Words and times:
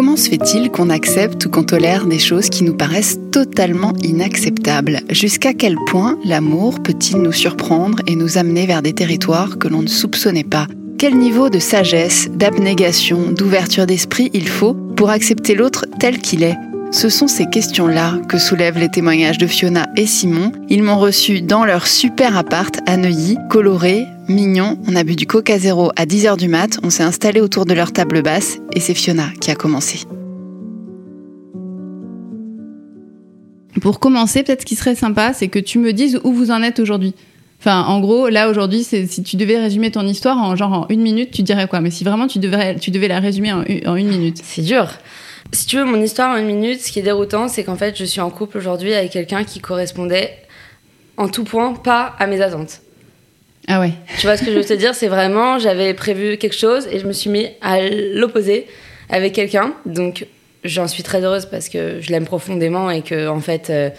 Comment 0.00 0.16
se 0.16 0.30
fait-il 0.30 0.70
qu'on 0.70 0.88
accepte 0.88 1.44
ou 1.44 1.50
qu'on 1.50 1.62
tolère 1.62 2.06
des 2.06 2.18
choses 2.18 2.48
qui 2.48 2.64
nous 2.64 2.72
paraissent 2.72 3.18
totalement 3.32 3.92
inacceptables? 4.02 5.00
Jusqu'à 5.10 5.52
quel 5.52 5.76
point 5.88 6.18
l'amour 6.24 6.80
peut-il 6.82 7.18
nous 7.18 7.32
surprendre 7.32 7.98
et 8.06 8.16
nous 8.16 8.38
amener 8.38 8.64
vers 8.64 8.80
des 8.80 8.94
territoires 8.94 9.58
que 9.58 9.68
l'on 9.68 9.82
ne 9.82 9.88
soupçonnait 9.88 10.42
pas? 10.42 10.66
Quel 10.96 11.18
niveau 11.18 11.50
de 11.50 11.58
sagesse, 11.58 12.30
d'abnégation, 12.30 13.30
d'ouverture 13.30 13.84
d'esprit 13.84 14.30
il 14.32 14.48
faut 14.48 14.72
pour 14.72 15.10
accepter 15.10 15.54
l'autre 15.54 15.84
tel 15.98 16.16
qu'il 16.16 16.44
est? 16.44 16.56
Ce 16.92 17.08
sont 17.08 17.28
ces 17.28 17.46
questions-là 17.46 18.18
que 18.28 18.38
soulèvent 18.38 18.78
les 18.78 18.88
témoignages 18.88 19.38
de 19.38 19.46
Fiona 19.46 19.88
et 19.96 20.06
Simon. 20.06 20.50
Ils 20.68 20.82
m'ont 20.82 20.98
reçu 20.98 21.40
dans 21.40 21.64
leur 21.64 21.86
super 21.86 22.36
appart 22.36 22.80
à 22.86 22.96
Neuilly, 22.96 23.38
coloré, 23.48 24.06
mignon. 24.28 24.76
On 24.88 24.96
a 24.96 25.04
bu 25.04 25.14
du 25.14 25.26
Coca 25.26 25.58
Zéro 25.58 25.92
à 25.96 26.04
10h 26.04 26.36
du 26.36 26.48
mat. 26.48 26.78
On 26.82 26.90
s'est 26.90 27.04
installé 27.04 27.40
autour 27.40 27.64
de 27.64 27.74
leur 27.74 27.92
table 27.92 28.22
basse 28.22 28.58
et 28.74 28.80
c'est 28.80 28.94
Fiona 28.94 29.28
qui 29.40 29.50
a 29.50 29.54
commencé. 29.54 30.00
Pour 33.80 34.00
commencer, 34.00 34.42
peut-être 34.42 34.62
ce 34.62 34.66
qui 34.66 34.74
serait 34.74 34.96
sympa, 34.96 35.32
c'est 35.32 35.48
que 35.48 35.60
tu 35.60 35.78
me 35.78 35.92
dises 35.92 36.20
où 36.24 36.32
vous 36.32 36.50
en 36.50 36.60
êtes 36.62 36.80
aujourd'hui. 36.80 37.14
Enfin, 37.60 37.84
en 37.84 38.00
gros, 38.00 38.28
là 38.28 38.50
aujourd'hui, 38.50 38.82
si 38.82 39.22
tu 39.22 39.36
devais 39.36 39.58
résumer 39.58 39.90
ton 39.90 40.06
histoire 40.06 40.38
en 40.38 40.56
genre 40.56 40.72
en 40.72 40.86
une 40.88 41.02
minute, 41.02 41.30
tu 41.30 41.42
dirais 41.42 41.68
quoi? 41.68 41.80
Mais 41.80 41.90
si 41.90 42.04
vraiment 42.04 42.26
tu 42.26 42.40
devais, 42.40 42.76
tu 42.76 42.90
devais 42.90 43.06
la 43.06 43.20
résumer 43.20 43.52
en, 43.52 43.62
en 43.86 43.96
une 43.96 44.08
minute. 44.08 44.40
C'est 44.42 44.62
dur. 44.62 44.88
Si 45.52 45.66
tu 45.66 45.76
veux 45.76 45.84
mon 45.84 46.00
histoire 46.00 46.32
en 46.32 46.36
une 46.36 46.46
minute, 46.46 46.80
ce 46.80 46.92
qui 46.92 46.98
est 46.98 47.02
déroutant, 47.02 47.48
c'est 47.48 47.64
qu'en 47.64 47.76
fait, 47.76 47.96
je 47.96 48.04
suis 48.04 48.20
en 48.20 48.30
couple 48.30 48.58
aujourd'hui 48.58 48.94
avec 48.94 49.10
quelqu'un 49.10 49.44
qui 49.44 49.60
correspondait 49.60 50.36
en 51.16 51.28
tout 51.28 51.44
point 51.44 51.74
pas 51.74 52.14
à 52.18 52.26
mes 52.26 52.40
attentes. 52.40 52.80
Ah 53.68 53.80
ouais. 53.80 53.92
Tu 54.18 54.26
vois 54.26 54.36
ce 54.36 54.42
que 54.42 54.50
je 54.50 54.56
veux 54.56 54.64
te 54.64 54.72
dire? 54.72 54.94
C'est 54.94 55.08
vraiment, 55.08 55.58
j'avais 55.58 55.94
prévu 55.94 56.36
quelque 56.38 56.56
chose 56.56 56.88
et 56.90 56.98
je 56.98 57.06
me 57.06 57.12
suis 57.12 57.30
mis 57.30 57.48
à 57.60 57.80
l'opposé 57.80 58.66
avec 59.08 59.32
quelqu'un. 59.32 59.74
Donc, 59.86 60.26
j'en 60.64 60.88
suis 60.88 61.02
très 61.02 61.22
heureuse 61.22 61.46
parce 61.46 61.68
que 61.68 62.00
je 62.00 62.10
l'aime 62.10 62.24
profondément 62.24 62.90
et 62.90 63.02
que, 63.02 63.28
en 63.28 63.40
fait, 63.40 63.70
euh, 63.70 63.90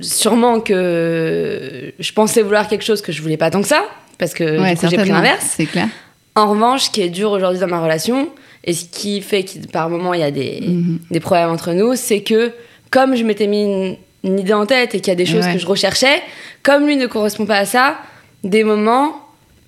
sûrement 0.00 0.60
que 0.60 1.92
je 1.98 2.12
pensais 2.12 2.42
vouloir 2.42 2.68
quelque 2.68 2.84
chose 2.84 3.02
que 3.02 3.12
je 3.12 3.22
voulais 3.22 3.36
pas 3.36 3.50
tant 3.50 3.62
que 3.62 3.68
ça 3.68 3.84
parce 4.18 4.34
que 4.34 4.58
j'ai 4.88 4.96
pris 4.96 5.08
l'inverse. 5.08 5.54
C'est 5.56 5.66
clair. 5.66 5.88
En 6.34 6.50
revanche, 6.50 6.84
ce 6.84 6.90
qui 6.90 7.02
est 7.02 7.08
dur 7.08 7.32
aujourd'hui 7.32 7.60
dans 7.60 7.66
ma 7.66 7.80
relation, 7.80 8.28
et 8.64 8.72
ce 8.74 8.84
qui 8.84 9.20
fait 9.22 9.44
que 9.44 9.66
par 9.68 9.88
moment 9.88 10.14
il 10.14 10.20
y 10.20 10.24
a 10.24 10.30
des, 10.30 10.60
mhm. 10.62 10.98
des 11.10 11.20
problèmes 11.20 11.50
entre 11.50 11.72
nous, 11.72 11.94
c'est 11.96 12.22
que 12.22 12.52
comme 12.90 13.16
je 13.16 13.24
m'étais 13.24 13.46
mis 13.46 13.96
une, 14.22 14.38
idée 14.38 14.52
en 14.52 14.66
tête 14.66 14.94
et 14.94 15.00
qu'il 15.00 15.08
y 15.08 15.12
a 15.12 15.16
des 15.16 15.24
choses 15.24 15.46
que 15.46 15.58
je 15.58 15.66
recherchais, 15.66 16.22
comme 16.62 16.86
lui 16.86 16.96
ne 16.96 17.06
correspond 17.06 17.46
pas 17.46 17.56
à 17.56 17.64
ça, 17.64 17.96
des 18.44 18.64
moments, 18.64 19.14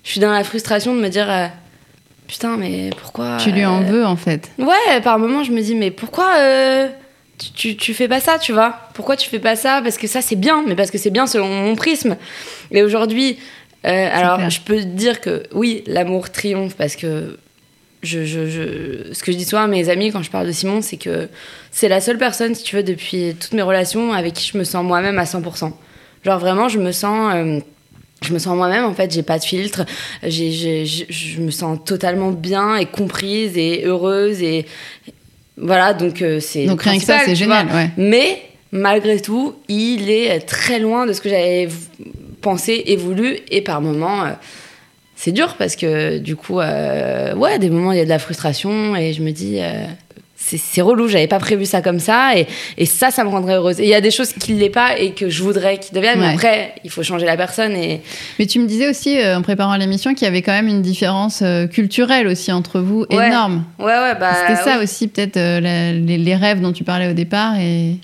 je 0.03 0.11
suis 0.11 0.19
dans 0.19 0.31
la 0.31 0.43
frustration 0.43 0.95
de 0.95 1.01
me 1.01 1.09
dire 1.09 1.25
euh, 1.31 1.47
putain, 2.27 2.55
mais 2.57 2.91
pourquoi. 3.01 3.37
Tu 3.37 3.51
lui 3.51 3.65
en 3.65 3.81
euh, 3.81 3.85
veux 3.85 4.05
en 4.05 4.15
fait. 4.15 4.51
Ouais, 4.59 5.01
par 5.03 5.17
moment 5.17 5.43
je 5.43 5.51
me 5.51 5.61
dis 5.61 5.75
mais 5.75 5.89
pourquoi. 5.89 6.35
Euh, 6.37 6.87
tu, 7.55 7.75
tu, 7.75 7.93
fais 7.95 8.07
pas 8.07 8.19
ça, 8.19 8.37
tu 8.37 8.53
vois? 8.53 8.77
Pourquoi 8.93 9.17
tu 9.17 9.27
fais 9.27 9.39
pas 9.39 9.55
ça? 9.55 9.81
Parce 9.83 9.97
que 9.97 10.05
ça 10.05 10.21
c'est 10.21 10.35
bien, 10.35 10.63
mais 10.67 10.75
parce 10.75 10.91
que 10.91 10.99
c'est 10.99 11.09
bien 11.09 11.25
selon 11.25 11.47
mon 11.47 11.75
prisme. 11.75 12.15
Et 12.71 12.83
aujourd'hui, 12.83 13.37
alors 13.83 14.51
je 14.51 14.61
peux 14.61 14.81
dire 14.81 15.19
que 15.19 15.43
oui, 15.51 15.83
l'amour 15.87 16.29
triomphe 16.29 16.75
parce 16.75 16.95
que 16.95 17.37
je, 18.03 18.25
je, 18.25 19.13
ce 19.13 19.23
que 19.23 19.31
je 19.31 19.37
dis 19.37 19.45
souvent 19.45 19.63
à 19.63 19.67
mes 19.67 19.89
amis 19.89 20.11
quand 20.11 20.21
je 20.21 20.29
parle 20.29 20.47
de 20.47 20.51
Simon, 20.51 20.81
c'est 20.81 20.97
que 20.97 21.29
c'est 21.71 21.87
la 21.87 22.01
seule 22.01 22.17
personne, 22.17 22.53
si 22.53 22.63
tu 22.63 22.75
veux, 22.75 22.83
depuis 22.83 23.35
toutes 23.39 23.53
mes 23.53 23.61
relations 23.61 24.13
avec 24.13 24.33
qui 24.33 24.49
je 24.51 24.57
me 24.57 24.63
sens 24.63 24.83
moi-même 24.83 25.17
à 25.17 25.23
100%. 25.23 25.71
Genre 26.23 26.39
vraiment, 26.39 26.67
je 26.67 26.79
me 26.79 26.91
sens, 26.91 27.33
euh, 27.33 27.59
je 28.21 28.33
me 28.33 28.39
sens 28.39 28.55
moi-même. 28.55 28.85
En 28.85 28.93
fait, 28.93 29.11
j'ai 29.11 29.23
pas 29.23 29.39
de 29.39 29.43
filtre. 29.43 29.85
J'ai, 30.23 30.85
je 30.85 31.41
me 31.41 31.51
sens 31.51 31.79
totalement 31.85 32.31
bien 32.31 32.75
et 32.75 32.85
comprise 32.85 33.57
et 33.57 33.83
heureuse 33.85 34.41
et 34.41 34.65
voilà. 35.57 35.93
Donc 35.93 36.21
euh, 36.21 36.39
c'est 36.39 36.65
donc 36.65 36.81
rien 36.81 36.97
que 36.97 37.05
ça, 37.05 37.19
c'est 37.25 37.35
génial. 37.35 37.67
Ouais. 37.67 37.89
Mais 37.97 38.41
malgré 38.71 39.19
tout, 39.19 39.55
il 39.69 40.09
est 40.09 40.41
très 40.41 40.79
loin 40.79 41.05
de 41.05 41.13
ce 41.13 41.21
que 41.21 41.29
j'avais 41.29 41.69
pensé 42.41 42.83
et 42.85 42.97
voulu 42.97 43.37
et 43.49 43.61
par 43.61 43.81
moments. 43.81 44.25
Euh, 44.25 44.31
c'est 45.23 45.31
dur 45.31 45.55
parce 45.57 45.77
que 45.77 46.17
du 46.17 46.35
coup, 46.35 46.59
euh, 46.59 47.33
ouais, 47.35 47.57
des 47.57 47.69
moments 47.69 47.93
il 47.93 47.97
y 47.97 48.01
a 48.01 48.03
de 48.03 48.09
la 48.09 48.19
frustration 48.19 48.93
et 48.93 49.13
je 49.13 49.21
me 49.21 49.31
dis, 49.31 49.59
euh, 49.61 49.85
c'est 50.35 50.81
relou, 50.81 51.07
j'avais 51.07 51.27
pas 51.27 51.39
prévu 51.39 51.65
ça 51.65 51.81
comme 51.81 51.99
ça 51.99 52.37
et, 52.37 52.45
et 52.77 52.85
ça, 52.85 53.09
ça 53.09 53.23
me 53.23 53.29
rendrait 53.29 53.53
heureuse. 53.53 53.79
Et 53.79 53.83
il 53.83 53.89
y 53.89 53.95
a 53.95 54.01
des 54.01 54.11
choses 54.11 54.33
qui 54.33 54.53
ne 54.53 54.59
l'est 54.59 54.69
pas 54.69 54.97
et 54.99 55.11
que 55.11 55.29
je 55.29 55.41
voudrais 55.41 55.77
qu'il 55.77 55.95
devienne, 55.95 56.19
mais 56.19 56.33
après, 56.33 56.75
il 56.83 56.89
faut 56.89 57.03
changer 57.03 57.25
la 57.25 57.37
personne. 57.37 57.71
Et... 57.71 58.01
Mais 58.37 58.47
tu 58.47 58.59
me 58.59 58.67
disais 58.67 58.89
aussi 58.89 59.17
euh, 59.17 59.37
en 59.37 59.41
préparant 59.41 59.77
l'émission 59.77 60.13
qu'il 60.13 60.25
y 60.25 60.27
avait 60.27 60.41
quand 60.41 60.51
même 60.51 60.67
une 60.67 60.81
différence 60.81 61.41
culturelle 61.71 62.27
aussi 62.27 62.51
entre 62.51 62.81
vous 62.81 63.05
énorme. 63.09 63.63
Ouais, 63.79 63.85
ouais, 63.85 64.15
bah. 64.19 64.33
C'était 64.45 64.61
ça 64.61 64.83
aussi 64.83 65.07
peut-être 65.07 65.37
les, 65.37 66.17
les, 66.17 66.35
rêves 66.35 66.59
dont 66.59 66.73
tu 66.73 66.83
parlais 66.83 67.09
au 67.09 67.13
départ 67.13 67.57
et. 67.61 67.95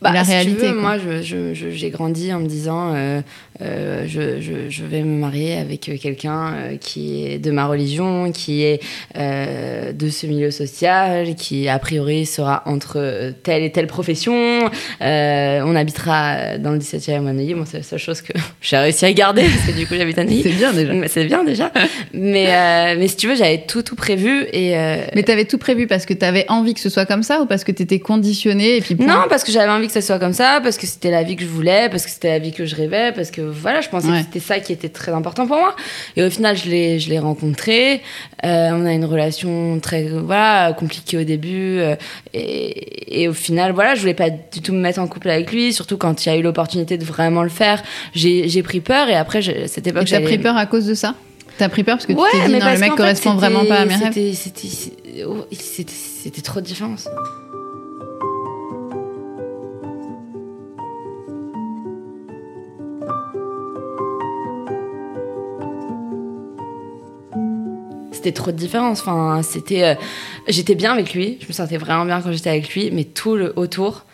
Bah, 0.00 0.12
la 0.12 0.22
réalité. 0.22 0.68
veux, 0.68 0.80
moi, 0.80 0.96
j'ai 1.22 1.90
grandi 1.90 2.32
en 2.32 2.40
me 2.40 2.46
disant, 2.46 2.92
euh, 2.94 3.20
euh, 3.62 4.04
je, 4.06 4.40
je, 4.68 4.84
vais 4.84 5.02
me 5.02 5.18
marier 5.18 5.56
avec 5.56 5.80
quelqu'un 6.00 6.54
euh, 6.54 6.76
qui 6.76 7.26
est 7.26 7.38
de 7.38 7.50
ma 7.50 7.66
religion, 7.66 8.32
qui 8.32 8.62
est 8.62 8.80
de 9.16 10.08
ce 10.08 10.26
milieu 10.26 10.50
social, 10.50 11.34
qui 11.34 11.68
a 11.68 11.78
priori 11.78 12.26
sera 12.26 12.62
entre 12.66 13.32
telle 13.42 13.62
et 13.62 13.72
telle 13.72 13.86
profession. 13.86 14.70
on 15.00 15.76
habitera 15.76 16.58
dans 16.58 16.72
le 16.72 16.78
17e 16.78 17.26
à 17.26 17.32
Neuilly. 17.32 17.54
Bon, 17.54 17.64
c'est 17.66 17.78
la 17.78 17.82
seule 17.82 17.98
chose 17.98 18.22
que 18.22 18.32
j'ai 18.60 18.76
réussi 18.76 19.04
à 19.04 19.12
garder 19.12 19.42
parce 19.42 19.66
que 19.66 19.78
du 19.78 19.86
coup, 19.86 19.94
j'habite 19.96 20.18
à 20.18 20.24
Neuilly. 20.24 20.42
C'est 20.42 20.50
bien 20.50 20.72
déjà. 20.72 21.08
C'est 21.08 21.24
bien 21.24 21.44
déjà. 21.44 21.72
mais, 22.14 22.96
mais 22.96 23.08
si 23.08 23.16
tu 23.16 23.28
veux, 23.28 23.34
j'avais 23.34 23.64
tout, 23.66 23.82
tout 23.82 23.96
prévu. 23.96 24.46
Et, 24.52 24.74
Mais 25.14 25.22
tu 25.22 25.32
avais 25.32 25.44
tout 25.44 25.58
prévu 25.58 25.86
parce 25.86 26.06
que 26.06 26.14
tu 26.14 26.24
avais 26.24 26.46
envie 26.48 26.74
que 26.74 26.80
ce 26.80 26.88
soit 26.88 27.06
comme 27.06 27.22
ça 27.22 27.40
ou 27.40 27.46
parce 27.46 27.64
que 27.64 27.72
tu 27.72 27.82
étais 27.82 27.98
conditionné 27.98 28.76
et 28.76 28.80
puis 28.80 28.94
Non, 28.94 29.24
parce 29.28 29.44
que 29.44 29.52
j'avais 29.52 29.70
envie 29.70 29.86
que 29.86 29.92
ça 29.92 30.00
soit 30.00 30.18
comme 30.18 30.32
ça, 30.32 30.60
parce 30.62 30.78
que 30.78 30.86
c'était 30.86 31.10
la 31.10 31.22
vie 31.22 31.36
que 31.36 31.42
je 31.42 31.48
voulais, 31.48 31.88
parce 31.90 32.04
que 32.04 32.10
c'était 32.10 32.30
la 32.30 32.38
vie 32.38 32.52
que 32.52 32.64
je 32.64 32.74
rêvais, 32.74 33.12
parce 33.12 33.30
que 33.30 33.49
voilà, 33.50 33.80
je 33.80 33.88
pensais 33.88 34.08
que 34.08 34.18
c'était 34.18 34.40
ça 34.40 34.60
qui 34.60 34.72
était 34.72 34.88
très 34.88 35.12
important 35.12 35.46
pour 35.46 35.56
moi. 35.56 35.74
Et 36.16 36.22
au 36.22 36.30
final, 36.30 36.56
je 36.56 36.68
l'ai, 36.68 36.98
je 36.98 37.08
l'ai 37.10 37.18
rencontré. 37.18 38.02
Euh, 38.44 38.70
on 38.72 38.86
a 38.86 38.92
une 38.92 39.04
relation 39.04 39.78
très 39.80 40.08
voilà 40.08 40.72
compliquée 40.72 41.18
au 41.18 41.24
début, 41.24 41.78
euh, 41.78 41.96
et, 42.32 43.22
et, 43.22 43.28
au 43.28 43.32
final, 43.32 43.72
voilà, 43.72 43.94
je 43.94 44.00
voulais 44.00 44.14
pas 44.14 44.30
du 44.30 44.60
tout 44.62 44.72
me 44.72 44.80
mettre 44.80 44.98
en 44.98 45.08
couple 45.08 45.30
avec 45.30 45.52
lui, 45.52 45.72
surtout 45.72 45.96
quand 45.96 46.24
il 46.24 46.28
y 46.28 46.32
a 46.32 46.36
eu 46.36 46.42
l'opportunité 46.42 46.96
de 46.96 47.04
vraiment 47.04 47.42
le 47.42 47.48
faire. 47.48 47.82
J'ai, 48.14 48.48
j'ai 48.48 48.62
pris 48.62 48.80
peur, 48.80 49.08
et 49.08 49.14
après, 49.14 49.42
cette 49.66 49.86
époque. 49.86 50.04
Et 50.04 50.10
t'as 50.10 50.20
pris 50.20 50.38
peur 50.38 50.56
à 50.56 50.66
cause 50.66 50.86
de 50.86 50.94
ça? 50.94 51.14
T'as 51.58 51.68
pris 51.68 51.84
peur 51.84 51.96
parce 51.96 52.06
que 52.06 52.12
tu 52.12 52.18
t'es 52.18 52.46
dit 52.46 52.58
non, 52.58 52.72
le 52.72 52.78
mec 52.78 52.94
correspond 52.94 53.34
vraiment 53.34 53.66
pas 53.66 53.80
à 53.80 53.84
mes 53.84 53.94
rêves? 53.94 54.12
C'était, 54.14 54.32
c'était, 54.32 54.68
c'était, 55.52 55.92
c'était 55.92 56.40
trop 56.40 56.60
de 56.60 56.66
différence. 56.66 57.06
C'était 68.20 68.32
trop 68.32 68.52
de 68.52 68.56
différence. 68.56 69.00
Enfin, 69.00 69.40
c'était, 69.42 69.84
euh, 69.84 69.94
j'étais 70.46 70.74
bien 70.74 70.92
avec 70.92 71.14
lui, 71.14 71.38
je 71.40 71.48
me 71.48 71.52
sentais 71.52 71.78
vraiment 71.78 72.04
bien 72.04 72.20
quand 72.20 72.32
j'étais 72.32 72.50
avec 72.50 72.74
lui, 72.74 72.90
mais 72.90 73.04
tout 73.04 73.34
le 73.34 73.52
autour, 73.56 74.04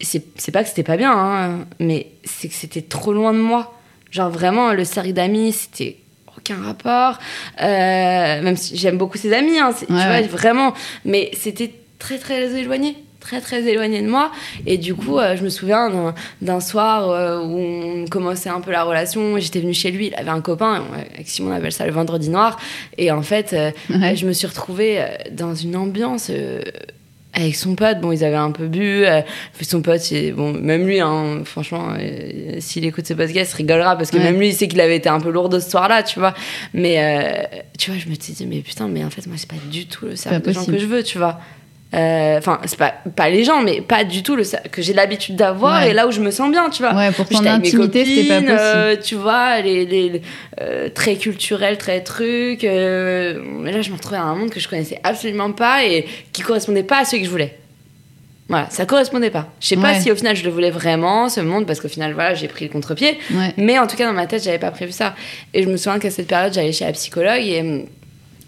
c'est 0.00 0.50
pas 0.52 0.62
que 0.62 0.68
c'était 0.68 0.82
pas 0.82 0.96
bien, 0.96 1.12
hein, 1.12 1.66
mais 1.78 2.08
c'est 2.24 2.48
que 2.48 2.54
c'était 2.54 2.82
trop 2.82 3.12
loin 3.12 3.32
de 3.32 3.38
moi. 3.38 3.72
Genre 4.10 4.30
vraiment, 4.30 4.72
le 4.72 4.84
cercle 4.84 5.12
d'amis, 5.12 5.52
c'était 5.52 5.98
aucun 6.36 6.60
rapport. 6.60 7.18
Euh, 7.62 8.42
même 8.42 8.56
si 8.56 8.76
j'aime 8.76 8.98
beaucoup 8.98 9.16
ses 9.16 9.32
amis, 9.32 9.58
hein, 9.58 9.70
tu 9.78 9.86
vois, 9.86 10.22
vraiment, 10.22 10.74
mais 11.04 11.30
c'était 11.34 11.72
très 12.00 12.18
très 12.18 12.58
éloigné 12.58 12.96
très 13.20 13.40
très 13.40 13.62
éloigné 13.68 14.02
de 14.02 14.08
moi. 14.08 14.32
Et 14.66 14.78
du 14.78 14.94
coup, 14.94 15.18
euh, 15.18 15.36
je 15.36 15.44
me 15.44 15.48
souviens 15.48 16.14
d'un 16.42 16.60
soir 16.60 17.10
euh, 17.10 17.40
où 17.40 17.58
on 17.58 18.06
commençait 18.08 18.48
un 18.48 18.60
peu 18.60 18.72
la 18.72 18.82
relation. 18.82 19.38
J'étais 19.38 19.60
venue 19.60 19.74
chez 19.74 19.90
lui, 19.90 20.08
il 20.08 20.14
avait 20.14 20.30
un 20.30 20.40
copain, 20.40 20.82
avec 21.14 21.28
Simon 21.28 21.50
on 21.50 21.54
appelle 21.54 21.72
ça 21.72 21.86
le 21.86 21.92
vendredi 21.92 22.30
noir. 22.30 22.58
Et 22.98 23.10
en 23.10 23.22
fait, 23.22 23.52
euh, 23.52 23.70
je 24.14 24.26
me 24.26 24.32
suis 24.32 24.46
retrouvée 24.46 25.04
dans 25.32 25.54
une 25.54 25.76
ambiance 25.76 26.30
avec 27.32 27.54
son 27.54 27.76
pote, 27.76 28.00
bon, 28.00 28.10
ils 28.10 28.24
avaient 28.24 28.36
un 28.36 28.50
peu 28.50 28.66
bu. 28.66 29.04
son 29.62 29.82
pote, 29.82 30.02
bon, 30.34 30.52
même 30.52 30.86
lui, 30.86 31.00
hein, 31.00 31.42
franchement, 31.44 31.94
s'il 32.58 32.84
écoute 32.84 33.06
ce 33.06 33.14
podcast, 33.14 33.52
il 33.54 33.56
rigolera 33.56 33.96
parce 33.96 34.10
que 34.10 34.18
même 34.18 34.38
lui, 34.38 34.48
il 34.48 34.54
sait 34.54 34.68
qu'il 34.68 34.80
avait 34.80 34.96
été 34.96 35.08
un 35.08 35.20
peu 35.20 35.30
lourd 35.30 35.48
ce 35.52 35.60
soir-là, 35.60 36.02
tu 36.02 36.18
vois. 36.18 36.34
Mais 36.72 37.48
tu 37.78 37.90
vois, 37.90 38.00
je 38.00 38.08
me 38.08 38.14
suis 38.14 38.32
dit, 38.32 38.46
mais 38.46 38.60
putain, 38.60 38.88
mais 38.88 39.04
en 39.04 39.10
fait, 39.10 39.26
moi, 39.26 39.36
c'est 39.38 39.48
pas 39.48 39.56
du 39.70 39.86
tout 39.86 40.06
le 40.06 40.16
cercle 40.16 40.46
de 40.46 40.52
gens 40.52 40.64
que 40.64 40.78
je 40.78 40.86
veux, 40.86 41.02
tu 41.02 41.18
vois. 41.18 41.40
Euh, 41.92 42.38
enfin 42.38 42.60
c'est 42.66 42.78
pas 42.78 42.94
pas 43.16 43.30
les 43.30 43.42
gens 43.42 43.62
mais 43.62 43.80
pas 43.80 44.04
du 44.04 44.22
tout 44.22 44.36
le 44.36 44.44
que 44.70 44.80
j'ai 44.80 44.92
l'habitude 44.92 45.34
d'avoir 45.34 45.82
et 45.82 45.92
là 45.92 46.06
où 46.06 46.12
je 46.12 46.20
me 46.20 46.30
sens 46.30 46.48
bien 46.48 46.70
tu 46.70 46.82
vois 46.82 46.94
ouais 46.94 47.10
pour 47.10 47.28
ton 47.28 47.44
intimité 47.44 48.04
c'était 48.04 48.28
pas 48.28 48.34
possible 48.34 48.56
euh, 48.56 48.96
tu 49.02 49.16
vois 49.16 49.60
les, 49.60 49.86
les 49.86 50.22
euh, 50.60 50.88
très 50.88 51.16
culturels 51.16 51.78
très 51.78 52.00
trucs 52.02 52.62
mais 52.62 53.72
là 53.72 53.82
je 53.82 53.90
me 53.90 53.96
retrouvais 53.96 54.18
dans 54.18 54.26
un 54.26 54.36
monde 54.36 54.50
que 54.50 54.60
je 54.60 54.68
connaissais 54.68 55.00
absolument 55.02 55.50
pas 55.50 55.84
et 55.84 56.06
qui 56.32 56.42
correspondait 56.42 56.84
pas 56.84 56.98
à 57.00 57.04
ce 57.04 57.16
que 57.16 57.24
je 57.24 57.30
voulais 57.30 57.56
voilà, 58.48 58.66
ça 58.68 58.84
correspondait 58.84 59.30
pas. 59.30 59.48
Je 59.60 59.68
sais 59.68 59.76
pas 59.76 60.00
si 60.00 60.10
au 60.10 60.16
final 60.16 60.34
je 60.34 60.42
le 60.42 60.50
voulais 60.50 60.72
vraiment, 60.72 61.28
ce 61.28 61.40
monde, 61.40 61.66
parce 61.66 61.78
qu'au 61.78 61.86
final, 61.86 62.14
voilà, 62.14 62.34
j'ai 62.34 62.48
pris 62.48 62.64
le 62.64 62.72
contre-pied. 62.72 63.16
Mais 63.56 63.78
en 63.78 63.86
tout 63.86 63.94
cas, 63.94 64.06
dans 64.06 64.12
ma 64.12 64.26
tête, 64.26 64.42
j'avais 64.42 64.58
pas 64.58 64.72
prévu 64.72 64.90
ça. 64.90 65.14
Et 65.54 65.62
je 65.62 65.68
me 65.68 65.76
souviens 65.76 66.00
qu'à 66.00 66.10
cette 66.10 66.26
période, 66.26 66.52
j'allais 66.52 66.72
chez 66.72 66.84
la 66.84 66.90
psychologue 66.90 67.44
et 67.44 67.86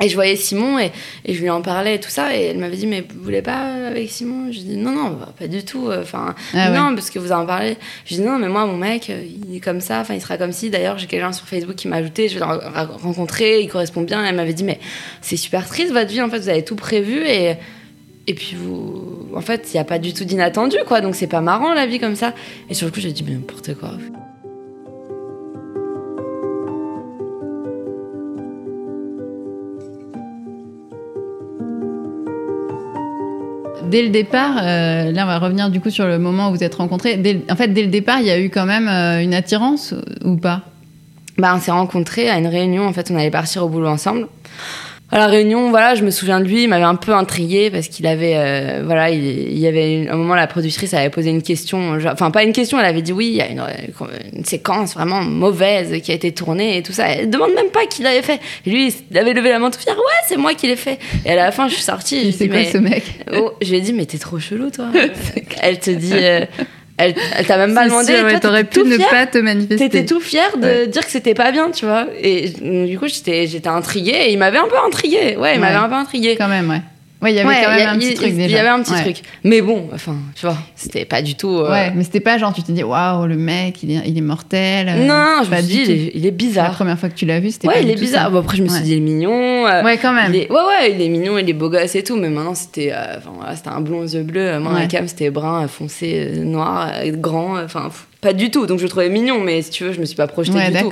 Et 0.03 0.09
je 0.09 0.15
voyais 0.15 0.37
Simon 0.37 0.79
et, 0.79 0.91
et, 1.25 1.35
je 1.35 1.41
lui 1.41 1.51
en 1.51 1.63
parlais 1.63 1.95
et 1.95 2.01
tout 2.01 2.11
ça. 2.11 2.37
Et 2.37 2.45
elle 2.47 2.59
m'avait 2.59 2.77
dit, 2.77 2.87
mais 2.87 3.03
vous 3.03 3.23
voulez 3.23 3.43
pas 3.43 3.87
avec 3.89 4.11
Simon? 4.11 4.51
Je 4.51 4.59
dis, 4.59 4.77
non, 4.77 4.93
non, 4.93 5.11
bah, 5.11 5.33
pas 5.39 5.47
du 5.47 5.65
tout. 5.65 5.91
Enfin, 5.93 6.35
ah 6.55 6.71
non, 6.71 6.95
parce 6.95 7.11
que 7.11 7.19
vous 7.19 7.33
en 7.33 7.47
parlez. 7.47 7.77
Je 8.05 8.17
dis, 8.17 8.21
non, 8.21 8.39
mais 8.39 8.49
moi, 8.49 8.67
mon 8.67 8.77
mec, 8.77 9.09
il 9.11 9.57
est 9.57 9.61
comme 9.61 9.81
ça. 9.81 10.01
Enfin, 10.01 10.15
il 10.15 10.21
sera 10.21 10.37
comme 10.37 10.53
si. 10.53 10.71
D'ailleurs, 10.71 10.99
j'ai 10.99 11.07
quelqu'un 11.07 11.33
sur 11.33 11.47
Facebook 11.47 11.77
qui 11.77 11.89
m'a 11.89 11.97
ajouté. 11.97 12.29
Je 12.29 12.39
vais 12.39 12.45
le 12.45 12.97
rencontrer. 13.03 13.61
Il 13.61 13.69
correspond 13.69 14.03
bien. 14.03 14.25
elle 14.25 14.35
m'avait 14.37 14.55
dit, 14.55 14.65
mais 14.65 14.81
c'est 15.21 15.37
super 15.37 15.67
triste 15.69 15.93
votre 15.93 16.11
vie. 16.11 16.21
En 16.21 16.29
fait, 16.29 16.41
vous 16.41 16.49
avez 16.49 16.65
tout 16.65 16.77
prévu. 16.77 17.25
Et, 17.27 17.55
et 18.27 18.35
puis, 18.35 18.57
vous. 18.57 19.29
En 19.35 19.41
fait, 19.41 19.69
il 19.73 19.77
n'y 19.77 19.81
a 19.81 19.85
pas 19.85 19.99
du 19.99 20.13
tout 20.13 20.25
d'inattendu, 20.25 20.77
quoi. 20.87 21.01
Donc, 21.01 21.15
c'est 21.15 21.27
pas 21.27 21.41
marrant, 21.41 21.75
la 21.75 21.87
vie 21.87 21.99
comme 21.99 22.17
ça. 22.17 22.35
Et 22.69 22.75
sur 22.75 22.87
le 22.87 22.93
coup, 22.93 23.01
j'ai 23.01 23.13
dit, 23.13 23.25
mais 23.27 23.33
n'importe 23.33 23.75
quoi. 23.75 23.97
Dès 33.93 34.03
le 34.03 34.09
départ, 34.09 34.57
euh, 34.63 35.13
là 35.13 35.25
on 35.25 35.27
va 35.27 35.39
revenir 35.39 35.69
du 35.69 35.79
coup 35.79 35.91
sur 35.91 36.07
le 36.07 36.19
moment 36.19 36.49
où 36.49 36.53
vous 36.53 36.65
êtes 36.65 36.75
rencontrés. 36.75 37.21
en 37.51 37.57
fait, 37.57 37.69
dès 37.69 37.83
le 37.83 37.89
départ, 37.89 38.21
il 38.21 38.27
y 38.27 38.31
a 38.31 38.41
eu 38.41 38.49
quand 38.49 38.65
même 38.65 38.89
euh, 38.89 39.23
une 39.23 39.35
attirance 39.35 39.95
ou 40.25 40.37
pas? 40.37 40.63
Bah, 41.37 41.53
on 41.55 41.61
s'est 41.61 41.71
rencontrés 41.71 42.29
à 42.29 42.39
une 42.39 42.47
réunion. 42.47 42.87
En 42.87 42.93
fait, 42.93 43.11
on 43.11 43.17
allait 43.17 43.31
partir 43.31 43.65
au 43.65 43.69
boulot 43.69 43.89
ensemble 43.89 44.29
à 45.13 45.19
la 45.19 45.27
réunion, 45.27 45.69
voilà, 45.69 45.95
je 45.95 46.05
me 46.05 46.11
souviens 46.11 46.41
de 46.41 46.47
lui, 46.47 46.63
il 46.63 46.69
m'avait 46.69 46.85
un 46.85 46.95
peu 46.95 47.13
intrigué 47.13 47.71
parce 47.71 47.89
qu'il 47.89 48.07
avait, 48.07 48.33
euh, 48.35 48.81
voilà, 48.83 49.11
il, 49.11 49.59
y 49.59 49.67
avait 49.67 50.09
un 50.09 50.17
moment 50.17 50.35
la 50.35 50.47
productrice 50.47 50.95
avait 50.95 51.11
posé 51.11 51.29
une 51.29 51.43
question, 51.43 51.99
enfin 52.11 52.31
pas 52.31 52.43
une 52.45 52.55
question, 52.55 52.81
elle 52.81 52.87
avait 52.87 53.03
dit 53.03 53.13
oui, 53.13 53.27
il 53.27 53.35
y 53.35 53.43
a 53.43 53.49
une, 53.49 53.63
une, 54.35 54.47
séquence 54.47 54.95
vraiment 54.95 55.21
mauvaise 55.21 56.01
qui 56.01 56.13
a 56.13 56.15
été 56.15 56.33
tournée 56.33 56.79
et 56.79 56.83
tout 56.83 56.95
ça. 56.95 57.09
Elle 57.09 57.29
demande 57.29 57.53
même 57.55 57.69
pas 57.69 57.85
qui 57.85 58.03
l'avait 58.03 58.23
fait. 58.23 58.41
Et 58.65 58.71
lui, 58.71 58.95
il 59.11 59.19
avait 59.19 59.35
levé 59.35 59.51
la 59.51 59.59
main 59.59 59.71
tout 59.71 59.79
fier, 59.79 59.95
ouais, 59.95 60.03
c'est 60.27 60.39
moi 60.39 60.55
qui 60.55 60.67
l'ai 60.67 60.77
fait. 60.77 60.99
Et 61.27 61.33
à 61.33 61.37
la 61.37 61.53
fin, 61.53 61.69
je 61.69 61.75
suis 61.75 61.83
sortie. 61.83 62.33
C'est 62.33 62.49
quoi 62.49 62.57
mais, 62.57 62.71
ce 62.73 62.79
mec? 62.79 63.05
oh, 63.35 63.53
Je 63.61 63.69
lui 63.69 63.77
ai 63.77 63.81
dit, 63.83 63.93
mais 63.93 64.07
t'es 64.07 64.19
trop 64.19 64.39
chelou, 64.39 64.71
toi. 64.71 64.87
elle 65.61 65.79
te 65.79 65.91
dit. 65.91 66.15
Euh, 66.15 66.47
elle, 67.03 67.47
t'a 67.47 67.57
même 67.57 67.75
pas 67.75 67.87
demandé. 67.87 68.15
Sûr, 68.15 68.41
t'aurais 68.41 68.65
pu 68.65 68.83
ne 68.85 68.97
pas 68.97 69.27
te 69.27 69.39
manifester. 69.39 69.89
T'étais 69.89 70.07
tout 70.07 70.21
fier 70.21 70.57
de 70.57 70.87
dire 70.87 71.05
que 71.05 71.11
c'était 71.11 71.35
pas 71.35 71.51
bien, 71.53 71.71
tu 71.71 71.85
vois. 71.85 72.07
Et 72.21 72.49
du 72.87 72.99
coup, 72.99 73.09
j'étais, 73.09 73.47
j'étais 73.47 73.69
intriguée 73.69 74.27
et 74.27 74.33
il 74.33 74.39
m'avait 74.39 74.59
un 74.59 74.69
peu 74.69 74.77
intriguée. 74.87 75.37
Ouais, 75.37 75.55
il 75.55 75.61
m'avait 75.61 75.77
un 75.77 75.89
peu 75.89 75.95
intriguée. 75.95 76.37
Quand 76.37 76.49
même, 76.49 76.69
ouais. 76.71 76.83
Ouais, 77.23 77.33
il 77.33 77.37
y 77.37 77.41
avait 77.41 77.63
quand 77.63 77.71
même 77.71 77.89
un 77.89 77.99
petit 77.99 78.15
truc 78.15 78.33
Il 78.37 78.51
y 78.51 78.57
avait 78.57 78.69
un 78.69 78.83
petit 78.83 78.95
truc. 78.95 79.23
Mais 79.45 79.63
bon, 79.63 79.89
enfin, 79.95 80.17
tu 80.35 80.45
vois, 80.45 80.57
c'était 80.75 81.05
pas 81.05 81.23
du 81.23 81.37
tout. 81.37 81.57
Euh, 81.57 81.71
ouais, 81.71 81.93
mais 81.95 82.03
c'était 82.03 82.21
pas 82.21 82.37
genre, 82.37 82.53
tu 82.53 82.65
te 82.65 82.73
dis, 82.73 82.83
waouh, 82.83 83.27
le 83.27 83.37
mec, 83.37 83.81
il 83.85 83.93
est, 83.93 84.03
il 84.07 84.19
est 84.19 84.23
mortel. 84.23 84.89
Euh, 84.89 85.07
non, 85.07 85.45
je 85.45 85.51
me 85.51 85.63
suis 85.63 85.85
dit, 85.85 86.11
il 86.15 86.27
est, 86.27 86.33
bizarre. 86.33 86.71
La 86.71 86.75
première 86.75 86.99
fois 86.99 87.09
que 87.09 87.15
tu 87.15 87.25
l'as 87.25 87.39
vu, 87.39 87.53
c'était 87.53 87.69
ouais, 87.69 87.75
pas 87.75 87.81
il 87.81 87.91
est 87.91 87.95
bizarre. 87.95 88.33
Bon, 88.33 88.41
après, 88.41 88.57
je 88.57 88.65
me 88.65 88.69
suis 88.69 88.83
dit, 88.83 88.93
il 88.93 88.97
est 88.97 89.01
mignon. 89.01 89.67
Euh, 89.67 89.85
ouais, 89.85 89.99
quand 89.99 90.13
même. 90.13 90.33
ouais, 90.33 90.49
ouais, 90.51 90.93
il 90.93 91.01
est 91.01 91.09
mignon, 91.09 91.39
il 91.39 91.49
est 91.49 91.53
beau 91.53 91.71
gosse 91.71 91.95
et 91.95 92.03
tout. 92.03 92.17
Mais 92.17 92.29
maintenant, 92.29 92.55
c'était 92.55 92.93
enfin, 92.93 93.31
voilà, 93.37 93.55
c'était 93.55 93.69
un 93.69 93.81
blond 93.81 94.01
aux 94.01 94.09
yeux 94.09 94.25
bleus. 94.25 94.59
Moi, 94.59 94.73
ouais. 94.73 94.89
cam, 94.89 95.07
c'était 95.07 95.31
brun, 95.31 95.69
foncé, 95.69 96.33
noir, 96.43 96.91
grand. 97.19 97.63
Enfin, 97.63 97.89
pas 98.23 98.33
du 98.33 98.51
tout. 98.51 98.67
Donc 98.67 98.79
je 98.79 98.85
le 98.85 98.89
trouvais 98.89 99.09
mignon, 99.09 99.41
mais 99.41 99.61
si 99.63 99.71
tu 99.71 99.85
veux, 99.85 99.93
je 99.93 100.01
me 100.01 100.07
suis 100.07 100.15
pas 100.15 100.29
projetée 100.29 100.57
ouais, 100.57 100.71
du 100.71 100.79
tout. 100.79 100.91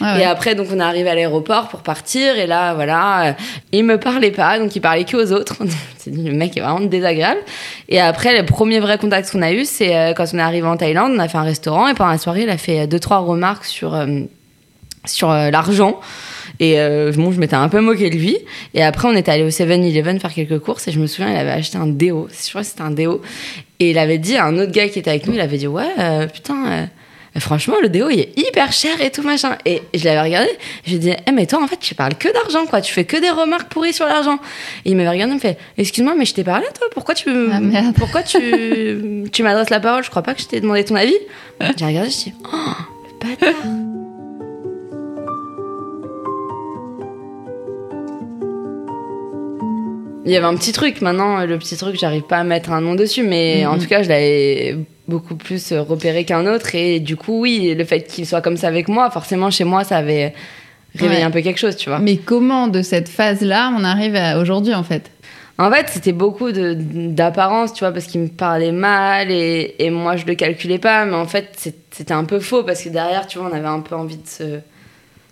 Ouais, 0.00 0.20
et 0.20 0.24
après, 0.24 0.54
donc 0.54 0.68
on 0.72 0.78
est 0.78 0.82
arrivé 0.82 1.10
à 1.10 1.14
l'aéroport 1.16 1.68
pour 1.68 1.80
partir, 1.80 2.38
et 2.38 2.46
là, 2.46 2.72
voilà, 2.72 3.26
euh, 3.26 3.32
il 3.72 3.84
me 3.84 3.98
parlait 3.98 4.30
pas, 4.30 4.60
donc 4.60 4.74
il 4.74 4.80
parlait 4.80 5.04
que 5.04 5.16
aux 5.16 5.32
autres. 5.32 5.56
c'est 5.98 6.10
dit, 6.10 6.22
le 6.22 6.34
mec 6.34 6.56
est 6.56 6.60
vraiment 6.60 6.80
désagréable. 6.80 7.40
Et 7.88 8.00
après, 8.00 8.40
le 8.40 8.46
premier 8.46 8.78
vrai 8.78 8.96
contact 8.96 9.32
qu'on 9.32 9.42
a 9.42 9.52
eu, 9.52 9.64
c'est 9.64 9.94
euh, 9.94 10.14
quand 10.14 10.24
on 10.32 10.38
est 10.38 10.42
arrivé 10.42 10.68
en 10.68 10.76
Thaïlande, 10.76 11.12
on 11.16 11.18
a 11.18 11.26
fait 11.26 11.38
un 11.38 11.42
restaurant, 11.42 11.88
et 11.88 11.94
pendant 11.94 12.12
la 12.12 12.18
soirée, 12.18 12.44
il 12.44 12.50
a 12.50 12.58
fait 12.58 12.86
deux 12.86 13.00
trois 13.00 13.18
remarques 13.18 13.64
sur 13.64 13.94
euh, 13.94 14.20
sur 15.04 15.30
l'argent. 15.30 15.98
Et 16.60 16.76
bon, 17.16 17.30
je 17.30 17.38
m'étais 17.38 17.54
un 17.54 17.68
peu 17.68 17.80
moqué 17.80 18.10
de 18.10 18.16
lui. 18.16 18.36
Et 18.74 18.82
après, 18.82 19.08
on 19.08 19.12
est 19.12 19.28
allé 19.28 19.44
au 19.44 19.48
7-Eleven 19.48 20.18
faire 20.18 20.34
quelques 20.34 20.58
courses. 20.58 20.88
Et 20.88 20.92
je 20.92 21.00
me 21.00 21.06
souviens, 21.06 21.30
il 21.30 21.36
avait 21.36 21.50
acheté 21.50 21.78
un 21.78 21.86
déo. 21.86 22.28
Je 22.30 22.48
crois 22.50 22.62
que 22.62 22.66
c'était 22.66 22.82
un 22.82 22.90
déo. 22.90 23.22
Et 23.80 23.90
il 23.90 23.98
avait 23.98 24.18
dit 24.18 24.36
à 24.36 24.44
un 24.44 24.58
autre 24.58 24.72
gars 24.72 24.88
qui 24.88 24.98
était 24.98 25.10
avec 25.10 25.26
nous, 25.26 25.34
il 25.34 25.40
avait 25.40 25.56
dit 25.56 25.68
Ouais, 25.68 25.88
euh, 25.98 26.26
putain, 26.26 26.70
euh, 27.36 27.40
franchement, 27.40 27.76
le 27.80 27.88
déo, 27.88 28.10
il 28.10 28.18
est 28.18 28.36
hyper 28.36 28.72
cher 28.72 29.00
et 29.00 29.10
tout 29.10 29.22
machin. 29.22 29.56
Et 29.64 29.82
je 29.94 30.04
l'avais 30.04 30.20
regardé, 30.20 30.50
je 30.84 30.90
lui 30.90 30.96
ai 30.96 30.98
dit 30.98 31.12
Eh, 31.26 31.30
mais 31.30 31.46
toi, 31.46 31.62
en 31.62 31.66
fait, 31.68 31.78
tu 31.78 31.94
parles 31.94 32.16
que 32.16 32.32
d'argent, 32.32 32.66
quoi. 32.66 32.80
Tu 32.80 32.92
fais 32.92 33.04
que 33.04 33.16
des 33.16 33.30
remarques 33.30 33.68
pourries 33.68 33.92
sur 33.92 34.06
l'argent. 34.06 34.38
Et 34.84 34.90
il 34.90 34.96
m'avait 34.96 35.10
regardé, 35.10 35.32
il 35.32 35.36
me 35.36 35.40
fait 35.40 35.58
Excuse-moi, 35.76 36.14
mais 36.16 36.24
je 36.24 36.34
t'ai 36.34 36.44
parlé, 36.44 36.66
toi 36.76 36.88
Pourquoi 36.92 37.14
tu, 37.14 37.30
ah, 37.52 37.60
pourquoi 37.96 38.22
tu, 38.22 39.24
tu 39.32 39.42
m'adresses 39.44 39.70
la 39.70 39.80
parole? 39.80 40.02
Je 40.02 40.10
crois 40.10 40.22
pas 40.22 40.34
que 40.34 40.40
je 40.40 40.46
t'ai 40.46 40.60
demandé 40.60 40.84
ton 40.84 40.96
avis. 40.96 41.16
J'ai 41.76 41.84
regardé, 41.84 42.10
je 42.10 42.16
dis 42.16 42.34
Oh, 42.52 42.72
le 43.22 43.28
bâtard 43.28 43.97
il 50.28 50.34
y 50.34 50.36
avait 50.36 50.46
un 50.46 50.56
petit 50.56 50.72
truc. 50.72 51.00
Maintenant, 51.00 51.44
le 51.44 51.58
petit 51.58 51.76
truc, 51.76 51.96
j'arrive 51.98 52.22
pas 52.22 52.38
à 52.38 52.44
mettre 52.44 52.70
un 52.70 52.80
nom 52.80 52.94
dessus, 52.94 53.22
mais 53.22 53.64
en 53.66 53.74
mhm. 53.74 53.80
tout 53.80 53.88
cas, 53.88 54.02
je 54.02 54.08
l'avais 54.08 54.76
beaucoup 55.08 55.36
plus 55.36 55.72
repéré 55.72 56.24
qu'un 56.24 56.46
autre. 56.46 56.74
Et 56.74 57.00
du 57.00 57.16
coup, 57.16 57.40
oui, 57.40 57.74
le 57.76 57.84
fait 57.84 58.02
qu'il 58.02 58.26
soit 58.26 58.42
comme 58.42 58.56
ça 58.56 58.68
avec 58.68 58.88
moi, 58.88 59.10
forcément, 59.10 59.50
chez 59.50 59.64
moi, 59.64 59.84
ça 59.84 59.96
avait 59.96 60.34
réveillé 60.94 61.22
un 61.22 61.30
peu 61.30 61.40
quelque 61.40 61.58
chose, 61.58 61.76
tu 61.76 61.88
vois. 61.88 61.98
Mais 61.98 62.18
comment, 62.18 62.68
de 62.68 62.82
cette 62.82 63.08
phase-là, 63.08 63.72
on 63.76 63.84
arrive 63.84 64.16
à 64.16 64.38
aujourd'hui, 64.38 64.74
en 64.74 64.82
fait? 64.82 65.10
En 65.56 65.72
fait, 65.72 65.86
c'était 65.88 66.12
beaucoup 66.12 66.52
d'apparence, 66.52 67.72
tu 67.72 67.80
vois, 67.80 67.92
parce 67.92 68.06
qu'il 68.06 68.20
me 68.20 68.28
parlait 68.28 68.70
mal 68.70 69.30
et, 69.32 69.74
et, 69.78 69.90
moi, 69.90 70.16
je 70.16 70.24
le 70.24 70.34
calculais 70.34 70.78
pas. 70.78 71.04
Mais 71.04 71.16
en 71.16 71.26
fait, 71.26 71.72
c'était 71.90 72.12
un 72.12 72.24
peu 72.24 72.38
faux 72.38 72.62
parce 72.62 72.82
que 72.82 72.90
derrière, 72.90 73.26
tu 73.26 73.38
vois, 73.38 73.48
on 73.50 73.56
avait 73.56 73.66
un 73.66 73.80
peu 73.80 73.96
envie 73.96 74.18
de 74.18 74.26
se 74.26 74.60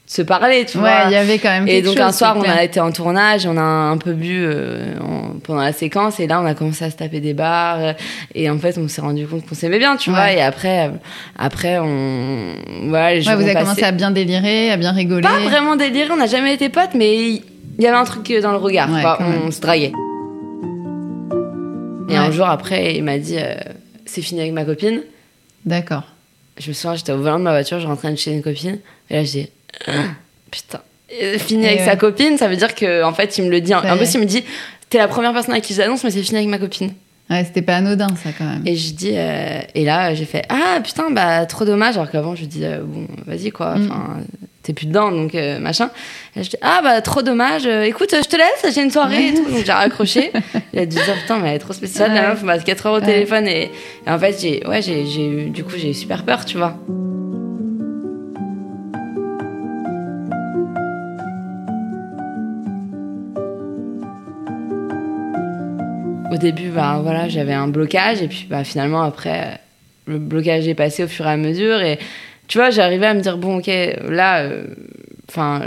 se 0.06 0.22
parler, 0.22 0.64
tu 0.64 0.78
ouais, 0.78 0.84
vois. 0.84 1.04
il 1.06 1.12
y 1.12 1.16
avait 1.16 1.38
quand 1.38 1.50
même 1.50 1.66
Et 1.66 1.82
donc 1.82 1.94
chose, 1.96 2.02
un 2.02 2.12
soir, 2.12 2.36
on 2.38 2.42
a 2.42 2.62
été 2.62 2.78
en 2.78 2.92
tournage, 2.92 3.44
on 3.44 3.56
a 3.56 3.60
un 3.60 3.98
peu 3.98 4.12
bu 4.12 4.44
euh, 4.44 4.94
pendant 5.42 5.62
la 5.62 5.72
séquence, 5.72 6.20
et 6.20 6.28
là, 6.28 6.40
on 6.40 6.46
a 6.46 6.54
commencé 6.54 6.84
à 6.84 6.90
se 6.90 6.96
taper 6.96 7.18
des 7.18 7.34
bars, 7.34 7.78
euh, 7.80 7.92
et 8.34 8.48
en 8.48 8.58
fait, 8.58 8.78
on 8.78 8.86
s'est 8.86 9.00
rendu 9.00 9.26
compte 9.26 9.44
qu'on 9.46 9.56
s'aimait 9.56 9.80
bien, 9.80 9.96
tu 9.96 10.10
ouais. 10.10 10.16
vois. 10.16 10.32
Et 10.32 10.40
après, 10.40 10.86
euh, 10.86 10.92
après, 11.36 11.78
on, 11.80 12.54
voilà, 12.84 13.14
les 13.16 13.26
ouais, 13.26 13.34
vous 13.34 13.42
avez 13.42 13.52
passé. 13.52 13.64
commencé 13.64 13.82
à 13.82 13.90
bien 13.90 14.12
délirer, 14.12 14.70
à 14.70 14.76
bien 14.76 14.92
rigoler. 14.92 15.22
Pas 15.22 15.40
vraiment 15.40 15.74
délirer, 15.74 16.10
on 16.12 16.16
n'a 16.16 16.26
jamais 16.26 16.54
été 16.54 16.68
potes, 16.68 16.94
mais 16.94 17.16
il 17.16 17.42
y 17.80 17.86
avait 17.86 17.96
un 17.96 18.04
truc 18.04 18.32
dans 18.40 18.52
le 18.52 18.58
regard, 18.58 18.88
ouais, 18.92 19.02
quoi. 19.02 19.18
on 19.20 19.50
se 19.50 19.60
draguait. 19.60 19.92
Et 22.08 22.16
un 22.16 22.30
jour 22.30 22.46
après, 22.46 22.94
il 22.94 23.02
m'a 23.02 23.18
dit, 23.18 23.38
c'est 24.04 24.22
fini 24.22 24.40
avec 24.40 24.52
ma 24.52 24.64
copine. 24.64 25.02
D'accord. 25.64 26.04
Je 26.58 26.68
me 26.68 26.74
souviens, 26.74 26.94
j'étais 26.94 27.10
au 27.10 27.18
volant 27.18 27.40
de 27.40 27.44
ma 27.44 27.50
voiture, 27.50 27.80
je 27.80 27.86
rentrais 27.88 28.14
chez 28.16 28.32
une 28.32 28.42
copine, 28.42 28.78
et 29.10 29.14
là, 29.14 29.24
j'ai 29.24 29.50
putain. 30.50 30.80
fini 31.38 31.66
avec 31.66 31.80
sa 31.80 31.96
copine, 31.96 32.38
ça 32.38 32.48
veut 32.48 32.56
dire 32.56 32.74
que 32.74 33.02
en 33.02 33.12
fait, 33.12 33.38
il 33.38 33.44
me 33.44 33.50
le 33.50 33.60
dit. 33.60 33.72
Un 33.72 33.80
peu, 33.80 34.04
il 34.04 34.20
me 34.20 34.24
dit 34.24 34.44
T'es 34.88 34.98
la 34.98 35.08
première 35.08 35.32
personne 35.32 35.54
à 35.54 35.60
qui 35.60 35.74
j'annonce, 35.74 36.04
mais 36.04 36.10
c'est 36.10 36.22
fini 36.22 36.38
avec 36.38 36.48
ma 36.48 36.58
copine. 36.58 36.92
Ouais, 37.28 37.42
c'était 37.44 37.62
pas 37.62 37.76
anodin, 37.76 38.06
ça, 38.22 38.30
quand 38.36 38.44
même. 38.44 38.62
Et 38.66 38.76
je 38.76 38.94
dis, 38.94 39.12
euh, 39.14 39.60
et 39.74 39.84
là, 39.84 40.14
j'ai 40.14 40.26
fait 40.26 40.44
Ah 40.48 40.80
putain, 40.82 41.10
bah 41.10 41.44
trop 41.46 41.64
dommage. 41.64 41.96
Alors 41.96 42.10
qu'avant, 42.10 42.36
je 42.36 42.44
dis 42.44 42.64
euh, 42.64 42.82
Bon, 42.84 43.06
vas-y, 43.26 43.50
quoi. 43.50 43.74
Enfin, 43.76 44.18
t'es 44.62 44.72
plus 44.72 44.86
dedans, 44.86 45.10
donc 45.10 45.34
euh, 45.34 45.58
machin. 45.58 45.90
Et 46.36 46.44
je 46.44 46.50
dis 46.50 46.56
Ah 46.62 46.80
bah 46.84 47.00
trop 47.00 47.22
dommage. 47.22 47.66
écoute, 47.66 48.10
je 48.12 48.28
te 48.28 48.36
laisse, 48.36 48.72
j'ai 48.72 48.82
une 48.82 48.92
soirée 48.92 49.28
et 49.28 49.34
tout. 49.34 49.50
Donc 49.50 49.64
j'ai 49.64 49.72
raccroché. 49.72 50.30
il 50.72 50.78
a 50.78 50.86
dit 50.86 50.98
oh, 51.00 51.12
Putain, 51.20 51.38
mais 51.40 51.48
elle 51.48 51.56
est 51.56 51.58
trop 51.58 51.72
spéciale, 51.72 52.14
la 52.14 52.28
meuf, 52.28 52.44
passe 52.44 52.62
4 52.62 52.86
heures 52.86 52.94
au 52.94 53.00
téléphone. 53.00 53.48
Et, 53.48 53.72
et, 54.06 54.10
en 54.10 54.20
fait, 54.20 54.36
j'ai, 54.40 54.64
ouais, 54.64 54.80
j'ai, 54.80 55.04
j'ai 55.06 55.26
eu, 55.26 55.50
du 55.50 55.64
coup, 55.64 55.74
j'ai 55.76 55.90
eu 55.90 55.94
super 55.94 56.22
peur, 56.22 56.44
tu 56.44 56.58
vois. 56.58 56.78
Au 66.36 66.38
début, 66.38 66.68
bah, 66.68 67.00
voilà, 67.02 67.28
j'avais 67.28 67.54
un 67.54 67.68
blocage 67.68 68.22
et 68.22 68.28
puis 68.28 68.46
bah, 68.48 68.62
finalement 68.62 69.02
après, 69.02 69.58
le 70.06 70.18
blocage 70.18 70.68
est 70.68 70.74
passé 70.74 71.04
au 71.04 71.08
fur 71.08 71.26
et 71.26 71.30
à 71.30 71.36
mesure 71.36 71.80
et 71.80 71.98
tu 72.46 72.58
vois, 72.58 72.70
j'arrivais 72.70 73.06
à 73.06 73.14
me 73.14 73.20
dire 73.20 73.38
bon, 73.38 73.58
ok, 73.58 73.70
là, 74.08 74.40
euh, 74.40 74.66
enfin, 75.28 75.62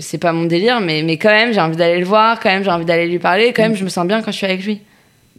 c'est 0.00 0.18
pas 0.18 0.32
mon 0.32 0.44
délire, 0.44 0.80
mais, 0.80 1.02
mais 1.02 1.16
quand 1.16 1.30
même, 1.30 1.52
j'ai 1.52 1.60
envie 1.60 1.76
d'aller 1.76 1.98
le 1.98 2.04
voir, 2.04 2.38
quand 2.40 2.50
même, 2.50 2.64
j'ai 2.64 2.70
envie 2.70 2.84
d'aller 2.84 3.08
lui 3.08 3.18
parler, 3.18 3.52
quand 3.54 3.62
même, 3.62 3.76
je 3.76 3.84
me 3.84 3.88
sens 3.88 4.06
bien 4.06 4.20
quand 4.20 4.30
je 4.30 4.36
suis 4.36 4.46
avec 4.46 4.64
lui, 4.64 4.80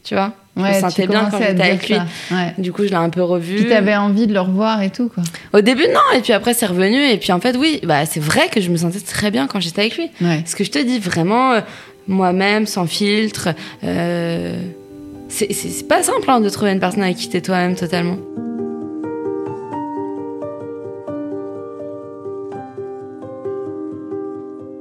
tu 0.03 0.15
vois. 0.15 0.33
Je 0.57 0.63
ouais, 0.63 0.75
me 0.75 0.79
sentais 0.81 1.07
bien 1.07 1.29
quand 1.31 1.39
j'étais 1.39 1.61
avec 1.61 1.87
lui. 1.87 1.95
Ouais. 2.31 2.53
Du 2.57 2.73
coup, 2.73 2.83
je 2.83 2.89
l'ai 2.89 2.95
un 2.95 3.09
peu 3.09 3.21
revu. 3.21 3.65
Tu 3.65 3.71
avais 3.71 3.95
envie 3.95 4.27
de 4.27 4.33
le 4.33 4.41
revoir 4.41 4.81
et 4.81 4.89
tout, 4.89 5.07
quoi. 5.07 5.23
Au 5.53 5.61
début, 5.61 5.87
non. 5.87 6.17
Et 6.17 6.19
puis 6.19 6.33
après, 6.33 6.53
c'est 6.53 6.65
revenu. 6.65 6.97
Et 6.97 7.17
puis 7.17 7.31
en 7.31 7.39
fait, 7.39 7.55
oui, 7.55 7.79
bah, 7.83 8.05
c'est 8.05 8.19
vrai 8.19 8.49
que 8.49 8.59
je 8.59 8.69
me 8.69 8.75
sentais 8.75 8.99
très 8.99 9.31
bien 9.31 9.47
quand 9.47 9.61
j'étais 9.61 9.81
avec 9.81 9.95
lui. 9.95 10.09
Ouais. 10.19 10.43
Ce 10.45 10.57
que 10.57 10.65
je 10.65 10.71
te 10.71 10.79
dis, 10.79 10.99
vraiment, 10.99 11.53
euh, 11.53 11.61
moi-même, 12.09 12.65
sans 12.65 12.87
filtre. 12.87 13.49
Euh, 13.83 14.59
c'est 15.29 15.87
pas 15.87 16.03
simple 16.03 16.29
hein, 16.29 16.41
de 16.41 16.49
trouver 16.49 16.71
une 16.71 16.79
personne 16.79 17.03
avec 17.03 17.15
qui 17.15 17.29
t'es 17.29 17.39
toi-même 17.39 17.75
totalement. 17.75 18.17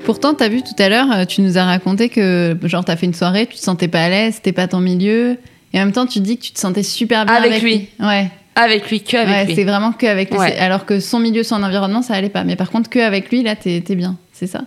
Pourtant, 0.04 0.32
t'as 0.32 0.48
vu 0.48 0.62
tout 0.62 0.82
à 0.82 0.88
l'heure, 0.88 1.12
euh, 1.12 1.24
tu 1.26 1.42
nous 1.42 1.58
as 1.58 1.64
raconté 1.64 2.08
que, 2.08 2.56
genre, 2.64 2.82
t'as 2.82 2.96
fait 2.96 3.04
une 3.04 3.12
soirée, 3.12 3.46
tu 3.46 3.56
te 3.56 3.62
sentais 3.62 3.88
pas 3.88 4.04
à 4.04 4.08
l'aise, 4.08 4.36
c'était 4.36 4.52
pas 4.52 4.66
ton 4.66 4.80
milieu. 4.80 5.36
Et 5.74 5.78
en 5.78 5.84
même 5.84 5.92
temps, 5.92 6.06
tu 6.06 6.20
dis 6.20 6.38
que 6.38 6.44
tu 6.44 6.52
te 6.52 6.58
sentais 6.58 6.82
super 6.82 7.26
bien 7.26 7.34
avec, 7.34 7.50
avec 7.50 7.62
lui. 7.62 7.88
Ouais. 8.00 8.30
Avec 8.54 8.88
lui, 8.88 9.02
que 9.02 9.18
avec 9.18 9.28
ouais, 9.28 9.44
lui. 9.44 9.54
C'est 9.54 9.64
vraiment 9.64 9.92
que 9.92 10.06
avec 10.06 10.30
lui. 10.30 10.38
Ouais. 10.38 10.56
Alors 10.56 10.86
que 10.86 10.98
son 10.98 11.20
milieu, 11.20 11.42
son 11.42 11.62
environnement, 11.62 12.00
ça 12.00 12.14
allait 12.14 12.30
pas. 12.30 12.42
Mais 12.44 12.56
par 12.56 12.70
contre, 12.70 12.88
que 12.88 12.98
avec 12.98 13.30
lui, 13.30 13.42
là, 13.42 13.54
t'es 13.54 13.80
bien. 13.90 14.16
c'est 14.32 14.46
ça? 14.46 14.62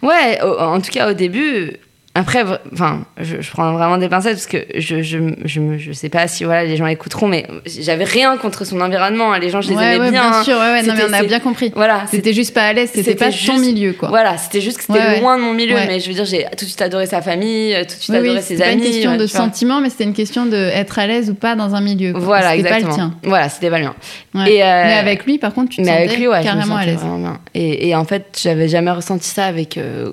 Ouais, 0.00 0.40
en 0.40 0.80
tout 0.80 0.92
cas 0.92 1.10
au 1.10 1.12
début. 1.12 1.72
Après, 2.16 2.44
enfin, 2.72 3.00
je, 3.20 3.40
je 3.40 3.50
prends 3.50 3.72
vraiment 3.72 3.98
des 3.98 4.08
pincettes 4.08 4.34
parce 4.34 4.46
que 4.46 4.58
je, 4.76 5.02
je, 5.02 5.18
je, 5.44 5.78
je 5.78 5.92
sais 5.92 6.08
pas 6.08 6.28
si 6.28 6.44
voilà, 6.44 6.62
les 6.64 6.76
gens 6.76 6.86
écouteront, 6.86 7.26
mais 7.26 7.44
j'avais 7.66 8.04
rien 8.04 8.36
contre 8.36 8.64
son 8.64 8.80
environnement. 8.80 9.32
hein. 9.32 9.40
Les 9.40 9.50
gens, 9.50 9.60
je 9.60 9.70
les 9.70 9.74
ouais, 9.74 9.96
aimais 9.96 9.98
ouais, 10.04 10.10
bien. 10.12 10.30
hein. 10.32 10.44
sûr, 10.44 10.54
ouais, 10.56 10.60
ouais, 10.62 10.82
non, 10.82 10.94
mais 10.94 11.00
C'était- 11.00 11.10
on 11.10 11.12
a 11.12 11.22
bien 11.24 11.40
compris. 11.40 11.72
Voilà, 11.74 12.04
C'était 12.08 12.32
juste 12.32 12.54
pas 12.54 12.66
à 12.66 12.72
l'aise, 12.72 12.90
c'était 12.94 13.16
pas 13.16 13.26
ton 13.26 13.32
juste- 13.32 13.58
milieu, 13.58 13.94
quoi. 13.94 14.10
Voilà, 14.10 14.38
c'était 14.38 14.60
juste 14.60 14.78
que 14.78 14.84
c'était 14.84 15.18
loin 15.20 15.36
de 15.38 15.42
mon 15.42 15.54
milieu, 15.54 15.74
mais 15.74 15.98
je 15.98 16.06
veux 16.06 16.14
dire, 16.14 16.24
j'ai 16.24 16.44
tout 16.56 16.64
de 16.64 16.70
suite 16.70 16.82
adoré 16.82 17.06
sa 17.06 17.20
famille, 17.20 17.74
euh, 17.74 17.80
tout 17.80 17.96
de 17.96 18.00
suite 18.00 18.10
Oui, 18.10 18.16
adoré 18.18 18.36
oui, 18.36 18.42
ses 18.42 18.54
c'était 18.54 18.62
pas 18.62 18.68
amis. 18.70 18.82
une 18.86 18.92
question 18.92 19.10
ouais, 19.10 19.16
de 19.18 19.26
sentiment, 19.26 19.80
mais 19.80 19.90
c'était 19.90 20.04
une 20.04 20.14
question 20.14 20.46
de 20.46 20.56
être 20.56 20.96
à 21.00 21.08
l'aise 21.08 21.30
ou 21.30 21.34
pas 21.34 21.56
dans 21.56 21.74
un 21.74 21.80
milieu. 21.80 22.12
quoi. 22.12 22.20
Voilà, 22.20 22.54
exactement. 22.54 22.80
pas 22.82 22.88
le 22.90 22.94
tien. 22.94 23.14
Voilà, 23.24 23.48
c'était 23.48 23.70
pas 23.70 23.78
le 23.80 23.86
mien. 23.86 24.46
Et, 24.46 24.62
euh, 24.62 24.66
mais 24.86 24.92
avec 24.94 25.24
lui, 25.26 25.38
par 25.38 25.52
contre, 25.52 25.70
tu 25.70 25.82
te 25.82 25.86
mais 25.88 26.06
sentais 26.06 26.16
lui, 26.20 26.26
carrément 26.44 26.76
à 26.76 26.86
l'aise. 26.86 27.00
bien. 27.02 27.40
Et, 27.54 27.92
en 27.96 28.04
fait, 28.04 28.38
j'avais 28.40 28.68
jamais 28.68 28.92
ressenti 28.92 29.28
ça 29.28 29.46
avec 29.46 29.78
euh, 29.78 30.12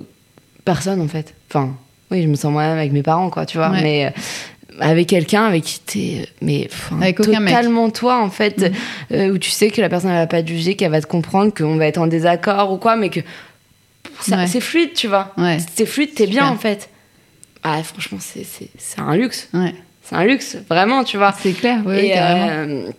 personne, 0.66 1.00
en 1.00 1.08
fait. 1.08 1.36
Enfin, 1.50 1.76
oui, 2.12 2.22
je 2.24 2.28
me 2.28 2.36
sens 2.36 2.52
moi-même 2.52 2.78
avec 2.78 2.92
mes 2.92 3.04
parents, 3.04 3.30
quoi, 3.30 3.46
tu 3.46 3.58
vois. 3.58 3.70
Ouais. 3.70 3.82
Mais 3.82 4.06
euh, 4.06 4.10
avec 4.80 5.08
quelqu'un 5.08 5.44
avec 5.46 5.64
qui 5.64 5.80
t'es, 5.80 6.28
mais 6.42 6.68
enfin, 6.72 7.02
Avec 7.02 7.20
aucun 7.20 7.40
mec. 7.40 7.54
totalement 7.54 7.90
toi, 7.90 8.22
en 8.22 8.30
fait, 8.30 8.58
Mhm. 8.60 8.72
euh, 9.14 9.30
où 9.34 9.38
tu 9.38 9.50
sais 9.50 9.70
que 9.70 9.82
la 9.82 9.90
personne 9.90 10.12
elle 10.12 10.18
va 10.18 10.28
pas 10.28 10.42
te 10.44 10.48
juger, 10.48 10.76
qu'elle 10.76 10.92
va 10.92 11.02
te 11.02 11.08
comprendre, 11.08 11.54
qu'on 11.54 11.76
va 11.78 11.86
être 11.88 11.98
en 11.98 12.08
désaccord 12.08 12.72
ou 12.72 12.78
quoi, 12.78 12.96
mais 12.96 13.10
que 13.10 13.20
Ouais. 14.30 14.48
c'est 14.48 14.62
fluide, 14.62 14.94
tu 14.94 15.08
vois. 15.08 15.34
Ouais. 15.38 15.58
C'est 15.76 15.86
fluide, 15.86 16.14
t'es 16.14 16.28
bien, 16.28 16.48
en 16.48 16.58
fait. 16.58 16.90
Ah, 17.64 17.82
franchement, 17.84 18.18
c'est, 18.20 18.46
un 18.98 19.16
luxe. 19.16 19.50
Ouais. 19.54 19.74
C'est 20.04 20.16
un 20.16 20.24
luxe, 20.26 20.58
vraiment, 20.70 21.04
tu 21.04 21.18
vois. 21.18 21.34
C'est 21.40 21.54
clair, 21.54 21.80
oui, 21.86 22.10
carrément. 22.10 22.48
euh, 22.50 22.90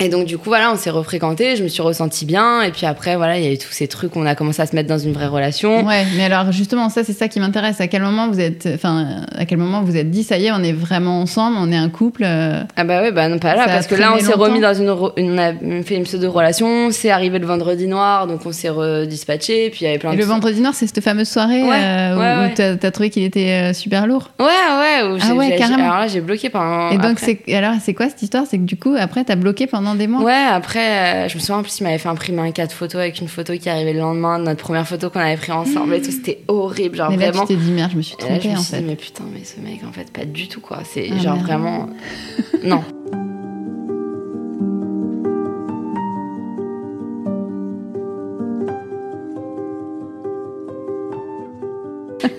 et 0.00 0.08
donc, 0.08 0.24
du 0.26 0.38
coup, 0.38 0.48
voilà, 0.48 0.72
on 0.72 0.76
s'est 0.76 0.90
refréquentés, 0.90 1.56
je 1.56 1.62
me 1.62 1.68
suis 1.68 1.82
ressentie 1.82 2.24
bien. 2.24 2.62
Et 2.62 2.70
puis 2.70 2.86
après, 2.86 3.16
voilà, 3.16 3.38
il 3.38 3.44
y 3.44 3.48
a 3.48 3.52
eu 3.52 3.58
tous 3.58 3.70
ces 3.72 3.86
trucs, 3.86 4.16
on 4.16 4.24
a 4.24 4.34
commencé 4.34 4.62
à 4.62 4.66
se 4.66 4.74
mettre 4.74 4.88
dans 4.88 4.98
une 4.98 5.12
vraie 5.12 5.26
relation. 5.26 5.84
Ouais, 5.86 6.04
mais 6.16 6.24
alors 6.24 6.52
justement, 6.52 6.88
ça, 6.88 7.04
c'est 7.04 7.12
ça 7.12 7.28
qui 7.28 7.38
m'intéresse. 7.38 7.80
À 7.82 7.86
quel 7.86 8.00
moment 8.02 8.28
vous 8.28 8.40
êtes, 8.40 8.66
enfin, 8.74 9.22
à 9.36 9.44
quel 9.44 9.58
moment 9.58 9.82
vous 9.82 9.96
êtes 9.96 10.10
dit, 10.10 10.22
ça 10.24 10.38
y 10.38 10.46
est, 10.46 10.52
on 10.52 10.62
est 10.62 10.72
vraiment 10.72 11.20
ensemble, 11.20 11.56
on 11.60 11.70
est 11.70 11.76
un 11.76 11.90
couple. 11.90 12.22
euh, 12.24 12.62
Ah 12.76 12.84
bah 12.84 13.02
ouais, 13.02 13.12
bah 13.12 13.28
non, 13.28 13.38
pas 13.38 13.54
là, 13.54 13.64
Ça 13.66 13.70
parce 13.72 13.86
que 13.86 13.94
là, 13.94 14.14
on 14.14 14.18
s'est 14.20 14.32
remis 14.32 14.60
dans 14.60 14.72
une, 14.74 14.88
On 14.88 15.38
a 15.38 15.52
fait 15.82 15.96
une 15.96 16.04
pseudo-relation, 16.04 16.90
c'est 16.90 17.10
arrivé 17.10 17.38
le 17.38 17.46
vendredi 17.46 17.86
noir, 17.86 18.26
donc 18.26 18.40
on 18.46 18.52
s'est 18.52 18.70
redispatché, 18.70 19.68
puis 19.70 19.80
il 19.82 19.84
y 19.84 19.88
avait 19.88 19.98
plein 19.98 20.12
Et 20.12 20.16
de 20.16 20.20
le 20.20 20.26
vendredi 20.26 20.60
noir, 20.60 20.72
c'est 20.74 20.86
cette 20.86 21.02
fameuse 21.02 21.28
soirée 21.28 21.62
Ouais, 21.62 21.76
euh, 21.82 22.16
où, 22.16 22.20
ouais, 22.20 22.54
t'as 22.54 22.76
t'as 22.76 22.90
trouvé 22.90 23.10
qu'il 23.10 23.22
était 23.24 23.70
euh, 23.70 23.72
super 23.74 24.06
lourd. 24.06 24.30
Ouais, 24.40 24.46
ouais, 24.46 25.08
où 25.12 25.18
Ah 25.20 25.34
ouais, 25.34 25.56
carrément. 25.56 25.84
Alors 25.84 25.98
là, 26.00 26.06
j'ai 26.08 26.20
bloqué 26.20 26.48
pendant. 26.48 26.90
Et 26.90 26.98
donc, 26.98 27.18
c'est 27.18 27.38
alors 27.54 27.74
c'est 27.84 27.92
quoi 27.94 28.08
cette 28.08 28.22
histoire? 28.22 28.44
C'est 28.48 28.56
que 28.58 28.62
du 28.64 28.76
coup, 28.76 28.94
après, 28.98 29.24
t'as 29.24 29.36
bloqué 29.36 29.66
pendant 29.74 29.94
des 29.94 30.06
mois? 30.06 30.22
Ouais, 30.22 30.32
après, 30.32 31.24
euh, 31.24 31.28
je 31.28 31.34
me 31.34 31.40
souviens 31.40 31.56
en 31.58 31.62
plus, 31.62 31.78
il 31.80 31.82
m'avait 31.84 31.98
fait 31.98 32.08
imprimer 32.08 32.42
un 32.42 32.50
cas 32.52 32.66
de 32.66 32.72
photos 32.72 33.00
avec 33.00 33.20
une 33.20 33.28
photo 33.28 33.52
qui 33.54 33.68
arrivait 33.68 33.92
le 33.92 33.98
lendemain 34.00 34.38
de 34.38 34.44
notre 34.44 34.62
première 34.62 34.86
photo 34.86 35.10
qu'on 35.10 35.20
avait 35.20 35.36
pris 35.36 35.50
ensemble 35.52 35.94
et 35.94 36.00
tout. 36.02 36.10
C'était 36.12 36.42
horrible, 36.48 36.96
genre 36.96 37.10
Mais 37.10 37.16
là, 37.16 37.30
vraiment. 37.30 37.46
tu 37.46 37.54
t'es 37.54 37.60
dit 37.60 37.72
merde, 37.72 37.90
je 37.92 37.96
me 37.96 38.02
suis 38.02 38.16
Et 38.20 38.22
là, 38.22 38.28
je 38.34 38.40
trompée 38.40 38.48
me 38.54 38.58
en 38.58 38.62
suis 38.62 38.74
fait. 38.74 38.80
dit, 38.82 38.86
mais 38.86 38.96
putain, 38.96 39.24
mais 39.32 39.42
ce 39.44 39.60
mec, 39.60 39.80
en 39.88 39.92
fait, 39.92 40.12
pas 40.12 40.24
du 40.24 40.46
tout, 40.48 40.60
quoi. 40.60 40.78
C'est 40.84 41.08
Ah, 41.12 41.18
genre 41.18 41.34
merde. 41.34 41.46
vraiment. 41.46 41.88
non. 42.64 42.84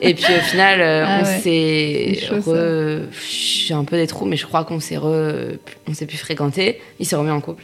Et 0.02 0.14
puis 0.14 0.34
au 0.36 0.42
final, 0.42 0.82
euh, 0.82 1.06
Ah 1.08 1.20
on 1.22 1.26
s'est 1.26 2.20
re... 2.30 3.08
J'ai 3.30 3.74
un 3.74 3.84
peu 3.84 3.96
des 3.98 4.08
trous, 4.08 4.26
mais 4.26 4.38
je 4.38 4.46
crois 4.46 4.64
qu'on 4.64 4.80
s'est 4.80 4.98
re... 4.98 5.58
on 5.88 5.94
s'est 5.94 6.06
pu 6.06 6.18
fréquenter. 6.18 6.80
Il 7.00 7.06
s'est 7.06 7.16
remis 7.16 7.32
en 7.32 7.42
couple. 7.42 7.64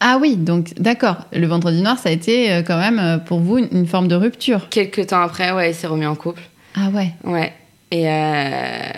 Ah 0.00 0.18
oui, 0.20 0.36
donc 0.36 0.72
d'accord. 0.78 1.16
Le 1.32 1.46
vendredi 1.46 1.82
noir, 1.82 1.98
ça 1.98 2.08
a 2.08 2.12
été 2.12 2.50
euh, 2.52 2.62
quand 2.62 2.78
même 2.78 2.98
euh, 2.98 3.18
pour 3.18 3.40
vous 3.40 3.58
une, 3.58 3.86
forme 3.86 4.08
de 4.08 4.14
rupture. 4.14 4.68
Quelques 4.70 5.08
temps 5.08 5.20
après, 5.20 5.52
ouais, 5.52 5.70
il 5.70 5.74
s'est 5.74 5.86
remis 5.86 6.06
en 6.06 6.14
couple. 6.14 6.42
Ah 6.74 6.88
ouais. 6.88 7.10
Ouais. 7.24 7.52
Et 7.90 8.08
euh... 8.08 8.90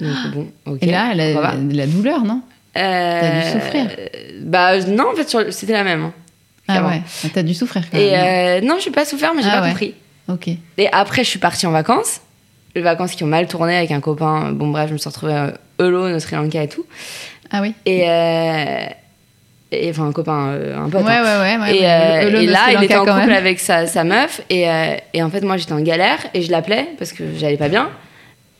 donc 0.00 0.16
bon, 0.34 0.48
ok. 0.66 0.78
Et 0.82 0.86
là, 0.86 1.14
la, 1.14 1.86
douleur, 1.86 2.24
non? 2.24 2.42
Euh, 2.76 3.42
dû 3.42 3.48
souffrir. 3.60 3.86
Bah 4.42 4.78
non, 4.84 5.06
en 5.12 5.16
fait, 5.16 5.50
c'était 5.50 5.72
la 5.72 5.84
même. 5.84 6.02
hein. 6.02 6.12
Ah 6.68 6.86
ouais. 6.86 7.02
T'as 7.32 7.42
dû 7.42 7.54
souffrir 7.54 7.82
quand 7.90 7.98
Et 7.98 8.10
même. 8.12 8.62
euh, 8.62 8.66
non, 8.66 8.76
je 8.76 8.82
suis 8.82 8.90
pas 8.90 9.04
souffert, 9.04 9.32
mais 9.34 9.42
j'ai 9.42 9.48
Ah 9.50 9.56
pas 9.58 9.62
ouais. 9.62 9.68
compris. 9.70 9.94
Ok. 10.30 10.48
Et 10.78 10.88
après, 10.92 11.24
je 11.24 11.28
suis 11.28 11.38
partie 11.38 11.66
en 11.66 11.72
vacances. 11.72 12.20
Les 12.74 12.82
vacances 12.82 13.12
qui 13.16 13.24
ont 13.24 13.28
mal 13.28 13.48
tourné 13.48 13.76
avec 13.76 13.90
un 13.90 14.00
copain. 14.00 14.52
Bon, 14.52 14.68
bref, 14.68 14.88
je 14.88 14.92
me 14.92 14.98
suis 14.98 15.08
retrouvée 15.08 15.34
euh, 15.34 15.50
alone 15.78 16.14
au 16.14 16.18
Sri 16.20 16.36
Lanka 16.36 16.62
et 16.62 16.68
tout. 16.68 16.86
Ah 17.50 17.62
oui. 17.62 17.74
Et, 17.84 18.08
euh, 18.08 18.86
et 19.72 19.90
enfin, 19.90 20.06
un 20.06 20.12
copain, 20.12 20.50
euh, 20.50 20.78
un 20.78 20.88
pote. 20.88 21.04
Ouais, 21.04 21.12
hein. 21.12 21.42
ouais, 21.42 21.64
ouais. 21.64 21.76
et, 21.76 21.84
euh, 21.84 22.40
et 22.42 22.46
là, 22.46 22.72
il 22.72 22.84
était 22.84 22.96
en 22.96 23.04
couple 23.04 23.32
avec 23.32 23.58
sa, 23.58 23.86
sa 23.86 24.04
meuf. 24.04 24.40
Et, 24.50 24.68
euh, 24.68 24.94
et 25.12 25.22
en 25.22 25.30
fait, 25.30 25.40
moi, 25.40 25.56
j'étais 25.56 25.72
en 25.72 25.80
galère 25.80 26.18
et 26.32 26.42
je 26.42 26.50
l'appelais 26.52 26.86
parce 26.96 27.12
que 27.12 27.24
j'allais 27.36 27.56
pas 27.56 27.68
bien. 27.68 27.90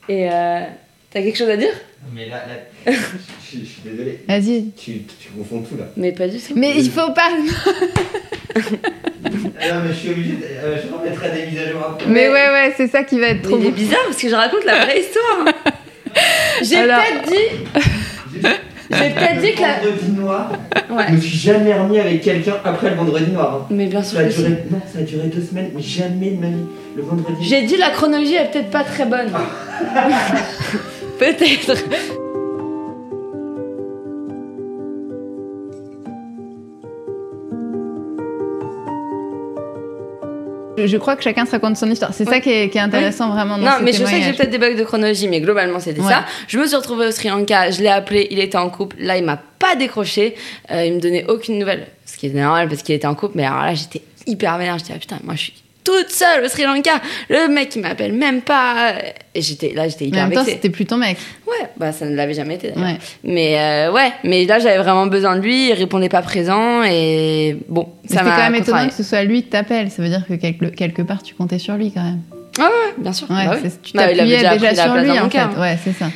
Et 0.08 0.28
euh, 0.28 0.64
t'as 1.10 1.22
quelque 1.22 1.36
chose 1.38 1.48
à 1.50 1.56
dire? 1.56 1.72
Mais 2.14 2.26
là, 2.26 2.36
là 2.46 2.92
je, 2.92 3.58
je 3.58 3.64
suis 3.64 3.82
désolé. 3.84 4.20
Vas-y. 4.28 4.70
Tu, 4.76 5.02
tu 5.20 5.28
confonds 5.36 5.60
tout 5.62 5.76
là. 5.76 5.84
Mais 5.96 6.12
pas 6.12 6.28
du 6.28 6.38
tout. 6.38 6.54
Mais 6.56 6.72
il 6.76 6.90
faut 6.90 7.12
pas. 7.12 7.30
Ah 9.62 9.74
non, 9.74 9.80
mais 9.86 9.90
je 9.92 9.98
suis 9.98 10.10
obligé. 10.10 10.32
De, 10.32 10.42
euh, 10.44 10.76
je 10.76 10.92
remettrai 10.92 11.30
des 11.30 11.46
mises 11.50 11.60
à 11.60 11.70
jour 11.70 11.80
après. 11.90 12.06
Mais 12.08 12.28
ouais, 12.28 12.32
ouais, 12.48 12.74
c'est 12.76 12.88
ça 12.88 13.04
qui 13.04 13.20
va 13.20 13.28
être 13.28 13.42
Mais 13.42 13.48
trop 13.48 13.58
il 13.58 13.66
est 13.66 13.70
beau. 13.70 13.76
bizarre 13.76 14.00
parce 14.06 14.16
que 14.20 14.28
je 14.28 14.34
raconte 14.34 14.64
la 14.64 14.84
vraie 14.84 15.00
histoire. 15.00 15.44
J'ai 16.62 16.76
Alors- 16.78 17.00
peut-être 17.02 17.28
dit. 17.28 18.40
J'ai 18.90 19.10
peut-être 19.10 19.40
dit 19.40 19.52
que 19.54 19.60
la. 19.60 19.82
Le 19.82 19.90
vendredi 19.90 20.10
noir, 20.12 20.52
Ouais. 20.90 21.04
je 21.10 21.12
me 21.14 21.20
suis 21.20 21.38
jamais 21.38 21.74
remis 21.74 22.00
avec 22.00 22.22
quelqu'un 22.22 22.56
après 22.64 22.90
le 22.90 22.96
vendredi 22.96 23.30
noir. 23.30 23.54
hein. 23.62 23.66
Mais 23.70 23.86
bien 23.86 24.02
sûr 24.02 24.18
Ça 24.18 24.24
a 24.24 24.28
duré, 24.28 24.48
non, 24.70 24.80
ça 24.92 24.98
a 24.98 25.02
duré 25.02 25.28
deux 25.28 25.42
semaines, 25.42 25.70
mais 25.76 25.82
jamais 25.82 26.30
de 26.30 26.40
ma 26.40 26.48
vie. 26.48 26.64
Le 26.96 27.02
vendredi. 27.02 27.36
J'ai 27.46 27.62
dit 27.62 27.76
la 27.76 27.90
chronologie 27.90 28.34
est 28.34 28.50
peut-être 28.50 28.70
pas 28.70 28.82
très 28.84 29.04
bonne. 29.04 29.30
Peut-être. 31.20 31.76
Je, 40.86 40.96
crois 40.96 41.14
que 41.14 41.22
chacun 41.22 41.44
se 41.44 41.50
raconte 41.50 41.76
son 41.76 41.90
histoire. 41.90 42.14
C'est 42.14 42.24
ça 42.24 42.40
qui 42.40 42.50
est, 42.50 42.70
qui 42.70 42.78
est 42.78 42.80
intéressant 42.80 43.28
vraiment 43.28 43.58
dans 43.58 43.64
Non, 43.64 43.72
mais 43.82 43.92
je 43.92 44.02
sais 44.02 44.18
que 44.18 44.24
j'ai 44.24 44.32
peut-être 44.32 44.50
des 44.50 44.58
bugs 44.58 44.74
de 44.74 44.82
chronologie, 44.82 45.28
mais 45.28 45.42
globalement 45.42 45.78
c'était 45.78 46.00
Ouais. 46.00 46.08
ça. 46.08 46.24
Je 46.48 46.58
me 46.58 46.66
suis 46.66 46.76
retrouvée 46.76 47.06
au 47.06 47.10
Sri 47.10 47.28
Lanka, 47.28 47.70
je 47.70 47.82
l'ai 47.82 47.88
appelé, 47.88 48.28
il 48.30 48.38
était 48.38 48.56
en 48.56 48.70
couple. 48.70 48.96
Là, 48.98 49.18
il 49.18 49.24
m'a 49.24 49.36
pas 49.58 49.76
décroché, 49.76 50.34
euh, 50.70 50.86
il 50.86 50.94
me 50.94 51.00
donnait 51.00 51.26
aucune 51.28 51.58
nouvelle. 51.58 51.86
Ce 52.06 52.16
qui 52.16 52.28
est 52.28 52.30
normal 52.30 52.68
parce 52.68 52.82
qu'il 52.82 52.94
était 52.94 53.06
en 53.06 53.14
couple, 53.14 53.34
mais 53.36 53.44
alors 53.44 53.62
là, 53.62 53.74
j'étais 53.74 54.00
hyper 54.26 54.56
vénère. 54.56 54.78
J'étais, 54.78 54.94
ah, 54.96 54.98
putain, 54.98 55.18
moi 55.22 55.34
je 55.34 55.42
suis 55.42 55.52
toute 55.84 56.10
seule 56.10 56.44
au 56.44 56.48
Sri 56.48 56.64
Lanka. 56.64 56.92
Le 57.28 57.48
mec, 57.48 57.74
il 57.76 57.82
m'appelle 57.82 58.12
même 58.12 58.42
pas. 58.42 58.94
Et 59.34 59.42
j'étais 59.42 59.72
là, 59.74 59.88
j'étais 59.88 60.06
hyper 60.06 60.24
en 60.24 60.28
même 60.28 60.38
temps, 60.38 60.44
c'était 60.44 60.70
plus 60.70 60.86
ton 60.86 60.96
mec. 60.96 61.16
Ouais, 61.46 61.68
bah 61.76 61.92
ça 61.92 62.06
ne 62.06 62.14
l'avait 62.14 62.34
jamais 62.34 62.54
été. 62.56 62.72
Ouais. 62.72 62.98
Mais 63.24 63.58
euh, 63.58 63.92
ouais, 63.92 64.12
mais 64.24 64.44
là 64.44 64.58
j'avais 64.58 64.78
vraiment 64.78 65.06
besoin 65.06 65.36
de 65.36 65.40
lui, 65.40 65.68
il 65.68 65.72
répondait 65.74 66.08
pas 66.08 66.22
présent 66.22 66.82
et 66.82 67.56
bon, 67.68 67.88
Mais 68.08 68.16
ça 68.16 68.22
m'a 68.22 68.30
quand 68.32 68.50
même 68.50 68.54
étonnant 68.56 68.88
que 68.88 68.94
ce 68.94 69.02
soit 69.02 69.22
lui 69.24 69.42
qui 69.42 69.48
t'appelle. 69.50 69.90
Ça 69.90 70.02
veut 70.02 70.08
dire 70.08 70.24
que 70.28 70.34
quelque, 70.34 70.66
quelque 70.66 71.02
part, 71.02 71.22
tu 71.22 71.34
comptais 71.34 71.58
sur 71.58 71.74
lui 71.74 71.92
quand 71.92 72.02
même. 72.02 72.20
Ah 72.58 72.64
ouais, 72.64 72.94
bien 72.98 73.12
sûr. 73.12 73.30
Ouais, 73.30 73.46
bah 73.46 73.56
oui. 73.62 73.70
tu 73.82 73.96
Bah, 73.96 74.06
t'appuyais 74.08 74.38
déjà 74.38 74.56
déjà, 74.56 74.82
sur 74.84 74.94
lui 74.96 75.10
en 75.18 75.30
fait. 75.30 75.38
Ouais, 75.58 75.78
c'est 75.84 75.92
ça. 75.92 76.06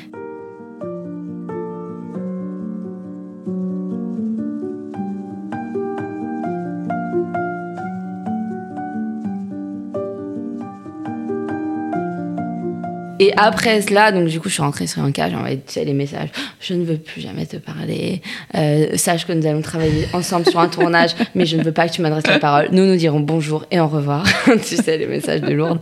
Et 13.21 13.33
après 13.37 13.81
cela, 13.81 14.11
donc 14.11 14.27
du 14.27 14.41
coup, 14.41 14.49
je 14.49 14.55
suis 14.55 14.63
rentrée 14.63 14.87
sur 14.87 15.03
un 15.03 15.13
cas, 15.13 15.29
j'ai 15.29 15.37
envoyé 15.37 15.57
tu 15.57 15.73
sais, 15.73 15.85
les 15.85 15.93
messages. 15.93 16.31
Je 16.61 16.75
ne 16.75 16.85
veux 16.85 16.97
plus 16.97 17.21
jamais 17.21 17.47
te 17.47 17.57
parler. 17.57 18.23
Euh, 18.57 18.97
sache 18.97 19.27
que 19.27 19.33
nous 19.33 19.47
allons 19.47 19.63
travailler 19.63 20.09
ensemble 20.13 20.49
sur 20.49 20.59
un 20.59 20.69
tournage, 20.69 21.15
mais 21.35 21.47
je 21.47 21.57
ne 21.57 21.63
veux 21.63 21.73
pas 21.73 21.89
que 21.89 21.93
tu 21.93 22.03
m'adresses 22.03 22.27
la 22.27 22.41
parole. 22.41 22.69
Nous 22.73 22.85
nous 22.85 22.97
dirons 22.97 23.21
bonjour 23.21 23.67
et 23.71 23.79
au 23.79 23.87
revoir. 23.87 24.27
tu 24.67 24.77
sais, 24.77 24.99
les 24.99 25.07
messages 25.07 25.43
de 25.43 25.53
Lourdes. 25.53 25.81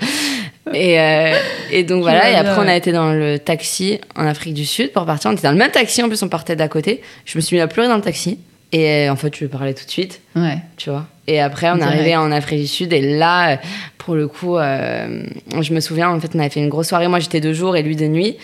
Et, 0.74 1.00
euh, 1.00 1.34
et 1.72 1.82
donc 1.82 2.02
voilà, 2.02 2.30
et 2.30 2.34
après 2.36 2.62
on 2.62 2.68
a 2.68 2.76
été 2.76 2.92
dans 2.92 3.12
le 3.12 3.38
taxi 3.38 3.98
en 4.14 4.26
Afrique 4.26 4.54
du 4.54 4.64
Sud 4.64 4.92
pour 4.92 5.04
partir. 5.06 5.30
On 5.30 5.34
était 5.34 5.42
dans 5.42 5.52
le 5.52 5.58
même 5.58 5.72
taxi, 5.72 6.02
en 6.02 6.08
plus 6.08 6.22
on 6.22 6.28
partait 6.28 6.54
d'à 6.54 6.68
côté. 6.68 7.02
Je 7.24 7.36
me 7.36 7.40
suis 7.40 7.56
mis 7.56 7.62
à 7.62 7.66
pleurer 7.66 7.88
dans 7.88 7.96
le 7.96 8.02
taxi. 8.02 8.38
Et 8.72 8.86
euh, 9.08 9.12
en 9.12 9.16
fait, 9.16 9.34
je 9.34 9.40
lui 9.40 9.46
ai 9.46 9.48
parlé 9.48 9.74
tout 9.74 9.84
de 9.84 9.90
suite 9.90 10.20
Ouais. 10.34 10.56
tu 10.76 10.88
vois. 10.90 11.06
Et 11.26 11.40
après, 11.40 11.70
on 11.70 11.76
est 11.78 11.82
arrivé 11.82 12.16
en 12.16 12.32
Afrique 12.32 12.60
du 12.60 12.66
Sud 12.66 12.92
et 12.92 13.00
là, 13.18 13.58
pour 13.98 14.14
le 14.14 14.26
coup, 14.28 14.56
euh, 14.56 15.22
je 15.60 15.72
me 15.74 15.80
souviens, 15.80 16.08
en 16.10 16.18
fait, 16.18 16.30
on 16.34 16.38
avait 16.38 16.48
fait 16.50 16.60
une 16.60 16.68
grosse 16.70 16.88
soirée. 16.88 17.06
Moi, 17.06 17.20
j'étais 17.20 17.40
de 17.40 17.52
jour 17.52 17.76
et 17.76 17.82
lui 17.82 17.94
de 17.96 18.06
nuit. 18.06 18.36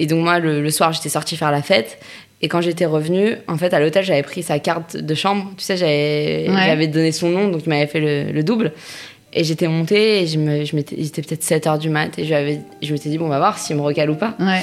Et 0.00 0.06
donc, 0.06 0.24
moi, 0.24 0.40
le, 0.40 0.60
le 0.62 0.70
soir, 0.70 0.92
j'étais 0.92 1.08
sortie 1.10 1.36
faire 1.36 1.52
la 1.52 1.62
fête. 1.62 1.98
Et 2.42 2.48
quand 2.48 2.60
j'étais 2.60 2.86
revenue, 2.86 3.36
en 3.46 3.56
fait, 3.56 3.72
à 3.72 3.78
l'hôtel, 3.78 4.04
j'avais 4.04 4.22
pris 4.24 4.42
sa 4.42 4.58
carte 4.58 4.96
de 4.96 5.14
chambre. 5.14 5.52
Tu 5.56 5.64
sais, 5.64 5.76
j'avais 5.76 6.46
Ouais. 6.48 6.86
donné 6.88 7.12
son 7.12 7.28
nom, 7.28 7.48
donc 7.48 7.62
il 7.64 7.68
m'avait 7.68 7.86
fait 7.86 8.00
le, 8.00 8.32
le 8.32 8.42
double. 8.42 8.72
Et 9.32 9.44
j'étais 9.44 9.68
montée 9.68 10.22
et 10.22 10.26
je 10.26 10.38
me, 10.38 10.64
m'étais- 10.74 10.96
peut-être 11.22 11.42
7 11.42 11.66
h 11.66 11.78
du 11.78 11.88
mat. 11.90 12.18
Et 12.18 12.24
je, 12.24 12.56
je 12.82 12.92
me 12.92 12.96
suis 12.96 13.10
dit, 13.10 13.18
bon, 13.18 13.26
on 13.26 13.28
va 13.28 13.38
voir 13.38 13.58
s'il 13.58 13.76
me 13.76 13.82
recale 13.82 14.10
ou 14.10 14.14
pas. 14.16 14.34
Ouais. 14.40 14.62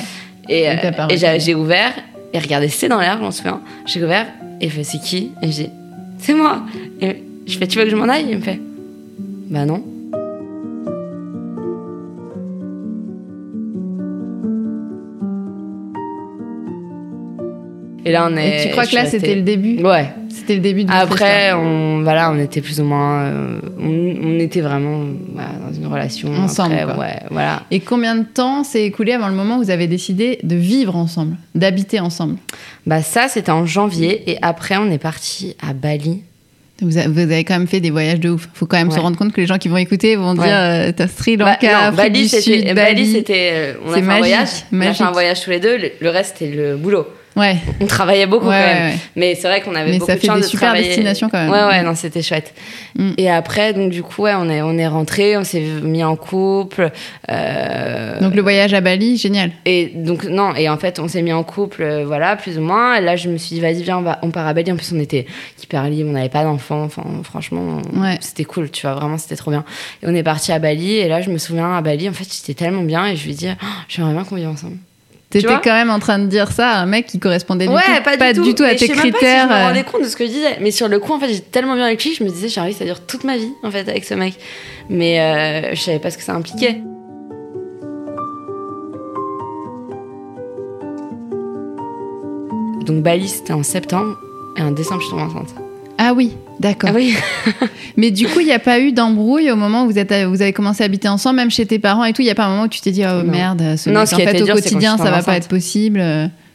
Et, 0.50 0.62
Et 0.64 0.70
euh, 0.70 1.08
et 1.10 1.40
j'ai 1.40 1.56
ouvert 1.56 1.94
et 2.34 2.40
regardait 2.40 2.70
C'est 2.70 2.88
dans 2.90 3.00
l'air, 3.00 3.18
je 3.18 3.24
m'en 3.24 3.32
souviens. 3.32 3.62
J'ai 3.86 4.04
ouvert 4.04 4.28
et 4.60 4.66
il 4.66 4.72
fait 4.72 4.84
C'est 4.84 5.00
qui? 5.00 5.32
Et 5.42 5.48
je 5.48 5.64
dis 5.64 5.70
C'est 6.18 6.34
moi 6.34 6.64
Et 7.02 7.24
je 7.48 7.58
fais 7.58 7.68
Tu 7.68 7.78
veux 7.78 7.86
que 7.86 7.92
je 7.92 7.96
m'en 7.96 8.08
aille? 8.10 8.28
Il 8.30 8.38
me 8.38 8.42
fait 8.42 8.60
Bah 9.50 9.66
non. 9.66 9.84
Et 18.04 18.12
là, 18.12 18.28
on 18.32 18.36
est. 18.36 18.62
Et 18.62 18.66
tu 18.66 18.72
crois 18.72 18.86
que 18.86 18.96
là, 18.96 19.06
c'était 19.06 19.36
le 19.36 19.42
début? 19.44 19.84
Ouais. 19.84 20.08
C'était 20.42 20.56
le 20.56 20.62
début 20.62 20.84
de 20.84 20.92
Après, 20.92 21.54
on, 21.54 22.02
voilà, 22.04 22.32
on 22.32 22.38
était 22.40 22.62
plus 22.62 22.80
ou 22.82 22.84
moins. 22.84 23.22
euh, 23.22 23.60
on, 23.80 24.16
on 24.24 24.40
était 24.40 24.62
vraiment 24.62 25.06
voilà, 25.34 25.50
dans 25.68 25.74
une 25.74 25.88
relation. 25.88 26.34
Ensemble, 26.34 26.76
Après, 26.76 26.98
ouais, 27.00 27.20
voilà. 27.30 27.64
Et 27.72 27.80
combien 27.80 28.16
de 28.16 28.24
temps 28.26 28.64
s'est 28.64 28.84
écoulé 28.84 29.14
avant 29.14 29.28
le 29.30 29.36
moment 29.36 29.58
où 29.58 29.64
vous 29.64 29.70
avez 29.72 29.88
décidé 29.88 30.40
de 30.44 30.56
vivre 30.56 30.96
ensemble, 30.96 31.36
d'habiter 31.56 32.00
ensemble 32.00 32.36
Bah, 32.86 33.02
ça, 33.02 33.28
c'était 33.28 33.52
en 33.52 33.66
janvier. 33.66 34.30
Et 34.30 34.38
après, 34.42 34.78
on 34.78 34.90
est 34.92 34.98
parti 34.98 35.56
à 35.66 35.74
Bali. 35.74 36.22
vous, 36.82 36.98
avez 36.98 37.44
quand 37.44 37.58
même 37.60 37.68
fait 37.68 37.80
des 37.80 37.92
voyages 37.92 38.20
de 38.20 38.30
ouf. 38.32 38.50
Faut 38.54 38.66
quand 38.66 38.78
même 38.78 38.90
se 38.92 39.00
rendre 39.00 39.18
compte 39.18 39.32
que 39.34 39.42
les 39.42 39.48
gens 39.48 39.58
qui 39.60 39.68
vont 39.70 39.78
écouter 39.78 40.16
vont 40.16 40.34
dire 40.34 40.44
euh, 40.48 40.92
t'as 40.96 41.08
Sri 41.08 41.38
Bah, 41.38 41.52
Lanka, 41.52 41.68
non, 41.72 41.78
Afrique 41.90 41.98
Bali, 41.98 42.22
du. 42.24 42.28
Sud, 42.28 42.64
Bali, 42.64 42.74
Bali. 42.74 43.12
c'était. 43.12 43.50
euh, 43.54 43.74
On 43.86 43.94
a 43.94 43.98
un 43.98 44.02
magique, 44.02 44.18
voyage. 44.20 44.50
On 44.72 44.76
a 44.76 44.80
magique. 44.80 44.98
fait 44.98 45.04
un 45.04 45.12
voyage 45.12 45.42
tous 45.44 45.50
les 45.52 45.60
deux. 45.60 45.78
Le, 45.78 45.92
le 46.02 46.10
reste, 46.10 46.36
c'était 46.40 46.56
le 46.56 46.76
boulot. 46.78 47.06
Ouais. 47.36 47.58
On 47.80 47.86
travaillait 47.88 48.28
beaucoup 48.28 48.48
Ouais, 48.48 48.62
quand 48.68 48.74
même. 48.80 48.92
ouais. 48.92 48.98
Mais 49.16 49.36
c'est 49.36 49.48
vrai 49.48 49.62
qu'on 49.62 49.74
avait 49.74 49.92
Mais 49.92 50.00
beaucoup 50.00 50.12
ça 50.12 50.16
de 50.16 50.20
fait 50.20 50.28
chance 50.28 50.36
des 50.38 50.42
de 50.44 50.48
super 50.48 50.68
travailler. 50.70 50.88
destinations 50.88 51.30
quand 51.30 51.38
même. 51.38 51.50
Ouais, 51.50 51.64
ouais, 51.64 51.82
non, 51.84 51.96
c'était 51.96 52.22
chouette. 52.22 52.54
Mm. 52.98 53.12
Et 53.18 53.30
après, 53.30 53.72
donc 53.74 53.90
du 53.92 54.04
coup, 54.04 54.24
ouais, 54.24 54.34
on 54.36 54.50
est, 54.50 54.62
on 54.62 54.78
est 54.78 54.88
rentré, 54.88 55.38
on 55.38 55.44
s'est 55.46 55.62
mis 55.62 56.04
en 56.04 56.16
couple. 56.18 56.92
euh, 57.30 58.20
Donc 58.20 58.36
le 58.36 58.42
voyage 58.42 58.74
à 58.74 58.82
Bali, 58.82 59.18
génial. 59.18 59.52
Et 59.66 59.92
donc, 59.96 60.26
non, 60.26 60.54
et 60.56 60.68
en 60.70 60.78
fait, 60.78 61.00
on 61.00 61.08
s'est 61.08 61.22
mis 61.22 61.32
en 61.32 61.44
couple, 61.44 61.84
euh, 61.84 62.04
voilà, 62.06 62.36
plus 62.36 62.58
ou 62.58 62.62
moins. 62.62 62.96
Et 62.96 63.02
là, 63.02 63.16
je 63.16 63.30
me 63.30 63.38
suis 63.38 63.56
dit, 63.56 63.62
vas-y, 63.62 63.82
viens, 63.84 64.00
on, 64.00 64.02
va, 64.02 64.20
on 64.24 64.30
part 64.32 64.46
à 64.48 64.54
Bali. 64.54 64.72
En 64.72 64.76
plus, 64.76 64.92
on 64.94 65.00
était 65.00 65.26
hyper 65.64 65.84
libre, 65.90 66.10
on 66.10 66.14
n'avait 66.14 66.28
pas 66.30 66.44
d'enfants. 66.44 66.84
Enfin, 66.84 67.04
franchement, 67.24 67.78
c'était 68.20 68.44
cool, 68.44 68.70
tu 68.72 68.82
vois, 68.86 68.96
vraiment, 68.96 69.18
c'était 69.18 69.38
trop 69.38 69.52
bien. 69.52 69.64
Et 70.04 70.06
on 70.08 70.14
est 70.16 70.24
parti 70.24 70.52
à 70.52 70.60
Bali. 70.60 70.96
Et 70.98 71.08
là, 71.08 71.22
je 71.22 71.30
me 71.30 71.38
souviens, 71.38 71.76
à 71.78 71.82
Bali, 71.82 72.10
en 72.10 72.14
fait, 72.14 72.28
j'étais 72.30 72.54
tellement 72.62 72.84
bien. 72.84 73.08
Et 73.08 73.16
je 73.16 73.24
lui 73.24 73.32
ai 73.32 73.36
dit, 73.36 73.48
oh, 73.52 73.66
j'aimerais 73.88 74.14
bien 74.14 74.26
qu'on 74.26 74.36
vive 74.36 74.50
ensemble. 74.50 74.76
T'étais 75.32 75.48
quand 75.64 75.74
même 75.74 75.90
en 75.90 76.00
train 76.00 76.20
de 76.20 76.26
dire 76.26 76.52
ça 76.52 76.72
à 76.72 76.82
un 76.82 76.86
mec 76.86 77.06
qui 77.06 77.18
correspondait 77.18 77.66
du 77.66 77.74
ouais, 77.74 77.82
tout, 77.82 78.18
pas, 78.20 78.34
du, 78.34 78.54
tout. 78.54 78.64
à 78.64 78.72
tes 78.72 78.80
sais 78.80 78.88
même 78.88 78.98
pas 78.98 79.04
si 79.04 79.12
critères. 79.12 79.48
je 79.48 79.54
me 79.54 79.60
euh, 79.60 79.68
rendais 79.68 79.84
compte 79.84 80.04
de 80.04 80.08
ce 80.08 80.18
que 80.18 80.26
je 80.26 80.30
disais. 80.30 80.58
Mais 80.60 80.72
sur 80.72 80.90
le 80.90 81.00
coup, 81.00 81.14
en 81.14 81.20
fait, 81.20 81.30
j'étais 81.30 81.50
tellement 81.52 81.76
bien 81.76 81.86
avec 81.86 82.04
lui, 82.04 82.14
je 82.14 82.22
me 82.26 82.30
disais, 82.30 82.48
que 82.48 82.74
ça 82.74 82.84
dure 82.86 83.00
toute 83.00 83.24
ma 83.24 83.38
vie, 83.38 83.54
en 83.64 83.72
fait, 83.72 83.88
avec 83.88 84.04
ce 84.04 84.14
mec. 84.14 84.34
Mais 84.90 85.22
euh, 85.22 85.74
je 85.74 85.80
savais 85.80 86.00
pas 86.00 86.12
ce 86.12 86.18
que 86.18 86.24
ça 86.24 86.34
impliquait. 86.34 86.82
Donc 92.86 93.02
Bali, 93.02 93.30
c'était 93.30 93.54
en 93.54 93.64
septembre. 93.64 94.18
Et 94.58 94.62
en 94.62 94.72
décembre, 94.72 95.00
je 95.00 95.06
suis 95.08 95.16
tombée 95.16 95.24
enceinte. 95.24 95.61
Ah 96.04 96.14
oui, 96.14 96.32
d'accord. 96.60 96.90
Ah 96.92 96.96
oui 96.96 97.16
Mais 97.98 98.10
du 98.10 98.28
coup, 98.28 98.40
il 98.40 98.46
n'y 98.48 98.52
a 98.54 98.60
pas 98.60 98.80
eu 98.80 98.92
d'embrouille 98.92 99.52
au 99.52 99.56
moment 99.56 99.84
où 99.84 99.88
vous, 99.92 100.00
êtes, 100.00 100.12
vous 100.26 100.42
avez 100.42 100.54
commencé 100.54 100.82
à 100.82 100.86
habiter 100.86 101.08
ensemble, 101.08 101.36
même 101.36 101.52
chez 101.52 101.66
tes 101.66 101.78
parents 101.80 102.06
et 102.06 102.14
tout? 102.14 102.22
Il 102.22 102.26
n'y 102.26 102.32
a 102.32 102.36
pas 102.36 102.46
un 102.46 102.50
moment 102.50 102.64
où 102.64 102.68
tu 102.68 102.82
t'es 102.82 102.92
dit, 102.92 103.04
oh 103.06 103.22
Non. 103.24 103.32
merde, 103.32 103.76
ce 103.78 103.90
Non, 103.90 104.06
ce 104.06 104.16
en 104.16 104.18
fait, 104.18 104.42
au 104.42 104.46
dur, 104.46 104.56
quotidien, 104.56 104.98
ça 104.98 105.12
va 105.12 105.22
pas 105.22 105.38
être 105.38 105.48
possible. 105.48 106.00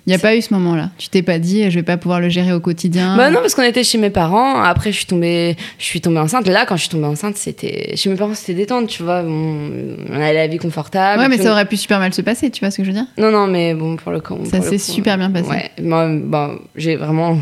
Il 0.08 0.10
n'y 0.10 0.14
a 0.14 0.18
pas 0.20 0.36
eu 0.36 0.40
ce 0.42 0.54
moment-là. 0.54 0.90
Tu 0.98 1.08
t'es 1.08 1.22
pas 1.22 1.40
dit, 1.40 1.68
je 1.68 1.74
vais 1.74 1.82
pas 1.82 1.96
pouvoir 1.96 2.20
le 2.20 2.28
gérer 2.28 2.52
au 2.52 2.60
quotidien. 2.60 3.16
Bah 3.16 3.28
non, 3.30 3.40
parce 3.40 3.56
qu'on 3.56 3.64
était 3.64 3.82
chez 3.82 3.98
mes 3.98 4.10
parents. 4.10 4.60
Après, 4.62 4.92
je 4.92 4.98
suis 4.98 5.06
tombée, 5.06 5.56
je 5.80 5.84
suis 5.84 6.00
tombée 6.00 6.18
enceinte. 6.20 6.46
Là, 6.46 6.64
quand 6.64 6.76
je 6.76 6.82
suis 6.82 6.90
tombée 6.90 7.06
enceinte, 7.06 7.36
c'était 7.36 7.96
chez 7.96 8.08
mes 8.08 8.14
parents, 8.14 8.34
c'était 8.34 8.54
détente, 8.54 8.86
tu 8.86 9.02
vois. 9.02 9.22
On, 9.26 9.70
on 10.08 10.14
avait 10.14 10.32
la 10.34 10.46
vie 10.46 10.58
confortable. 10.58 11.20
ouais, 11.20 11.28
mais 11.28 11.38
ça 11.38 11.48
on- 11.48 11.52
aurait 11.52 11.64
pu 11.64 11.76
super 11.76 11.98
mal 11.98 12.14
se 12.14 12.22
passer, 12.22 12.50
tu 12.50 12.60
vois 12.60 12.70
ce 12.70 12.76
que 12.76 12.84
je 12.84 12.90
veux 12.90 12.94
dire? 12.94 13.06
Non, 13.18 13.32
non, 13.32 13.48
mais 13.48 13.74
bon, 13.74 13.96
pour 13.96 14.12
le 14.12 14.20
coup. 14.20 14.38
Ça 14.48 14.60
s'est 14.60 14.78
super 14.78 15.18
bien 15.18 15.30
passé. 15.32 15.48
Ouais, 15.48 15.70
moi, 15.82 16.08
bon, 16.08 16.56
j'ai 16.76 16.94
vraiment 16.94 17.36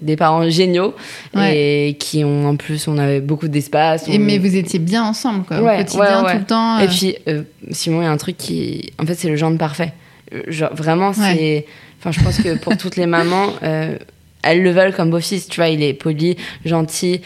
des 0.00 0.16
parents 0.16 0.48
géniaux 0.48 0.94
et 1.36 1.96
qui 1.98 2.24
ont 2.24 2.48
en 2.48 2.56
plus, 2.56 2.88
on 2.88 2.98
avait 2.98 3.20
beaucoup 3.20 3.48
d'espace. 3.48 4.04
On- 4.08 4.18
mais 4.18 4.38
vous 4.38 4.56
étiez 4.56 4.78
bien 4.78 5.04
ensemble, 5.04 5.44
quoi, 5.44 5.60
Ouais, 5.60 5.74
au 5.74 5.78
quotidien, 5.78 6.24
ouais, 6.24 6.32
tout 6.32 6.38
le 6.38 6.44
temps. 6.44 6.78
Et 6.78 6.84
euh. 6.84 6.88
puis, 6.88 7.16
euh, 7.28 7.42
Simon, 7.70 8.00
il 8.00 8.04
y 8.04 8.06
a 8.06 8.10
un 8.10 8.16
truc 8.16 8.36
qui. 8.36 8.92
En 8.98 9.06
fait, 9.06 9.14
c'est 9.14 9.28
le 9.28 9.36
genre 9.36 9.56
parfait. 9.56 9.92
Euh, 10.34 10.42
Genre, 10.48 10.74
vraiment, 10.74 11.12
c'est. 11.12 11.66
Enfin, 11.98 12.12
je 12.12 12.24
pense 12.24 12.38
que 12.38 12.56
pour 12.58 12.76
toutes 12.76 12.96
les 12.96 13.06
mamans. 13.06 13.48
euh, 13.62 13.96
elles 14.42 14.62
le 14.62 14.70
veulent 14.70 14.94
comme 14.94 15.10
beau-fils, 15.10 15.48
tu 15.48 15.56
vois, 15.60 15.68
il 15.68 15.82
est 15.82 15.92
poli, 15.92 16.38
gentil, 16.64 17.20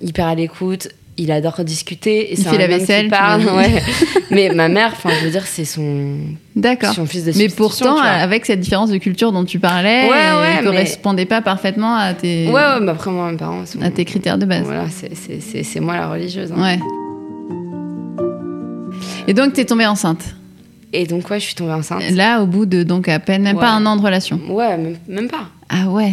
hyper 0.00 0.26
à 0.26 0.34
l'écoute, 0.36 0.88
il 1.18 1.32
adore 1.32 1.64
discuter. 1.64 2.32
Et 2.32 2.38
Il 2.38 2.44
fait 2.46 2.58
la 2.58 2.66
vaisselle, 2.66 3.08
parle, 3.08 3.42
ouais. 3.56 3.82
Mais 4.30 4.50
ma 4.54 4.68
mère, 4.68 4.90
enfin, 4.92 5.10
je 5.18 5.24
veux 5.24 5.30
dire, 5.30 5.46
c'est 5.46 5.64
son, 5.64 6.18
D'accord. 6.54 6.92
son 6.94 7.06
fils 7.06 7.24
de 7.24 7.32
Mais 7.36 7.48
pourtant, 7.48 7.96
avec 7.98 8.44
cette 8.46 8.60
différence 8.60 8.90
de 8.90 8.98
culture 8.98 9.32
dont 9.32 9.44
tu 9.44 9.58
parlais, 9.58 10.04
Ouais, 10.04 10.10
ouais, 10.10 10.52
il 10.52 10.56
mais- 10.58 10.62
correspondait 10.64 11.24
pas 11.26 11.40
parfaitement 11.42 11.94
à 11.96 12.12
tes, 12.14 12.46
Ouais, 12.48 12.52
ouais, 12.52 12.80
mais 12.82 12.90
après, 12.90 13.10
moi, 13.10 13.30
mes 13.30 13.36
parents 13.38 13.64
sont. 13.66 13.80
à 13.82 13.90
tes 13.90 14.04
critères 14.04 14.38
de 14.38 14.44
base. 14.46 14.62
Voilà, 14.64 14.88
c'est- 14.90 15.14
c'est 15.14 15.40
c'est- 15.40 15.62
c'est 15.62 15.80
moi 15.80 15.96
la 15.96 16.08
religieuse. 16.08 16.52
hein. 16.56 16.62
Ouais. 16.62 16.78
Et 19.28 19.34
donc, 19.34 19.52
t'es 19.54 19.64
tombée 19.64 19.86
enceinte. 19.86 20.22
Et 20.92 21.04
donc, 21.06 21.28
ouais, 21.30 21.40
je 21.40 21.46
suis 21.46 21.54
tombée 21.54 21.72
enceinte. 21.72 22.02
Là, 22.12 22.42
au 22.42 22.46
bout 22.46 22.64
de 22.64 22.82
donc 22.82 23.08
à 23.08 23.18
peine, 23.18 23.42
même 23.42 23.58
pas 23.58 23.70
un 23.70 23.84
an 23.86 23.96
de 23.96 24.02
relation. 24.02 24.40
Ouais, 24.48 24.76
même, 24.76 24.96
même 25.08 25.28
pas. 25.28 25.48
Ah 25.68 25.88
ouais. 25.88 26.12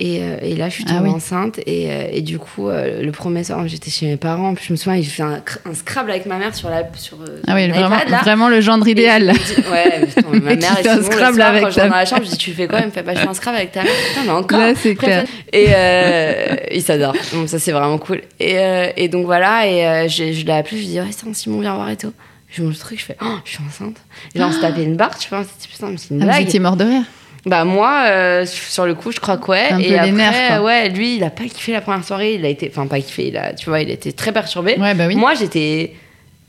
Et, 0.00 0.18
euh, 0.22 0.38
et 0.42 0.56
là, 0.56 0.68
je 0.68 0.74
suis 0.74 0.84
Ah 0.88 0.94
tombée 0.94 1.08
oui. 1.10 1.14
enceinte. 1.14 1.60
Et, 1.66 1.88
euh, 1.88 2.08
et 2.10 2.20
du 2.20 2.40
coup, 2.40 2.68
euh, 2.68 3.00
le 3.00 3.12
premier 3.12 3.44
soir, 3.44 3.66
j'étais 3.68 3.92
chez 3.92 4.06
mes 4.06 4.16
parents. 4.16 4.52
Puis 4.54 4.64
je 4.66 4.72
me 4.72 4.76
souviens, 4.76 5.00
j'ai 5.00 5.08
fait 5.08 5.22
un, 5.22 5.36
cr- 5.38 5.58
un 5.64 5.72
Scrabble 5.72 6.10
avec 6.10 6.26
ma 6.26 6.36
mère 6.38 6.52
sur 6.52 6.68
la 6.68 6.82
sur 6.96 7.18
Ah 7.46 7.54
oui, 7.54 7.68
vraiment, 7.68 7.90
là. 8.08 8.20
vraiment 8.22 8.48
le 8.48 8.60
gendre 8.60 8.88
Et 8.88 8.90
idéal. 8.90 9.32
je 9.32 9.70
ouais, 9.70 10.06
putain, 10.06 10.28
ma 10.32 10.56
mère 10.56 10.78
et 10.84 10.88
un 10.88 11.00
Scrabble 11.02 11.36
soir, 11.36 11.48
avec 11.48 11.62
quand 11.62 11.70
je 11.70 11.74
ta 11.76 11.82
rentre 11.82 11.90
dans 11.92 11.96
la 12.00 12.04
chambre, 12.06 12.24
je 12.24 12.30
dis 12.30 12.36
tu 12.38 12.50
fais 12.50 12.66
quoi? 12.66 12.80
Il 12.80 12.86
me 12.86 12.90
fait 12.90 13.04
bah 13.04 13.14
je 13.14 13.20
fais 13.20 13.28
un 13.28 13.34
Scrabble 13.34 13.58
avec 13.58 13.70
ta 13.70 13.84
mère. 13.84 13.92
Putain, 14.08 14.24
mais 14.24 14.30
encore? 14.32 14.58
Là, 14.58 14.74
c'est 14.74 14.96
clair. 14.96 15.24
Et 15.52 15.66
euh, 15.68 16.56
il 16.72 16.82
s'adore. 16.82 17.14
Donc 17.32 17.48
ça 17.48 17.60
c'est 17.60 17.70
vraiment 17.72 17.98
cool. 17.98 18.20
Et, 18.40 18.58
euh, 18.58 18.88
et 18.96 19.06
donc 19.08 19.26
voilà. 19.26 19.68
Et 19.68 19.86
euh, 19.86 20.08
je, 20.08 20.32
je 20.32 20.44
l'ai 20.44 20.52
appelé. 20.54 20.76
Je 20.78 20.82
lui 20.82 20.86
dis 20.88 21.00
ouais 21.00 21.06
c'est 21.12 21.34
Simon 21.34 21.60
viens 21.60 21.74
voir 21.76 21.88
et 21.90 21.96
tout. 21.96 22.12
Je 22.50 22.62
mange 22.64 22.72
le 22.74 22.78
truc. 22.80 22.98
Je 22.98 23.04
fais 23.04 23.16
oh 23.22 23.36
je 23.44 23.50
suis 23.52 23.60
enceinte. 23.64 23.96
Et 24.34 24.40
genre 24.40 24.48
on 24.48 24.52
se 24.52 24.60
tapait 24.60 24.82
une 24.82 24.96
barre. 24.96 25.16
Tu 25.16 25.28
vois. 25.28 25.42
dit, 25.42 25.68
putain 25.70 25.86
mais 25.90 25.98
c'est 25.98 26.10
une 26.12 26.20
Ah, 26.20 26.24
vous 26.24 26.30
blague. 26.32 26.42
étiez 26.42 26.58
mort 26.58 26.74
de 26.76 26.84
rire. 26.84 27.02
Bah 27.46 27.64
moi, 27.64 28.04
euh, 28.06 28.46
sur 28.46 28.86
le 28.86 28.94
coup, 28.94 29.12
je 29.12 29.20
crois 29.20 29.36
que 29.36 29.50
ouais. 29.50 29.68
Un 29.70 29.76
peu 29.76 29.82
et 29.82 29.88
les 29.90 29.96
après, 29.98 30.12
nerfs, 30.12 30.48
quoi. 30.58 30.62
ouais, 30.66 30.88
lui, 30.88 31.16
il 31.16 31.24
a 31.24 31.30
pas 31.30 31.44
kiffé 31.44 31.72
la 31.72 31.82
première 31.82 32.02
soirée. 32.04 32.34
Il 32.34 32.44
a 32.44 32.48
été, 32.48 32.70
enfin 32.74 32.86
pas 32.86 33.00
kiffé. 33.00 33.28
Il 33.28 33.36
a, 33.36 33.52
tu 33.52 33.68
vois, 33.68 33.80
il 33.82 33.90
était 33.90 34.12
très 34.12 34.32
perturbé. 34.32 34.76
Ouais, 34.78 34.94
bah 34.94 35.04
oui. 35.06 35.14
Moi, 35.14 35.34
j'étais, 35.34 35.92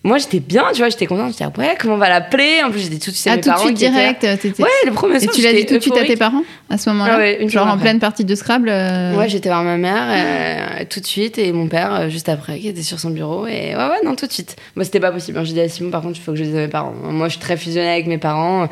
moi, 0.03 0.19
j'étais 0.19 0.39
bien. 0.39 0.63
Tu 0.71 0.77
vois, 0.79 0.87
j'étais 0.87 1.05
contente. 1.05 1.33
J'étais 1.37 1.45
ouais, 1.59 1.75
comment 1.77 1.95
on 1.95 1.97
va 1.97 2.07
l'appeler 2.07 2.61
En 2.65 2.71
plus, 2.71 2.79
j'étais 2.79 2.99
tout 2.99 3.11
de 3.11 3.15
suite 3.15 3.27
Ah, 3.29 3.35
mes 3.35 3.41
tout 3.41 3.49
de 3.49 3.53
parents 3.55 3.65
suite 3.65 3.77
direct. 3.77 4.23
euh, 4.23 4.37
Ouais, 4.59 4.69
le 4.85 4.91
premier 4.93 5.15
Et 5.17 5.19
soir. 5.19 5.35
tu 5.35 5.41
l'as 5.41 5.51
dit 5.51 5.65
tout 5.65 5.73
de 5.75 5.79
suite 5.81 5.97
à 5.97 6.05
tes 6.05 6.15
parents 6.15 6.43
à 6.69 6.77
ce 6.77 6.89
moment-là? 6.91 7.13
Ah 7.15 7.17
ouais, 7.17 7.45
Genre 7.49 7.67
en 7.67 7.77
pleine 7.77 7.99
partie 7.99 8.23
de 8.23 8.33
Scrabble 8.35 8.69
euh, 8.69 9.15
Ouais, 9.17 9.27
j'étais 9.27 9.49
voir 9.49 9.63
ma 9.63 9.75
mère 9.75 10.03
euh, 10.09 10.85
tout 10.89 11.01
de 11.01 11.05
suite 11.05 11.37
et 11.37 11.51
mon 11.51 11.67
père 11.67 12.09
juste 12.09 12.29
après 12.29 12.59
qui 12.59 12.69
était 12.69 12.81
sur 12.83 12.99
son 12.99 13.09
bureau 13.09 13.47
et 13.47 13.75
ouais 13.75 13.75
ouais 13.75 14.01
non 14.05 14.15
tout 14.15 14.27
de 14.27 14.31
suite. 14.31 14.55
Moi 14.75 14.85
c'était 14.85 14.99
pas 15.01 15.11
possible. 15.11 15.39
J'ai 15.43 15.53
dit 15.53 15.59
à 15.61 15.67
Simon 15.69 15.89
par 15.91 16.01
contre 16.01 16.17
il 16.17 16.21
faut 16.21 16.31
que 16.31 16.37
je 16.37 16.43
dise 16.43 16.55
à 16.55 16.59
mes 16.59 16.67
parents. 16.67 16.93
Moi 17.03 17.27
je 17.27 17.31
suis 17.33 17.41
très 17.41 17.57
fusionnée 17.57 17.89
avec 17.91 18.07
mes 18.07 18.17
parents 18.17 18.67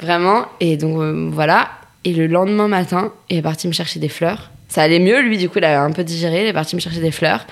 vraiment 0.00 0.46
et 0.60 0.76
donc 0.76 0.98
euh, 1.00 1.28
voilà 1.32 1.70
et 2.04 2.12
le 2.12 2.26
lendemain 2.26 2.68
matin 2.68 3.12
il 3.28 3.36
est 3.38 3.42
parti 3.42 3.68
me 3.68 3.72
chercher 3.72 4.00
des 4.00 4.08
fleurs. 4.08 4.50
Ça 4.68 4.82
allait 4.82 4.98
mieux 5.00 5.20
lui 5.20 5.36
du 5.38 5.48
coup 5.48 5.58
il 5.58 5.64
avait 5.64 5.74
un 5.76 5.90
peu 5.92 6.04
digéré 6.04 6.42
il 6.42 6.46
est 6.46 6.52
parti 6.52 6.76
me 6.76 6.80
chercher 6.80 7.00
des 7.00 7.10
fleurs 7.10 7.46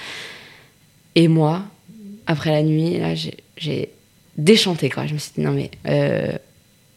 et 1.14 1.28
moi 1.28 1.62
après 2.26 2.50
la 2.50 2.62
nuit 2.62 2.98
là 2.98 3.14
j'ai- 3.14 3.90
déchanté 4.36 4.88
quoi. 4.88 5.04
Je 5.06 5.14
me 5.14 5.18
suis 5.18 5.32
dit 5.36 5.40
non 5.40 5.50
mais 5.50 5.70
euh, 5.88 6.30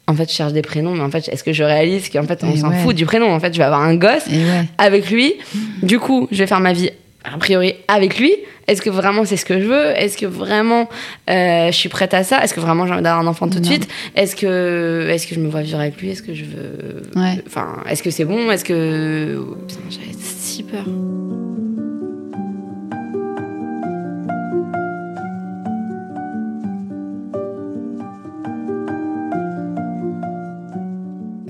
en 0.08 0.14
fait 0.14 0.30
je 0.30 0.36
cherche 0.36 0.54
des 0.54 0.62
prénoms 0.62 0.94
mais 0.94 1.02
en 1.02 1.10
fait 1.10 1.28
est-ce 1.28 1.44
que 1.44 1.54
je 1.54 1.64
réalise 1.64 2.10
qu'en 2.10 2.24
fait 2.24 2.44
on 2.44 2.56
s'en 2.56 2.70
ouais. 2.70 2.84
fout 2.84 2.96
du 2.96 3.06
prénom? 3.08 3.32
En 3.34 3.40
fait 3.40 3.52
je 3.52 3.58
vais 3.58 3.64
avoir 3.64 3.82
un 3.82 3.96
gosse 3.96 4.28
ouais. 4.28 4.66
avec 4.78 5.10
lui. 5.10 5.34
Du 5.82 5.98
coup, 6.00 6.28
je 6.32 6.38
vais 6.38 6.46
faire 6.48 6.60
ma 6.60 6.74
vie 6.74 6.92
a 7.24 7.38
priori 7.38 7.76
avec 7.88 8.18
lui. 8.20 8.34
Est-ce 8.68 8.82
que 8.82 8.90
vraiment 8.90 9.26
c'est 9.26 9.38
ce 9.38 9.46
que 9.46 9.60
je 9.60 9.66
veux? 9.66 9.88
Est-ce 9.98 10.18
que 10.18 10.26
vraiment 10.26 10.88
euh, 11.30 11.68
je 11.68 11.78
suis 11.78 11.90
prête 11.90 12.14
à 12.14 12.24
ça? 12.24 12.44
Est-ce 12.44 12.54
que 12.54 12.60
vraiment 12.60 12.86
j'ai 12.88 12.94
envie 12.94 13.02
d'avoir 13.04 13.22
un 13.22 13.28
enfant 13.28 13.50
tout 13.50 13.60
de 13.60 13.66
suite? 13.66 13.88
Est-ce 14.16 14.36
que 14.36 15.08
est-ce 15.10 15.28
que 15.28 15.36
je 15.36 15.40
me 15.40 15.50
vois 15.50 15.62
vivre 15.62 15.80
avec 15.80 16.00
lui? 16.02 16.10
Est-ce 16.12 16.24
que 16.24 16.34
je 16.34 16.46
veux 16.46 17.02
Ouais. 17.16 17.44
Enfin, 17.46 17.84
est-ce 17.90 18.04
que 18.04 18.12
c'est 18.12 18.26
bon? 18.26 18.50
Est-ce 18.52 18.66
que 18.66 19.44
j'avais 19.90 20.14
si 20.14 20.64
peur. 20.64 20.86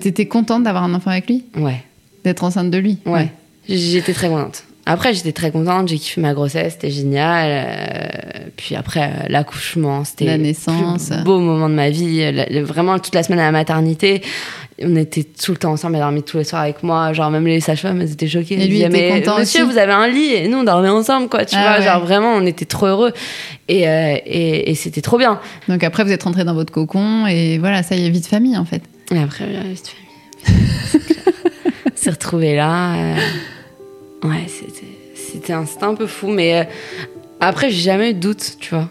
T'étais 0.01 0.25
contente 0.25 0.63
d'avoir 0.63 0.83
un 0.83 0.93
enfant 0.95 1.11
avec 1.11 1.27
lui? 1.27 1.45
Ouais. 1.55 1.83
D'être 2.23 2.43
enceinte 2.43 2.71
de 2.71 2.77
lui? 2.79 2.97
Ouais. 3.05 3.29
J'étais 3.69 4.13
très 4.13 4.29
contente. 4.29 4.63
Après, 4.87 5.13
j'étais 5.13 5.31
très 5.31 5.51
contente, 5.51 5.87
j'ai 5.89 5.97
kiffé 5.99 6.19
ma 6.21 6.33
grossesse, 6.33 6.73
c'était 6.73 6.89
génial. 6.89 7.47
euh, 7.49 8.07
puis 8.57 8.75
après, 8.75 9.03
euh, 9.03 9.25
l'accouchement, 9.29 10.03
c'était 10.03 10.25
La 10.25 10.37
le 10.37 10.43
plus 10.43 11.23
beau 11.23 11.39
moment 11.39 11.69
de 11.69 11.75
ma 11.75 11.89
vie. 11.91 12.19
La- 12.31 12.45
la- 12.47 12.63
vraiment, 12.63 12.97
toute 12.97 13.13
la 13.13 13.21
semaine 13.21 13.39
à 13.39 13.43
la 13.43 13.51
maternité, 13.51 14.21
on 14.83 14.95
était 14.95 15.23
tout 15.23 15.51
le 15.51 15.57
temps 15.57 15.71
ensemble, 15.73 15.95
elle 15.95 16.01
dormait 16.01 16.23
tous 16.23 16.37
les 16.37 16.43
soirs 16.43 16.63
avec 16.63 16.81
moi. 16.81 17.13
Genre, 17.13 17.29
même 17.29 17.45
les 17.45 17.59
sages-femmes, 17.59 18.01
elles 18.01 18.11
étaient 18.13 18.27
choquées. 18.27 18.55
Et 18.55 18.65
lui 18.67 18.69
disaient, 18.77 18.85
était 18.87 19.11
mais 19.13 19.19
content 19.21 19.37
monsieur, 19.39 19.63
aussi 19.63 19.71
vous 19.71 19.77
avez 19.77 19.93
un 19.93 20.07
lit 20.07 20.33
et 20.33 20.47
nous, 20.47 20.57
on 20.57 20.63
dormait 20.63 20.89
ensemble, 20.89 21.29
quoi. 21.29 21.45
Tu 21.45 21.55
Ah 21.55 21.61
vois, 21.61 21.77
ouais. 21.79 21.85
genre 21.85 22.03
vraiment, 22.03 22.33
on 22.33 22.45
était 22.47 22.65
trop 22.65 22.87
heureux. 22.87 23.13
Et, 23.67 23.87
euh, 23.87 24.15
et, 24.25 24.71
et 24.71 24.75
c'était 24.75 25.01
trop 25.01 25.19
bien. 25.19 25.39
Donc 25.67 25.83
après, 25.83 26.03
vous 26.03 26.11
êtes 26.11 26.23
rentrés 26.23 26.43
dans 26.43 26.55
votre 26.55 26.73
cocon 26.73 27.27
et 27.27 27.59
voilà, 27.59 27.83
ça 27.83 27.95
y 27.95 28.05
est, 28.05 28.09
vie 28.09 28.21
de 28.21 28.25
famille 28.25 28.57
en 28.57 28.65
fait. 28.65 28.81
Et 29.13 29.19
après, 29.19 29.45
vie 29.45 29.53
de 29.53 29.59
famille. 29.59 29.77
C'est 30.91 30.99
clair. 31.05 31.33
s'est 31.95 32.09
retrouvé 32.09 32.55
là. 32.55 32.95
euh, 32.95 33.15
Ouais, 34.23 34.45
c'était 35.15 35.53
un, 35.53 35.65
un 35.81 35.95
peu 35.95 36.05
fou, 36.05 36.27
mais 36.27 36.59
euh, 36.59 36.63
après, 37.39 37.69
j'ai 37.71 37.81
jamais 37.81 38.11
eu 38.11 38.13
de 38.13 38.19
doute, 38.19 38.57
tu 38.59 38.75
vois. 38.75 38.89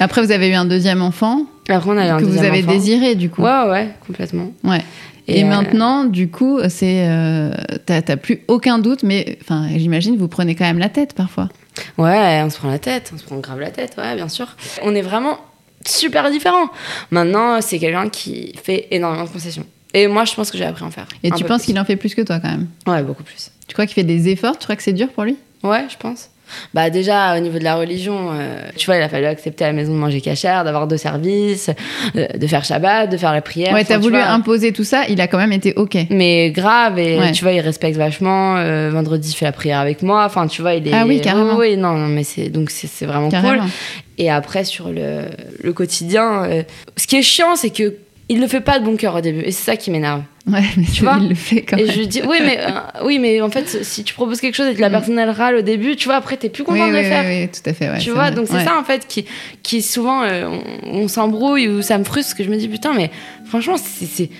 Après, 0.00 0.22
vous 0.22 0.32
avez 0.32 0.48
eu 0.48 0.54
un 0.54 0.64
deuxième 0.64 1.02
enfant. 1.02 1.44
Après, 1.68 1.90
on 1.90 2.18
que 2.18 2.24
vous 2.24 2.38
avez 2.38 2.62
désiré, 2.62 3.14
du 3.14 3.30
coup. 3.30 3.42
Ouais, 3.42 3.68
ouais, 3.68 3.88
complètement. 4.06 4.52
Ouais. 4.64 4.82
Et, 5.28 5.44
euh, 5.44 5.46
maintenant, 5.46 6.04
du 6.04 6.28
coup, 6.28 6.58
c'est, 6.68 7.06
euh, 7.06 7.52
t'as 7.84 8.16
plus 8.16 8.40
aucun 8.48 8.78
doute, 8.78 9.02
mais 9.02 9.38
enfin, 9.42 9.68
j'imagine, 9.76 10.16
vous 10.16 10.28
prenez 10.28 10.54
quand 10.54 10.64
même 10.64 10.78
la 10.78 10.88
tête 10.88 11.12
parfois. 11.14 11.48
Ouais, 11.96 12.42
on 12.44 12.50
se 12.50 12.58
prend 12.58 12.68
la 12.70 12.78
tête, 12.78 13.10
on 13.14 13.18
se 13.18 13.24
prend 13.24 13.36
grave 13.36 13.60
la 13.60 13.70
tête, 13.70 13.94
ouais, 13.98 14.14
bien 14.14 14.28
sûr. 14.28 14.56
On 14.82 14.94
est 14.94 15.02
vraiment 15.02 15.38
super 15.86 16.30
différents. 16.30 16.68
Maintenant, 17.10 17.60
c'est 17.60 17.78
quelqu'un 17.78 18.08
qui 18.08 18.54
fait 18.62 18.88
énormément 18.90 19.24
de 19.24 19.30
concessions. 19.30 19.66
Et 19.94 20.06
moi, 20.06 20.24
je 20.24 20.34
pense 20.34 20.50
que 20.50 20.58
j'ai 20.58 20.64
appris 20.64 20.84
à 20.84 20.86
en 20.86 20.90
faire. 20.90 21.06
Et 21.22 21.30
tu 21.30 21.44
penses 21.44 21.62
qu'il 21.62 21.78
en 21.78 21.84
fait 21.84 21.96
plus 21.96 22.14
que 22.14 22.20
toi 22.22 22.40
quand 22.40 22.50
même? 22.50 22.68
Ouais, 22.86 23.02
beaucoup 23.02 23.22
plus. 23.22 23.50
Tu 23.66 23.72
crois 23.72 23.86
qu'il 23.86 23.94
fait 23.94 24.04
des 24.04 24.28
efforts? 24.28 24.58
Tu 24.58 24.64
crois 24.64 24.76
que 24.76 24.82
c'est 24.82 24.92
dur 24.92 25.08
pour 25.08 25.24
lui? 25.24 25.36
Ouais, 25.62 25.86
je 25.88 25.96
pense. 25.96 26.28
Bah 26.74 26.90
déjà 26.90 27.36
au 27.36 27.40
niveau 27.40 27.58
de 27.58 27.64
la 27.64 27.76
religion, 27.76 28.30
euh, 28.32 28.60
tu 28.76 28.86
vois, 28.86 28.96
il 28.96 29.02
a 29.02 29.08
fallu 29.08 29.26
accepter 29.26 29.64
à 29.64 29.68
la 29.68 29.72
maison 29.72 29.92
de 29.92 29.98
manger 29.98 30.20
cachère, 30.20 30.64
d'avoir 30.64 30.86
deux 30.86 30.96
services, 30.96 31.70
euh, 32.16 32.26
de 32.36 32.46
faire 32.46 32.64
Shabbat, 32.64 33.10
de 33.10 33.16
faire 33.16 33.32
la 33.32 33.40
prière. 33.42 33.72
Ouais, 33.74 33.84
t'as 33.84 33.98
voulu 33.98 34.16
vois. 34.16 34.28
imposer 34.28 34.72
tout 34.72 34.84
ça, 34.84 35.02
il 35.08 35.20
a 35.20 35.26
quand 35.28 35.38
même 35.38 35.52
été 35.52 35.74
ok. 35.74 35.96
Mais 36.10 36.50
grave, 36.50 36.98
et 36.98 37.18
Ouais. 37.18 37.32
tu 37.32 37.42
vois, 37.44 37.52
il 37.52 37.60
respecte 37.60 37.96
vachement. 37.96 38.56
euh, 38.58 38.90
vendredi, 38.92 39.30
il 39.30 39.34
fait 39.34 39.44
la 39.44 39.52
prière 39.52 39.78
avec 39.80 40.02
moi. 40.02 40.24
Enfin, 40.24 40.46
tu 40.46 40.62
vois, 40.62 40.74
il 40.74 40.86
est. 40.88 40.92
Ah 40.94 41.04
oui, 41.06 41.20
carrément. 41.20 41.56
Oui, 41.56 41.70
oui, 41.70 41.76
non, 41.76 41.92
non, 41.94 42.08
mais 42.08 42.24
c'est 42.24 42.48
donc 42.48 42.70
c'est 42.70 42.86
c'est 42.86 43.06
vraiment 43.06 43.28
Carrément. 43.28 43.62
cool. 43.62 43.70
Et 44.18 44.30
après, 44.30 44.64
sur 44.64 44.88
le, 44.88 45.22
le 45.62 45.72
quotidien, 45.72 46.48
ce 46.96 47.06
qui 47.06 47.16
est 47.16 47.22
chiant, 47.22 47.54
c'est 47.56 47.70
que 47.70 47.94
il 48.28 48.40
le 48.40 48.46
fait 48.46 48.60
pas 48.60 48.78
de 48.78 48.84
bon 48.84 48.96
cœur 48.96 49.14
au 49.14 49.20
début, 49.20 49.40
et 49.40 49.50
c'est 49.52 49.64
ça 49.64 49.76
qui 49.76 49.90
m'énerve. 49.90 50.22
Ouais, 50.50 50.62
mais 50.78 50.84
tu 50.84 51.02
vois 51.02 51.18
il 51.20 51.28
le 51.28 51.34
fait 51.34 51.62
quand 51.62 51.76
Et 51.76 51.84
même. 51.84 51.92
je 51.92 51.98
lui 51.98 52.06
dis, 52.06 52.22
oui, 52.26 52.38
mais 52.42 52.58
euh, 52.60 52.70
oui, 53.04 53.18
mais 53.18 53.40
en 53.42 53.50
fait, 53.50 53.66
si 53.84 54.02
tu 54.04 54.14
proposes 54.14 54.40
quelque 54.40 54.54
chose 54.54 54.68
et 54.68 54.74
que 54.74 54.80
la 54.80 54.88
Mm. 54.88 54.92
personne 54.92 55.18
elle 55.18 55.30
râle 55.30 55.56
au 55.56 55.62
début, 55.62 55.94
tu 55.96 56.06
vois, 56.06 56.16
après, 56.16 56.36
t'es 56.38 56.48
plus 56.48 56.62
Oui, 56.62 56.68
content 56.78 56.88
de 56.88 56.92
oui, 56.92 56.98
le 57.02 57.04
faire. 57.04 57.24
oui, 57.26 57.42
oui, 57.42 57.48
tout 57.48 57.68
à 57.68 57.74
fait. 57.74 57.90
ouais, 57.90 57.98
tu 57.98 58.10
vois, 58.10 58.24
vrai. 58.28 58.32
donc 58.32 58.46
c'est 58.48 58.54
Ouais. 58.54 58.64
ça 58.64 58.78
en 58.78 58.84
fait 58.84 59.06
qui, 59.06 59.26
qui 59.62 59.82
souvent 59.82 60.22
euh, 60.22 60.48
on, 60.84 61.00
on 61.00 61.08
s'embrouille 61.08 61.68
ou 61.68 61.82
ça 61.82 61.98
me 61.98 62.04
frustre, 62.04 62.30
parce 62.32 62.38
que 62.38 62.44
je 62.44 62.50
me 62.50 62.56
dis 62.56 62.68
putain, 62.68 62.92
mais 62.94 63.10
franchement, 63.46 63.76
c'est 63.76 64.06
c'est 64.06 64.30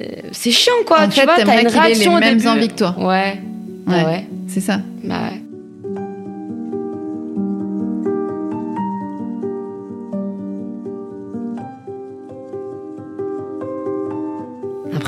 euh, 0.00 0.52
chiant 0.52 0.72
quoi. 0.86 1.02
En 1.02 1.08
tu 1.08 1.20
fait, 1.20 1.24
vois, 1.24 1.36
t'as 1.36 1.44
une 1.60 1.66
ait 1.66 1.70
les 1.70 1.78
réaction 1.78 2.14
au 2.14 2.18
mêmes 2.20 2.36
début. 2.38 2.48
envies 2.48 2.68
que 2.68 2.74
toi. 2.74 2.94
Ouais, 2.98 3.40
Ouais. 3.86 4.04
ouais, 4.04 4.26
C'est 4.48 4.60
ça. 4.60 4.80
bah 5.02 5.14
ouais. 5.32 5.40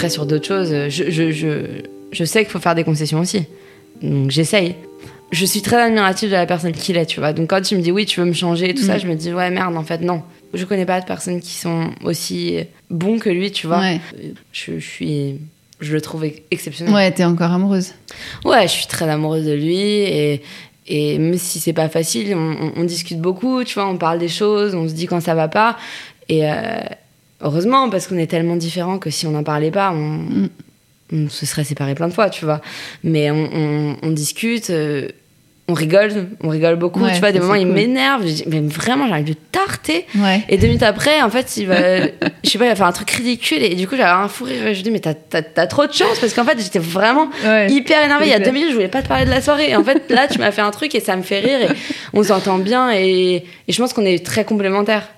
Après, 0.07 0.15
sur 0.15 0.27
d'autres 0.27 0.47
choses, 0.47 0.71
je, 0.89 1.11
je, 1.11 1.31
je, 1.31 1.49
je 2.13 2.25
sais 2.25 2.43
qu'il 2.45 2.51
faut 2.53 2.59
faire 2.61 2.75
des 2.75 2.85
concessions 2.85 3.21
aussi. 3.21 3.45
Donc, 4.03 4.31
j'essaye. 4.31 4.75
Je 5.33 5.45
suis 5.45 5.61
très 5.63 5.77
admirative 5.81 6.29
de 6.31 6.35
la 6.35 6.47
personne 6.47 6.73
qu'il 6.73 6.97
est, 6.97 7.07
tu 7.07 7.19
vois. 7.21 7.33
Donc, 7.33 7.51
quand 7.51 7.61
tu 7.61 7.77
me 7.77 7.81
dis 7.83 7.91
oui, 7.91 8.07
tu 8.07 8.21
veux 8.21 8.27
me 8.27 8.33
changer 8.33 8.71
et 8.71 8.75
tout 8.75 8.83
ça, 8.85 8.97
Mm. 8.97 9.01
je 9.01 9.07
me 9.09 9.15
dis 9.17 9.33
ouais, 9.33 9.51
merde, 9.51 9.77
en 9.77 9.83
fait, 9.83 10.01
non. 10.01 10.23
Je 10.55 10.65
connais 10.65 10.87
pas 10.87 11.01
de 11.01 11.07
personnes 11.07 11.41
qui 11.41 11.55
sont 11.55 11.91
aussi 12.05 12.59
bons 12.89 13.19
que 13.19 13.29
lui, 13.29 13.51
tu 13.51 13.67
vois. 13.67 13.81
Ouais. 13.81 14.01
Je, 14.53 14.79
je 14.79 14.87
suis. 14.87 15.41
Je 15.81 15.93
le 15.93 16.01
trouve 16.01 16.25
ex- 16.25 16.41
exceptionnel. 16.51 16.95
Ouais, 16.95 17.11
t'es 17.11 17.25
encore 17.25 17.51
amoureuse. 17.53 17.93
Ouais, 18.45 18.63
je 18.69 18.73
suis 18.73 18.87
très 18.87 19.09
amoureuse 19.11 19.45
de 19.45 19.53
lui 19.53 19.77
et, 19.77 20.43
et 20.87 21.19
même 21.19 21.37
si 21.37 21.59
c'est 21.61 21.75
pas 21.75 21.89
facile, 21.91 22.35
on, 22.35 22.39
on- 22.53 22.73
on 22.77 22.85
discute 22.85 23.21
beaucoup, 23.21 23.63
tu 23.65 23.75
vois, 23.75 23.87
on 23.89 23.99
parle 23.99 24.19
des 24.19 24.29
choses, 24.29 24.75
on 24.75 24.89
se 24.89 24.95
dit 24.95 25.07
quand 25.07 25.21
ça 25.21 25.35
va 25.35 25.49
pas. 25.49 25.77
Et 26.31 26.49
euh, 26.49 26.55
heureusement, 27.43 27.89
parce 27.91 28.07
qu'on 28.07 28.19
est 28.19 28.27
tellement 28.27 28.57
différents 28.57 28.99
que 28.99 29.11
si 29.11 29.27
on 29.27 29.31
n'en 29.33 29.43
parlait 29.45 29.71
pas, 29.71 29.91
on, 29.93 29.97
Mm. 30.19 30.49
on 31.13 31.29
se 31.29 31.47
serait 31.47 31.65
séparés 31.65 31.95
plein 31.95 32.09
de 32.09 32.13
fois, 32.13 32.31
tu 32.31 32.45
vois. 32.45 32.61
Mais 33.05 33.31
on, 33.31 33.49
on- 33.53 33.97
on 34.03 34.11
discute, 34.11 34.71
euh, 34.71 35.09
on 35.69 35.75
rigole, 35.75 36.29
on 36.45 36.49
rigole 36.49 36.77
beaucoup, 36.77 37.03
Ouais, 37.03 37.13
tu 37.13 37.19
vois. 37.19 37.33
Des 37.33 37.41
moments, 37.41 37.55
il 37.57 37.67
m'énerve, 37.67 38.25
mais 38.47 38.61
vraiment, 38.61 39.09
j'arrive 39.09 39.27
de 39.27 39.35
tarter. 39.51 40.07
Ouais. 40.17 40.45
Et 40.49 40.59
deux 40.59 40.69
minutes 40.69 40.85
après, 40.85 41.21
en 41.23 41.29
fait, 41.31 41.57
il 41.57 41.67
va, 41.67 42.03
je 42.03 42.09
sais 42.45 42.57
pas, 42.59 42.67
il 42.67 42.69
va 42.69 42.77
faire 42.77 42.87
un 42.87 42.93
truc 42.93 43.11
ridicule 43.11 43.63
et 43.65 43.75
du 43.75 43.89
coup, 43.89 43.97
j'avais 43.97 44.09
un 44.11 44.29
fou 44.29 44.45
rire 44.45 44.65
et 44.69 44.75
je 44.77 44.83
dis, 44.83 44.93
mais 44.93 45.01
t'as, 45.01 45.15
t'as- 45.15 45.43
t'as 45.43 45.67
trop 45.67 45.87
de 45.89 45.93
chance 45.93 46.21
parce 46.21 46.35
qu'en 46.35 46.45
fait, 46.45 46.57
j'étais 46.61 46.79
vraiment 46.79 47.29
Ouais. 47.45 47.69
hyper 47.71 48.05
énervée. 48.05 48.27
Il 48.27 48.31
y 48.31 48.35
a 48.35 48.39
deux 48.39 48.53
minutes, 48.53 48.69
je 48.71 48.75
voulais 48.75 48.87
pas 48.89 49.03
te 49.03 49.09
parler 49.09 49.25
de 49.25 49.31
la 49.31 49.41
soirée. 49.41 49.71
Et 49.71 49.77
en 49.77 49.83
fait, 49.83 50.09
là, 50.09 50.29
tu 50.29 50.39
m'as 50.39 50.53
fait 50.53 50.63
un 50.63 50.71
truc 50.71 50.95
et 50.95 51.01
ça 51.01 51.17
me 51.17 51.23
fait 51.23 51.41
rire 51.41 51.71
et 51.71 51.75
on 52.13 52.23
s'entend 52.23 52.59
bien 52.59 52.93
et, 52.93 53.45
et 53.67 53.73
je 53.73 53.77
pense 53.83 53.93
qu'on 53.93 54.05
est 54.05 54.25
très 54.25 54.45
complémentaires. 54.45 55.09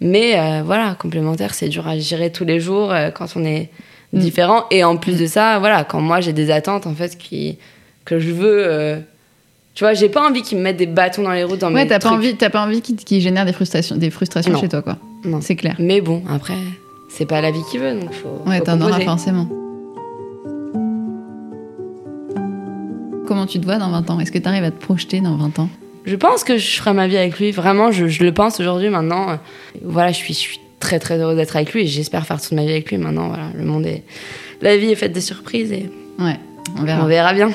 Mais 0.00 0.38
euh, 0.38 0.62
voilà, 0.64 0.94
complémentaires, 0.98 1.54
c'est 1.54 1.68
dur 1.68 1.86
à 1.88 1.98
gérer 1.98 2.30
tous 2.30 2.44
les 2.44 2.60
jours 2.60 2.92
euh, 2.92 3.10
quand 3.10 3.26
on 3.36 3.44
est 3.44 3.70
Mm. 4.12 4.18
différents. 4.20 4.64
Et 4.70 4.84
en 4.84 4.96
plus 4.96 5.18
de 5.18 5.26
ça, 5.26 5.58
voilà, 5.58 5.82
quand 5.82 6.00
moi 6.00 6.20
j'ai 6.20 6.32
des 6.32 6.52
attentes 6.52 6.86
en 6.86 6.94
fait 6.94 7.18
qui, 7.18 7.58
que 8.04 8.20
je 8.20 8.30
veux. 8.30 8.64
euh, 8.64 8.98
tu 9.74 9.82
vois, 9.82 9.94
j'ai 9.94 10.08
pas 10.08 10.24
envie 10.26 10.42
qu'ils 10.42 10.58
me 10.58 10.62
mettent 10.62 10.76
des 10.76 10.86
bâtons 10.86 11.22
dans 11.22 11.32
les 11.32 11.42
roues 11.42 11.56
dans 11.56 11.72
Ouais, 11.74 11.82
mes 11.82 11.88
t'as 11.88 11.98
pas 11.98 12.10
envie, 12.12 12.36
t'as 12.36 12.48
pas 12.48 12.64
envie 12.64 12.80
qu'il 12.82 12.94
qu'il 12.96 13.20
génère 13.20 13.44
des 13.44 13.52
frustrations, 13.52 13.96
des 13.96 14.10
frustrations 14.10 14.52
Non. 14.52 14.60
chez 14.60 14.68
toi, 14.68 14.80
quoi. 14.82 14.96
Non. 15.24 15.40
C'est 15.40 15.56
clair. 15.56 15.74
Mais 15.80 16.00
bon, 16.00 16.22
après, 16.32 16.54
c'est 17.10 17.26
pas 17.26 17.40
la 17.40 17.50
vie 17.50 17.62
qui 17.68 17.78
veut, 17.78 17.94
donc 17.98 18.12
faut. 18.12 18.48
Ouais, 18.48 18.60
t'en 18.60 18.80
auras 18.80 19.00
forcément. 19.00 19.48
Comment 23.26 23.46
tu 23.46 23.58
te 23.58 23.64
vois 23.64 23.78
dans 23.78 23.90
20 23.90 24.08
ans? 24.10 24.20
Est-ce 24.20 24.30
que 24.30 24.38
t'arrives 24.38 24.62
à 24.64 24.70
te 24.70 24.80
projeter 24.80 25.20
dans 25.20 25.36
20 25.36 25.58
ans? 25.58 25.68
Je 26.06 26.14
pense 26.14 26.44
que 26.44 26.56
je 26.56 26.76
ferai 26.76 26.92
ma 26.92 27.08
vie 27.08 27.16
avec 27.16 27.38
lui. 27.38 27.50
Vraiment, 27.50 27.90
je, 27.90 28.06
je 28.06 28.22
le 28.22 28.32
pense 28.32 28.60
aujourd'hui. 28.60 28.88
Maintenant, 28.88 29.30
euh, 29.30 29.36
voilà, 29.82 30.12
je 30.12 30.16
suis, 30.16 30.34
je 30.34 30.38
suis 30.38 30.60
très 30.78 30.98
très 31.00 31.18
heureuse 31.18 31.36
d'être 31.36 31.56
avec 31.56 31.72
lui 31.72 31.82
et 31.82 31.86
j'espère 31.86 32.24
faire 32.26 32.40
toute 32.40 32.52
ma 32.52 32.62
vie 32.64 32.70
avec 32.70 32.90
lui. 32.90 32.96
Maintenant, 32.96 33.28
voilà, 33.28 33.50
le 33.54 33.64
monde 33.64 33.86
est, 33.86 34.04
la 34.62 34.76
vie 34.76 34.90
est 34.90 34.96
faite 34.96 35.12
de 35.12 35.20
surprises 35.20 35.72
et 35.72 35.90
Ouais, 36.18 36.36
on 36.78 36.84
verra. 36.84 37.04
on 37.04 37.06
verra 37.06 37.34
bien. 37.34 37.50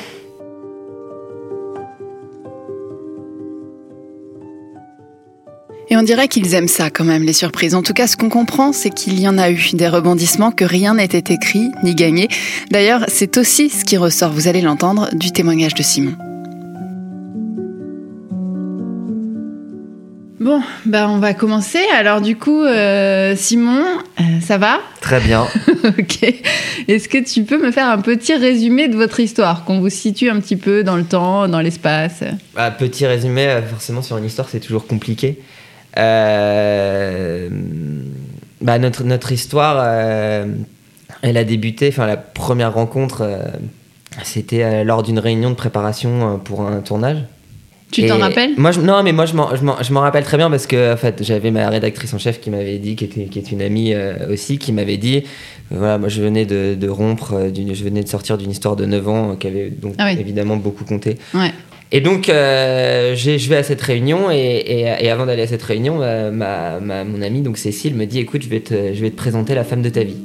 Et 5.90 5.98
on 5.98 6.04
dirait 6.04 6.30
qu'ils 6.30 6.54
aiment 6.54 6.70
ça 6.70 6.90
quand 6.90 7.04
même, 7.04 7.24
les 7.24 7.34
surprises. 7.34 7.76
En 7.76 7.82
tout 7.82 7.92
cas, 7.94 8.08
ce 8.08 8.16
qu'on 8.16 8.30
comprend, 8.30 8.72
c'est 8.72 8.92
qu'il 8.92 9.20
y 9.20 9.28
en 9.28 9.38
a 9.38 9.52
eu 9.52 9.60
des 9.74 9.90
rebondissements, 9.90 10.52
que 10.52 10.64
rien 10.64 10.94
n'était 10.94 11.34
écrit 11.34 11.70
ni 11.84 11.96
gagné. 11.96 12.30
D'ailleurs, 12.70 13.04
c'est 13.10 13.38
aussi 13.38 13.70
ce 13.70 13.84
qui 13.84 13.98
ressort, 13.98 14.32
vous 14.32 14.48
allez 14.48 14.62
l'entendre, 14.62 15.10
du 15.14 15.32
témoignage 15.34 15.74
de 15.74 15.84
Simon. 15.84 16.16
Bon, 20.42 20.60
bah 20.88 21.08
on 21.08 21.20
va 21.20 21.36
commencer. 21.36 21.78
Alors 21.96 22.20
du 22.20 22.36
coup, 22.36 22.64
euh, 22.64 23.36
Simon, 23.36 23.84
euh, 24.20 24.24
ça 24.42 24.58
va? 24.58 24.80
Très 25.00 25.20
bien. 25.20 25.46
Ok. 25.84 26.24
Est-ce 26.88 27.08
que 27.10 27.18
tu 27.20 27.44
peux 27.44 27.64
me 27.64 27.72
faire 27.72 27.88
un 27.88 28.00
petit 28.00 28.34
résumé 28.34 28.88
de 28.88 28.96
votre 28.96 29.20
histoire, 29.20 29.66
qu'on 29.66 29.80
vous 29.80 29.90
situe 29.90 30.30
un 30.30 30.40
petit 30.40 30.56
peu 30.56 30.84
dans 30.84 30.96
le 30.96 31.04
temps, 31.04 31.48
dans 31.48 31.60
l'espace? 31.60 32.24
Bah, 32.56 32.72
petit 32.72 33.06
résumé, 33.06 33.48
euh, 33.48 33.62
forcément 33.62 34.02
sur 34.02 34.18
une 34.18 34.26
histoire 34.26 34.50
c'est 34.50 34.60
toujours 34.60 34.88
compliqué. 34.88 35.40
Euh, 35.98 37.50
bah, 38.62 38.80
notre, 38.80 39.04
notre 39.04 39.32
histoire, 39.32 39.84
elle 41.22 41.38
a 41.38 41.44
débuté, 41.44 41.90
enfin 41.90 42.08
la 42.08 42.18
première 42.18 42.74
rencontre, 42.74 43.28
c'était 44.24 44.84
lors 44.84 45.04
d'une 45.04 45.20
réunion 45.20 45.52
de 45.52 45.56
préparation 45.56 46.40
pour 46.44 46.62
un 46.62 46.80
tournage. 46.80 47.18
Tu 47.92 48.06
t'en 48.08 48.18
rappelles 48.20 48.52
moi, 48.58 48.72
je, 48.72 48.80
Non, 48.80 49.04
mais 49.04 49.12
moi 49.12 49.26
je 49.26 49.34
m'en- 49.36 50.00
rappelle 50.02 50.24
très 50.24 50.38
bien 50.38 50.50
parce 50.50 50.66
que 50.68 50.94
en 50.94 50.98
fait, 50.98 51.22
j'avais 51.24 51.52
ma 51.52 51.70
rédactrice 51.70 52.14
en 52.14 52.18
chef 52.18 52.40
qui 52.40 52.50
m'avait 52.50 52.78
dit, 52.78 52.96
qui, 52.96 53.06
était, 53.06 53.26
qui 53.26 53.40
est 53.40 53.52
une 53.52 53.62
amie 53.62 53.94
euh, 53.94 54.32
aussi, 54.32 54.58
qui 54.58 54.72
m'avait 54.72 54.98
dit, 54.98 55.18
euh, 55.72 55.76
voilà, 55.78 55.98
moi 55.98 56.10
je 56.10 56.22
venais 56.22 56.46
de, 56.46 56.76
de 56.76 56.90
rompre, 56.90 57.34
euh, 57.34 57.50
je 57.54 57.84
venais 57.84 58.04
de 58.04 58.08
sortir 58.08 58.38
d'une 58.38 58.52
histoire 58.52 58.76
de 58.76 58.86
9 58.86 59.08
ans 59.10 59.36
qui 59.36 59.48
avait 59.48 59.70
donc 59.70 59.96
Ah 59.98 60.10
oui. 60.14 60.18
évidemment 60.20 60.56
beaucoup 60.58 60.86
compté. 60.86 61.18
Ouais. 61.34 61.52
Et 61.94 62.00
donc, 62.00 62.28
je 62.28 63.50
vais 63.50 63.58
à 63.58 63.64
cette 63.64 63.82
réunion 63.82 64.32
et, 64.32 64.38
et- 64.38 64.82
et 65.06 65.10
avant 65.10 65.26
d'aller 65.26 65.42
à 65.42 65.48
cette 65.48 65.62
réunion, 65.64 65.98
ma, 66.32 66.80
ma- 66.80 67.04
mon 67.04 67.22
amie, 67.22 67.42
donc 67.42 67.58
Cécile, 67.58 67.96
me 67.96 68.06
dit 68.06 68.20
écoute, 68.20 68.44
je 68.44 68.48
vais, 68.50 68.62
te, 68.62 68.94
je 68.94 69.02
vais 69.02 69.10
te 69.10 69.18
présenter 69.18 69.56
la 69.56 69.66
femme 69.66 69.82
de 69.82 69.90
ta 69.90 70.04
vie. 70.04 70.16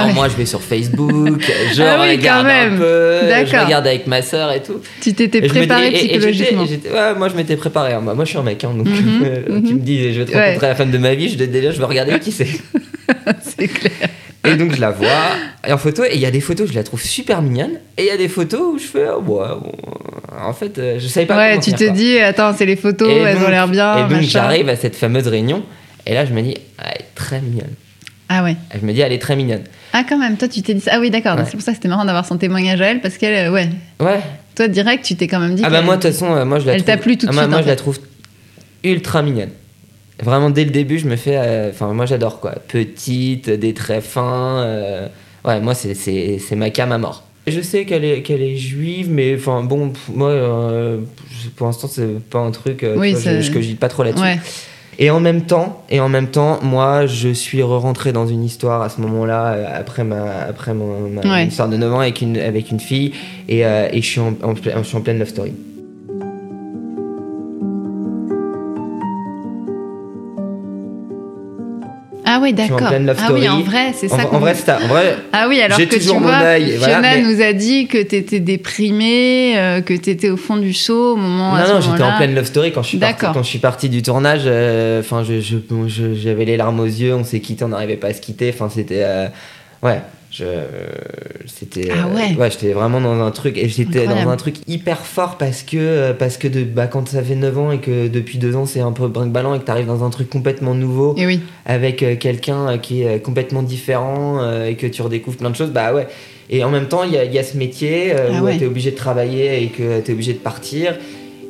Alors 0.00 0.04
Ah 0.04 0.06
ouais. 0.08 0.14
moi 0.14 0.28
je 0.28 0.36
vais 0.36 0.46
sur 0.46 0.62
Facebook, 0.62 1.40
je 1.74 1.82
Ah 1.82 1.98
oui, 2.02 2.10
regarde 2.16 2.46
un 2.46 2.76
peu, 2.76 3.18
je 3.46 3.56
regarde 3.64 3.86
avec 3.86 4.06
ma 4.06 4.22
sœur 4.22 4.52
et 4.52 4.62
tout. 4.62 4.80
Tu 5.00 5.12
t'étais 5.14 5.42
préparé 5.42 5.88
et- 5.88 6.14
et 6.16 6.20
j'étais- 6.20 6.30
psychologiquement. 6.46 6.92
ouais, 6.94 7.14
moi 7.16 7.28
je 7.28 7.34
m'étais 7.36 7.56
préparé. 7.56 7.92
hein. 7.94 8.00
Moi, 8.00 8.14
moi, 8.14 8.24
je 8.24 8.30
suis 8.30 8.38
un 8.38 8.42
mec, 8.42 8.62
hein, 8.64 8.72
donc 8.76 8.86
Mhm, 8.88 9.22
euh, 9.24 9.42
mhm. 9.56 9.62
tu 9.66 9.74
me 9.74 9.80
dis 9.80 10.12
je 10.12 10.20
vais 10.20 10.26
te 10.26 10.32
Ouais. 10.36 10.46
rencontrer 10.46 10.66
la 10.68 10.74
femme 10.74 10.90
de 10.90 10.98
ma 10.98 11.14
vie, 11.14 11.28
je, 11.28 11.36
déjà 11.44 11.70
je 11.70 11.78
vais 11.78 11.84
regarder 11.84 12.18
qui 12.18 12.32
c'est. 12.32 12.46
C'est 13.42 13.68
clair. 13.68 13.92
Et 14.46 14.54
donc 14.56 14.74
je 14.74 14.80
la 14.80 14.90
vois 14.90 15.08
en 15.68 15.76
photo, 15.76 16.02
et 16.04 16.12
il 16.14 16.20
y 16.20 16.24
a 16.26 16.30
des 16.30 16.40
photos 16.40 16.68
je 16.70 16.74
la 16.74 16.82
trouve 16.82 17.02
super 17.02 17.42
mignonne, 17.42 17.72
et 17.98 18.02
il 18.04 18.06
y 18.06 18.10
a 18.10 18.16
des 18.16 18.28
photos 18.28 18.60
où 18.74 18.78
je 18.78 18.84
fais, 18.86 19.04
oh, 19.14 19.20
bon, 19.20 19.42
en 20.42 20.52
fait, 20.54 20.78
euh, 20.78 20.98
je 20.98 21.06
savais 21.08 21.26
pas 21.26 21.36
Ouais, 21.36 21.60
tu 21.60 21.72
te 21.72 21.84
quoi. 21.84 21.92
dis, 21.92 22.18
attends, 22.18 22.54
c'est 22.56 22.64
les 22.64 22.76
photos, 22.76 23.10
Et 23.10 23.16
elles 23.16 23.36
donc- 23.38 23.48
ont 23.48 23.50
l'air 23.50 23.68
bien. 23.68 24.06
Et 24.06 24.10
donc 24.10 24.22
j'arrive 24.22 24.68
à 24.70 24.76
cette 24.76 24.96
fameuse 24.96 25.28
réunion, 25.28 25.62
et 26.06 26.14
là 26.14 26.24
je 26.24 26.32
me 26.32 26.40
dis, 26.40 26.54
ah, 26.78 26.84
elle 26.86 27.02
est 27.02 27.14
très 27.14 27.40
mignonne. 27.42 27.74
Ah 28.32 28.44
ouais. 28.44 28.56
Je 28.80 28.86
me 28.86 28.92
dis, 28.92 29.00
elle 29.00 29.12
est 29.12 29.18
très 29.18 29.34
mignonne. 29.34 29.64
Ah 29.92 30.04
quand 30.08 30.16
même, 30.16 30.36
toi 30.36 30.46
tu 30.46 30.62
t'es 30.62 30.72
dit 30.72 30.80
ça. 30.80 30.92
Ah 30.94 31.00
oui, 31.00 31.10
d'accord. 31.10 31.36
Ouais. 31.36 31.42
C'est 31.44 31.52
pour 31.52 31.62
ça 31.62 31.72
que 31.72 31.76
c'était 31.78 31.88
marrant 31.88 32.04
d'avoir 32.04 32.24
son 32.24 32.38
témoignage 32.38 32.80
à 32.80 32.86
elle, 32.86 33.00
parce 33.00 33.18
qu'elle, 33.18 33.48
euh, 33.48 33.52
ouais. 33.52 33.68
Ouais. 33.98 34.20
Toi 34.54 34.68
direct, 34.68 35.04
tu 35.04 35.16
t'es 35.16 35.26
quand 35.26 35.40
même 35.40 35.56
dit. 35.56 35.62
Ah 35.66 35.70
bah 35.70 35.82
moi 35.82 35.96
de 35.96 36.02
toute 36.02 36.12
façon, 36.12 36.32
euh, 36.32 36.44
moi 36.44 36.60
je 36.60 36.66
la 36.66 36.74
Elle 36.74 36.84
trouve. 36.84 36.94
t'a 36.94 37.00
plu 37.02 37.18
tout 37.18 37.26
de 37.26 37.30
Ah, 37.30 37.34
moi, 37.34 37.42
suite, 37.42 37.50
Moi 37.50 37.58
en 37.58 37.62
je 37.62 37.68
la 37.68 37.76
trouve 37.76 37.98
ultra 38.84 39.22
mignonne. 39.22 39.50
Vraiment 40.22 40.50
dès 40.50 40.64
le 40.64 40.70
début, 40.70 40.98
je 41.00 41.06
me 41.06 41.16
fais. 41.16 41.36
euh, 41.38 41.70
Enfin, 41.70 41.92
moi 41.92 42.06
j'adore 42.06 42.40
quoi. 42.40 42.52
Petite, 42.68 43.50
des 43.50 43.74
traits 43.74 44.04
fins. 44.04 45.08
Ouais, 45.44 45.60
moi 45.60 45.74
c'est- 45.74 45.94
c'est 45.94 46.38
c'est 46.38 46.54
ma 46.56 46.70
cam 46.70 46.92
à 46.92 46.98
mort. 46.98 47.24
Je 47.46 47.60
sais 47.62 47.84
qu'elle 47.86 48.04
est, 48.04 48.22
qu'elle 48.22 48.42
est 48.42 48.56
juive, 48.56 49.08
mais 49.10 49.34
enfin 49.34 49.62
bon, 49.64 49.92
moi, 50.14 50.30
pour 51.56 51.66
l'instant, 51.66 51.88
c'est 51.90 52.20
pas 52.28 52.38
un 52.38 52.50
truc 52.50 52.84
Oui, 52.96 53.12
vois, 53.12 53.20
je, 53.20 53.40
je 53.40 53.50
cogite 53.50 53.80
pas 53.80 53.88
trop 53.88 54.02
là-dessus. 54.04 54.22
Ouais. 54.22 54.38
Et 55.02 55.08
en 55.10 55.18
même 55.18 55.42
temps, 55.42 55.82
et 55.88 55.98
en 55.98 56.10
même 56.10 56.26
temps, 56.28 56.58
moi, 56.62 57.06
je 57.06 57.30
suis 57.30 57.62
re-rentré 57.62 58.12
dans 58.12 58.26
une 58.26 58.44
histoire 58.44 58.82
à 58.82 58.90
ce 58.90 59.00
moment-là, 59.00 59.46
euh, 59.54 59.66
après 59.80 60.04
ma, 60.04 60.42
après 60.46 60.74
mon, 60.74 61.08
ma 61.08 61.22
Ouais. 61.22 61.46
histoire 61.46 61.68
de 61.70 61.78
9 61.78 61.94
ans 61.94 62.00
avec 62.00 62.20
une, 62.20 62.36
avec 62.36 62.70
une 62.70 62.80
fille, 62.80 63.12
et, 63.48 63.64
euh, 63.64 63.88
et 63.90 64.02
je, 64.02 64.06
suis 64.06 64.20
en, 64.20 64.34
je 64.54 64.82
suis 64.82 64.96
en 64.98 65.00
pleine 65.00 65.18
love 65.18 65.28
story. 65.28 65.54
Ah 72.32 72.38
oui, 72.40 72.50
en 72.50 72.52
d'accord. 72.52 72.80
Ah 72.92 73.32
oui, 73.32 73.48
en 73.48 73.60
vrai, 73.60 73.92
c'est 73.94 74.12
En, 74.12 74.16
ça. 74.16 74.22
en 74.24 74.26
qu'on- 74.28 74.38
vrai, 74.38 74.54
c'est 74.54 74.66
ça. 74.66 74.78
En 74.82 74.86
vrai, 74.86 75.16
Ah 75.32 75.46
oui, 75.48 75.60
alors 75.60 75.76
que 75.78 75.82
tu 75.82 75.98
toujours 75.98 76.20
mon 76.20 76.28
vois, 76.28 76.38
voilà, 76.78 77.00
mais- 77.00 77.22
nous 77.22 77.40
a 77.42 77.52
dit 77.52 77.88
que 77.88 77.98
t'étais 78.02 78.38
déprimée, 78.40 79.58
euh, 79.58 79.80
que 79.80 79.94
t'étais 79.94 80.30
au 80.30 80.36
fond 80.36 80.56
du 80.56 80.72
seau 80.72 81.14
au 81.14 81.16
moment. 81.16 81.54
non, 81.56 81.74
non, 81.74 81.80
j'étais 81.80 82.02
en 82.02 82.16
pleine 82.16 82.34
love 82.34 82.44
story 82.46 82.72
quand 82.72 82.82
je 82.82 82.88
suis 82.88 82.98
parti, 82.98 83.26
quand 83.34 83.42
je 83.42 83.48
suis 83.48 83.58
parti 83.58 83.88
du 83.88 84.02
tournage. 84.02 84.42
euh, 84.46 85.00
Enfin, 85.00 85.24
je, 85.24 85.40
je- 85.40 85.56
bon, 85.56 85.88
je- 85.88 86.14
j'avais 86.14 86.44
les 86.44 86.56
larmes 86.56 86.78
aux 86.80 86.84
yeux, 86.84 87.14
on 87.14 87.24
s'est 87.24 87.40
quitté, 87.40 87.64
on 87.64 87.68
n'arrivait 87.68 87.96
pas 87.96 88.08
à 88.08 88.14
se 88.14 88.20
quitter. 88.20 88.50
Enfin, 88.54 88.68
c'était, 88.72 89.02
euh, 89.02 89.26
ouais, 89.82 90.00
je, 90.30 90.44
c'était, 91.46 91.88
Ah 91.92 92.06
euh, 92.06 92.14
ouais. 92.38 92.50
j'étais 92.50 92.72
vraiment 92.72 93.00
dans 93.00 93.20
un 93.20 93.30
truc 93.32 93.58
et 93.58 93.68
j'étais 93.68 94.06
dans 94.06 94.28
un 94.28 94.36
truc 94.36 94.56
hyper 94.68 94.98
fort 95.04 95.36
parce 95.38 95.62
que, 95.62 95.76
euh, 95.76 96.12
parce 96.14 96.36
que 96.36 96.46
de, 96.48 96.62
bah, 96.62 96.86
quand 96.86 97.08
ça 97.08 97.22
fait 97.22 97.34
9 97.34 97.58
ans 97.58 97.72
et 97.72 97.78
que 97.78 98.06
depuis 98.08 98.38
2 98.38 98.54
ans 98.54 98.64
c'est 98.66 98.80
un 98.80 98.92
peu 98.92 99.08
brinque-ballant 99.08 99.54
et 99.54 99.58
que 99.58 99.64
t'arrives 99.64 99.86
dans 99.86 100.04
un 100.04 100.10
truc 100.10 100.30
complètement 100.30 100.74
nouveau 100.74 101.14
Et 101.16 101.26
oui. 101.26 101.40
avec 101.66 102.02
euh, 102.02 102.14
quelqu'un 102.16 102.68
euh, 102.68 102.76
qui 102.78 103.02
est 103.02 103.16
euh, 103.16 103.18
complètement 103.18 103.62
différent 103.64 104.38
euh, 104.40 104.66
et 104.68 104.76
que 104.76 104.86
tu 104.86 105.02
redécouvres 105.02 105.36
plein 105.36 105.50
de 105.50 105.56
choses, 105.56 105.70
bah 105.70 105.92
ouais. 105.92 106.06
Et 106.48 106.64
en 106.64 106.70
même 106.70 106.86
temps, 106.88 107.04
il 107.04 107.12
y 107.12 107.16
a, 107.16 107.24
il 107.24 107.32
y 107.32 107.38
a 107.38 107.44
ce 107.44 107.56
métier 107.56 108.12
euh, 108.12 108.30
Ah 108.34 108.40
où 108.40 108.44
ouais. 108.44 108.58
tu 108.58 108.64
es 108.64 108.66
obligé 108.66 108.90
de 108.92 108.96
travailler 108.96 109.62
et 109.64 109.66
que 109.68 110.00
tu 110.00 110.10
es 110.10 110.14
obligé 110.14 110.32
de 110.32 110.38
partir. 110.38 110.96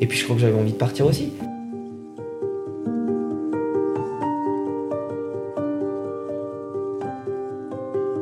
Et 0.01 0.07
puis 0.07 0.19
je 0.19 0.25
crois 0.25 0.37
que 0.37 0.43
j'avais 0.43 0.59
envie 0.59 0.73
de 0.73 0.77
partir 0.79 1.05
aussi. 1.07 1.33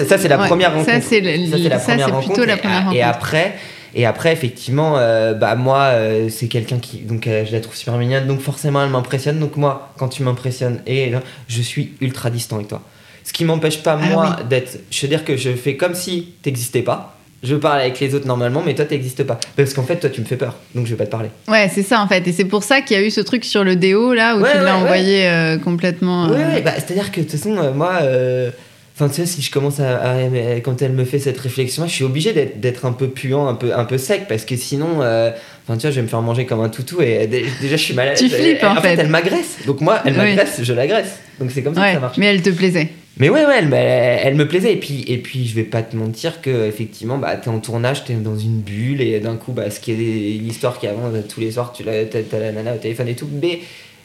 Ça, 0.07 0.19
c'est 0.19 0.29
la 0.29 0.39
Ouais, 0.39 0.47
première 0.47 0.71
rencontre. 0.73 0.91
Ça, 0.91 1.01
c'est 1.01 1.23
c'est 1.23 1.69
la 1.69 1.79
première 1.79 2.11
rencontre. 2.11 2.35
plutôt 2.35 2.49
Et- 2.93 3.03
après, 3.03 3.55
et 3.95 4.07
après, 4.07 4.33
effectivement, 4.33 4.95
euh, 4.99 5.35
bah 5.35 5.55
moi, 5.55 5.85
euh, 5.93 6.29
c'est 6.29 6.47
quelqu'un 6.47 6.79
qui, 6.79 6.99
donc, 6.99 7.27
euh, 7.27 7.45
je 7.47 7.53
la 7.53 7.61
trouve 7.61 7.75
super 7.77 7.97
mignonne, 7.97 8.27
donc 8.27 8.41
forcément, 8.41 8.83
elle 8.85 8.91
m'impressionne. 8.91 9.39
Donc 9.41 9.57
moi, 9.57 9.93
quand 9.99 10.09
tu 10.09 10.23
m'impressionnes, 10.23 10.81
et 10.87 11.11
là, 11.11 11.21
je 11.49 11.63
suis 11.63 11.95
ultra 12.01 12.31
distant 12.31 12.57
avec 12.57 12.69
toi. 12.69 12.83
Ce 13.25 13.33
qui 13.33 13.45
m'empêche 13.45 13.83
pas 13.83 13.99
Ah 14.03 14.07
moi 14.07 14.37
d'être, 14.49 14.79
je 14.91 15.01
veux 15.03 15.09
dire 15.09 15.25
que 15.25 15.37
je 15.37 15.51
fais 15.51 15.77
comme 15.77 15.95
si 15.95 16.35
t'existais 16.43 16.83
pas. 16.83 17.15
Je 17.43 17.55
parle 17.55 17.81
avec 17.83 18.01
les 18.01 18.15
autres 18.17 18.27
normalement, 18.27 18.63
mais 18.67 18.75
toi 18.75 18.85
t'existes 18.85 19.23
pas. 19.23 19.39
Parce 19.57 19.73
qu'en 19.73 19.85
fait, 19.85 19.97
toi, 19.97 20.11
tu 20.11 20.21
me 20.21 20.27
fais 20.27 20.37
peur, 20.37 20.57
donc 20.75 20.87
je 20.87 20.91
vais 20.91 20.97
pas 20.97 21.07
te 21.07 21.11
parler. 21.11 21.29
Ouais, 21.47 21.71
c'est 21.73 21.83
ça 21.85 22.01
en 22.01 22.09
fait. 22.09 22.27
Et 22.27 22.33
c'est 22.33 22.47
pour 22.47 22.65
ça 22.65 22.81
qu'il 22.81 22.97
y 22.99 23.01
a 23.01 23.03
eu 23.05 23.11
ce 23.11 23.21
truc 23.21 23.45
sur 23.45 23.63
le 23.65 23.77
déo 23.77 24.13
là 24.13 24.37
où 24.37 24.41
Ouais, 24.41 24.51
tu 24.51 24.59
ouais, 24.59 24.65
l'as 24.65 24.77
envoyé 24.77 25.57
complètement. 25.63 26.29
Ouais, 26.29 26.37
ouais, 26.37 26.63
bah, 26.63 26.73
c'est-à-dire 26.77 27.13
que 27.13 27.21
de 27.21 27.27
toute 27.27 27.39
façon, 27.39 27.73
moi, 27.75 28.01
enfin, 29.01 29.09
tu 29.09 29.15
sais, 29.15 29.27
si 29.27 29.43
je 29.43 29.51
commence 29.51 29.79
à, 29.81 29.99
à- 29.99 30.61
quand 30.63 30.83
elle 30.83 30.93
me 30.93 31.05
fait 31.05 31.19
cette 31.19 31.39
réflexion, 31.39 31.87
je 31.87 31.93
suis 31.93 32.05
obligé 32.05 32.33
d'être, 32.33 32.85
un 32.85 32.93
peu 32.93 33.09
puant, 33.09 33.47
un 33.47 33.55
peu, 33.55 33.73
un 33.75 33.85
peu 33.85 33.97
sec, 33.99 34.23
parce 34.29 34.45
que 34.45 34.57
sinon, 34.57 35.03
euh, 35.03 35.31
enfin, 35.67 35.77
tu 35.77 35.83
vois, 35.83 35.91
je 35.91 35.97
vais 35.97 36.03
me 36.03 36.09
faire 36.09 36.23
manger 36.23 36.47
comme 36.47 36.61
un 36.61 36.69
toutou 36.69 37.01
et 37.01 37.27
dé- 37.27 37.45
déjà, 37.61 37.77
je 37.77 37.83
suis 37.83 37.95
mal 37.95 38.09
à 38.09 38.11
l'aise. 38.13 38.21
Tu 38.21 38.29
flippes, 38.29 38.63
Et- 38.63 38.67
en 38.67 38.77
fait. 38.81 38.97
elle 38.99 39.09
m'agresse. 39.09 39.59
Donc 39.67 39.81
moi, 39.81 40.01
elle 40.05 40.13
Oui. 40.15 40.19
m'agresse, 40.19 40.61
je 40.63 40.73
l'agresse. 40.73 41.19
Donc 41.39 41.51
c'est 41.53 41.63
comme 41.63 41.75
ça 41.75 41.81
Ouais, 41.83 41.89
que 41.89 41.95
ça 41.95 42.01
marche. 42.01 42.17
mais 42.19 42.27
elle 42.27 42.43
te 42.43 42.51
plaisait. 42.51 42.89
Mais 43.21 43.31
ouais, 43.31 43.45
ouais, 43.45 43.55
elle, 43.59 43.67
me- 43.69 43.75
elle 43.75 44.35
me 44.37 44.47
plaisait. 44.47 44.73
Et 44.73 44.77
puis, 44.77 45.05
et 45.09 45.19
puis, 45.19 45.47
je 45.49 45.55
vais 45.57 45.65
pas 45.65 45.83
te 45.83 45.97
mentir 45.97 46.41
que 46.41 46.67
effectivement, 46.69 47.19
bah, 47.19 47.35
t'es 47.37 47.49
en 47.49 47.59
tournage, 47.59 48.05
t'es 48.05 48.15
dans 48.15 48.37
une 48.39 48.61
bulle, 48.61 49.01
et 49.01 49.19
d'un 49.19 49.35
coup, 49.35 49.51
bah, 49.53 49.71
ce 49.71 49.81
qui 49.81 49.91
est 49.91 49.95
l'histoire 50.41 50.79
qui 50.79 50.87
avant, 50.87 51.11
tous 51.29 51.41
les 51.41 51.51
soirs, 51.51 51.73
tu 51.73 51.83
l'as, 51.83 52.05
t'as, 52.05 52.21
t'as 52.23 52.39
la 52.39 52.53
nana 52.53 52.75
au 52.75 52.79
téléphone 52.79 53.09
et 53.09 53.15
tout. 53.15 53.29
Mais, 53.43 53.59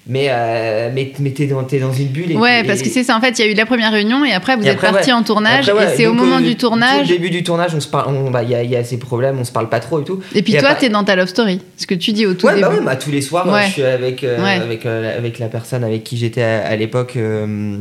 mais, 0.06 0.28
euh, 0.30 0.90
mais, 0.94 1.14
mais 1.20 1.30
t'es, 1.32 1.48
dans, 1.48 1.64
une 1.94 2.08
bulle. 2.08 2.32
Et, 2.32 2.36
Ouais, 2.36 2.60
et- 2.62 2.64
parce 2.64 2.82
que 2.82 2.90
c'est 2.90 3.04
ça 3.04 3.16
en 3.16 3.22
fait. 3.22 3.40
Il 3.40 3.46
y 3.46 3.48
a 3.48 3.52
eu 3.52 3.54
la 3.56 3.66
première 3.66 3.92
réunion 3.92 4.26
et 4.26 4.34
après 4.34 4.56
vous 4.58 4.64
Et 4.64 4.68
êtes 4.68 4.82
ouais. 4.82 5.12
en 5.14 5.24
tournage 5.24 5.70
Après, 5.70 5.86
ouais, 5.86 5.94
et 5.94 5.98
c'est 5.98 6.08
au 6.08 6.14
moment 6.14 6.38
euh, 6.38 6.42
du 6.42 6.56
tournage. 6.56 7.10
Au 7.10 7.14
début 7.14 7.30
du 7.30 7.44
tournage, 7.44 7.74
on 7.74 7.80
se 7.80 7.88
parle, 7.88 8.14
bah, 8.32 8.44
il 8.44 8.50
y, 8.50 8.56
a, 8.56 8.64
il 8.64 8.70
y 8.70 8.76
a 8.76 8.84
ces 8.84 8.98
problèmes, 8.98 9.40
on 9.40 9.44
se 9.46 9.52
parle 9.52 9.70
pas 9.70 9.80
trop 9.80 10.02
et 10.02 10.04
tout. 10.04 10.22
Et 10.36 10.42
puis 10.42 10.54
toi, 10.54 10.70
après- 10.72 10.88
t'es 10.88 10.90
dans 10.90 11.04
ta 11.06 11.16
love 11.16 11.28
story. 11.30 11.62
Ce 11.78 11.88
que 11.88 11.96
tu 11.96 12.12
dis 12.12 12.26
au 12.26 12.34
tout 12.34 12.48
ouais, 12.48 12.56
début. 12.56 12.64
bah 12.68 12.74
ouais, 12.74 12.82
bah, 12.84 12.96
tous 12.98 13.12
les 13.12 13.22
soirs, 13.22 13.48
Ouais. 13.48 13.66
je 13.68 13.72
suis 13.72 13.84
avec, 13.84 14.24
euh, 14.26 14.38
avec, 14.62 14.86
euh, 14.86 15.18
avec 15.18 15.40
la 15.40 15.48
personne 15.48 15.84
avec 15.84 16.04
qui 16.04 16.18
j'étais 16.18 16.42
à, 16.44 16.66
à 16.68 16.76
l'époque. 16.76 17.14
euh, 17.16 17.78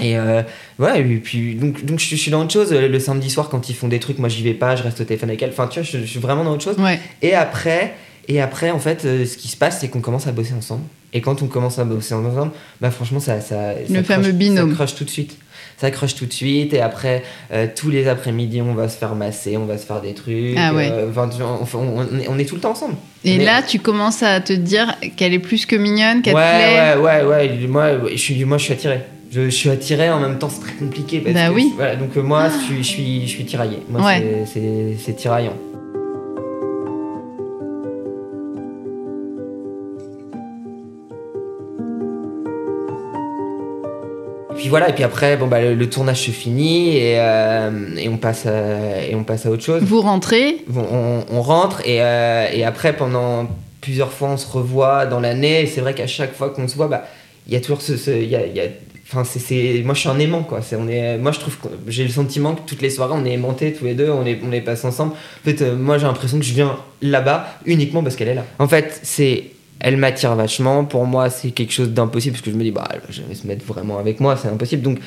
et 0.00 0.16
euh, 0.18 0.42
ouais, 0.78 1.00
et 1.00 1.04
puis 1.16 1.54
donc, 1.54 1.84
donc 1.84 1.98
je, 1.98 2.08
je 2.10 2.14
suis 2.16 2.30
dans 2.30 2.42
autre 2.42 2.52
chose. 2.52 2.72
Le 2.72 2.98
samedi 3.00 3.28
soir, 3.30 3.48
quand 3.50 3.68
ils 3.68 3.74
font 3.74 3.88
des 3.88 3.98
trucs, 3.98 4.18
moi 4.18 4.28
j'y 4.28 4.42
vais 4.42 4.52
pas, 4.54 4.76
je 4.76 4.82
reste 4.82 5.00
au 5.00 5.04
téléphone 5.04 5.30
avec 5.30 5.42
elle. 5.42 5.50
Enfin, 5.50 5.66
tu 5.66 5.80
vois, 5.80 5.88
je, 5.90 5.98
je 5.98 6.04
suis 6.06 6.20
vraiment 6.20 6.44
dans 6.44 6.52
autre 6.52 6.62
chose. 6.64 6.76
Ouais. 6.78 6.98
Et 7.22 7.34
après, 7.34 7.94
et 8.28 8.40
après 8.40 8.70
en 8.70 8.78
fait, 8.78 9.04
euh, 9.04 9.24
ce 9.26 9.36
qui 9.36 9.48
se 9.48 9.56
passe, 9.56 9.80
c'est 9.80 9.88
qu'on 9.88 10.00
commence 10.00 10.26
à 10.26 10.32
bosser 10.32 10.54
ensemble. 10.54 10.82
Et 11.14 11.22
quand 11.22 11.40
on 11.42 11.46
commence 11.46 11.78
à 11.78 11.84
bosser 11.84 12.12
ensemble, 12.14 12.52
bah 12.82 12.90
franchement, 12.90 13.18
ça. 13.18 13.40
ça 13.40 13.72
Le 13.88 13.94
ça 13.96 14.02
fameux 14.02 14.24
crush- 14.28 14.32
binôme. 14.34 14.70
Ça 14.70 14.74
crush 14.76 14.94
tout 14.94 15.04
de 15.04 15.10
suite. 15.10 15.38
Ça 15.78 15.90
crush 15.90 16.14
tout 16.16 16.26
de 16.26 16.32
suite. 16.32 16.74
Et 16.74 16.80
après, 16.82 17.22
euh, 17.50 17.66
tous 17.74 17.88
les 17.88 18.08
après-midi, 18.08 18.60
on 18.60 18.74
va 18.74 18.88
se 18.90 18.98
faire 18.98 19.14
masser, 19.14 19.56
on 19.56 19.64
va 19.64 19.78
se 19.78 19.86
faire 19.86 20.02
des 20.02 20.12
trucs. 20.12 20.54
Ah 20.58 20.74
ouais. 20.74 20.90
euh, 20.92 21.08
enfin, 21.10 21.30
on, 21.78 22.18
est, 22.18 22.28
on 22.28 22.38
est 22.38 22.44
tout 22.44 22.56
le 22.56 22.60
temps 22.60 22.72
ensemble. 22.72 22.96
Et 23.24 23.36
On 23.36 23.40
est- 23.40 23.44
là, 23.46 23.62
tu 23.62 23.78
commences 23.78 24.22
à 24.22 24.40
te 24.42 24.52
dire 24.52 24.94
qu'elle 25.16 25.32
est 25.32 25.38
plus 25.38 25.64
que 25.64 25.76
mignonne, 25.76 26.20
qu'elle 26.20 26.34
te 26.34 26.38
ouais, 26.38 26.58
plaît. 26.58 26.96
ouais, 27.00 27.22
ouais, 27.22 27.48
ouais. 27.48 27.66
Moi, 27.68 27.86
je 28.10 28.16
suis, 28.16 28.44
moi, 28.44 28.58
je 28.58 28.64
suis 28.64 28.72
attiré. 28.74 29.00
Je, 29.30 29.44
je 29.44 29.50
suis 29.50 29.70
attiré 29.70 30.10
en 30.10 30.20
même 30.20 30.38
temps, 30.38 30.50
c'est 30.50 30.60
très 30.60 30.72
compliqué. 30.74 31.20
Parce 31.20 31.34
Bah 31.34 31.48
que- 31.48 31.54
oui. 31.54 31.72
voilà, 31.76 31.96
donc 31.96 32.14
moi, 32.16 32.48
je 32.50 32.64
suis, 32.66 32.76
je 32.78 32.82
suis, 32.88 33.22
je 33.22 33.28
suis 33.30 33.44
tiraillé. 33.46 33.78
Moi, 33.88 34.02
Ouais. 34.04 34.44
c'est 35.02 35.16
tiraillant. 35.16 35.54
Puis 44.58 44.68
voilà, 44.68 44.88
et 44.90 44.92
puis 44.92 45.04
après, 45.04 45.36
bon, 45.36 45.46
bah, 45.46 45.60
le, 45.60 45.74
le 45.74 45.88
tournage 45.90 46.20
se 46.22 46.30
finit 46.30 46.96
et, 46.96 47.14
euh, 47.18 47.70
et, 47.96 48.08
on 48.08 48.16
passe 48.18 48.46
à, 48.46 49.04
et 49.08 49.14
on 49.14 49.24
passe 49.24 49.46
à 49.46 49.50
autre 49.50 49.62
chose. 49.64 49.82
Vous 49.82 50.00
rentrez. 50.00 50.56
Bon, 50.68 50.84
on, 50.90 51.24
on 51.30 51.42
rentre 51.42 51.80
et, 51.86 52.02
euh, 52.02 52.46
et 52.52 52.64
après 52.64 52.92
pendant 52.94 53.46
plusieurs 53.80 54.12
fois 54.12 54.30
on 54.30 54.36
se 54.36 54.46
revoit 54.50 55.06
dans 55.06 55.20
l'année 55.20 55.62
et 55.62 55.66
c'est 55.66 55.80
vrai 55.80 55.94
qu'à 55.94 56.06
chaque 56.08 56.34
fois 56.34 56.50
qu'on 56.50 56.66
se 56.66 56.74
voit 56.74 56.88
bah 56.88 57.04
il 57.46 57.54
y 57.54 57.56
a 57.56 57.60
toujours 57.60 57.80
ce, 57.80 57.96
ce- 57.96 58.10
y 58.10 58.34
a, 58.34 58.44
il 58.44 58.54
y 58.56 58.60
a- 58.60 58.64
enfin 59.06 59.22
c'est, 59.24 59.38
c'est- 59.38 59.82
moi 59.84 59.94
je 59.94 60.00
suis 60.00 60.08
un 60.08 60.18
aimant 60.18 60.42
quoi 60.42 60.60
c'est 60.62 60.74
on 60.76 60.88
est 60.88 61.16
moi 61.16 61.30
je 61.30 61.38
trouve 61.38 61.56
que 61.58 61.68
j'ai 61.86 62.02
le 62.02 62.10
sentiment 62.10 62.54
que 62.56 62.62
toutes 62.66 62.82
les 62.82 62.90
soirées 62.90 63.14
on 63.16 63.24
est 63.24 63.32
aimantés 63.32 63.72
tous 63.72 63.84
les 63.84 63.94
deux 63.94 64.10
on 64.10 64.22
les 64.24 64.38
on 64.44 64.50
les 64.50 64.60
passe 64.60 64.84
ensemble 64.84 65.12
en 65.12 65.44
fait 65.44 65.62
euh, 65.62 65.76
moi 65.76 65.96
j'ai 65.96 66.06
l'impression 66.06 66.38
que 66.38 66.44
je 66.44 66.52
viens 66.54 66.76
là-bas 67.02 67.46
uniquement 67.66 68.02
parce 68.02 68.16
qu'elle 68.16 68.28
est 68.28 68.34
là 68.34 68.44
en 68.58 68.66
fait 68.68 68.98
c'est 69.04 69.44
elle 69.80 69.96
m'attire 69.96 70.34
vachement 70.34 70.84
pour 70.84 71.06
moi 71.06 71.30
c'est 71.30 71.50
quelque 71.50 71.72
chose 71.72 71.90
d'impossible 71.90 72.34
parce 72.34 72.42
que 72.44 72.50
je 72.50 72.56
me 72.56 72.62
dis 72.62 72.70
bah 72.72 72.88
elle 72.92 73.00
va 73.00 73.10
jamais 73.10 73.34
se 73.34 73.46
mettre 73.46 73.64
vraiment 73.64 73.98
avec 73.98 74.20
moi 74.20 74.36
c'est 74.36 74.48
impossible 74.48 74.82
donc 74.82 74.98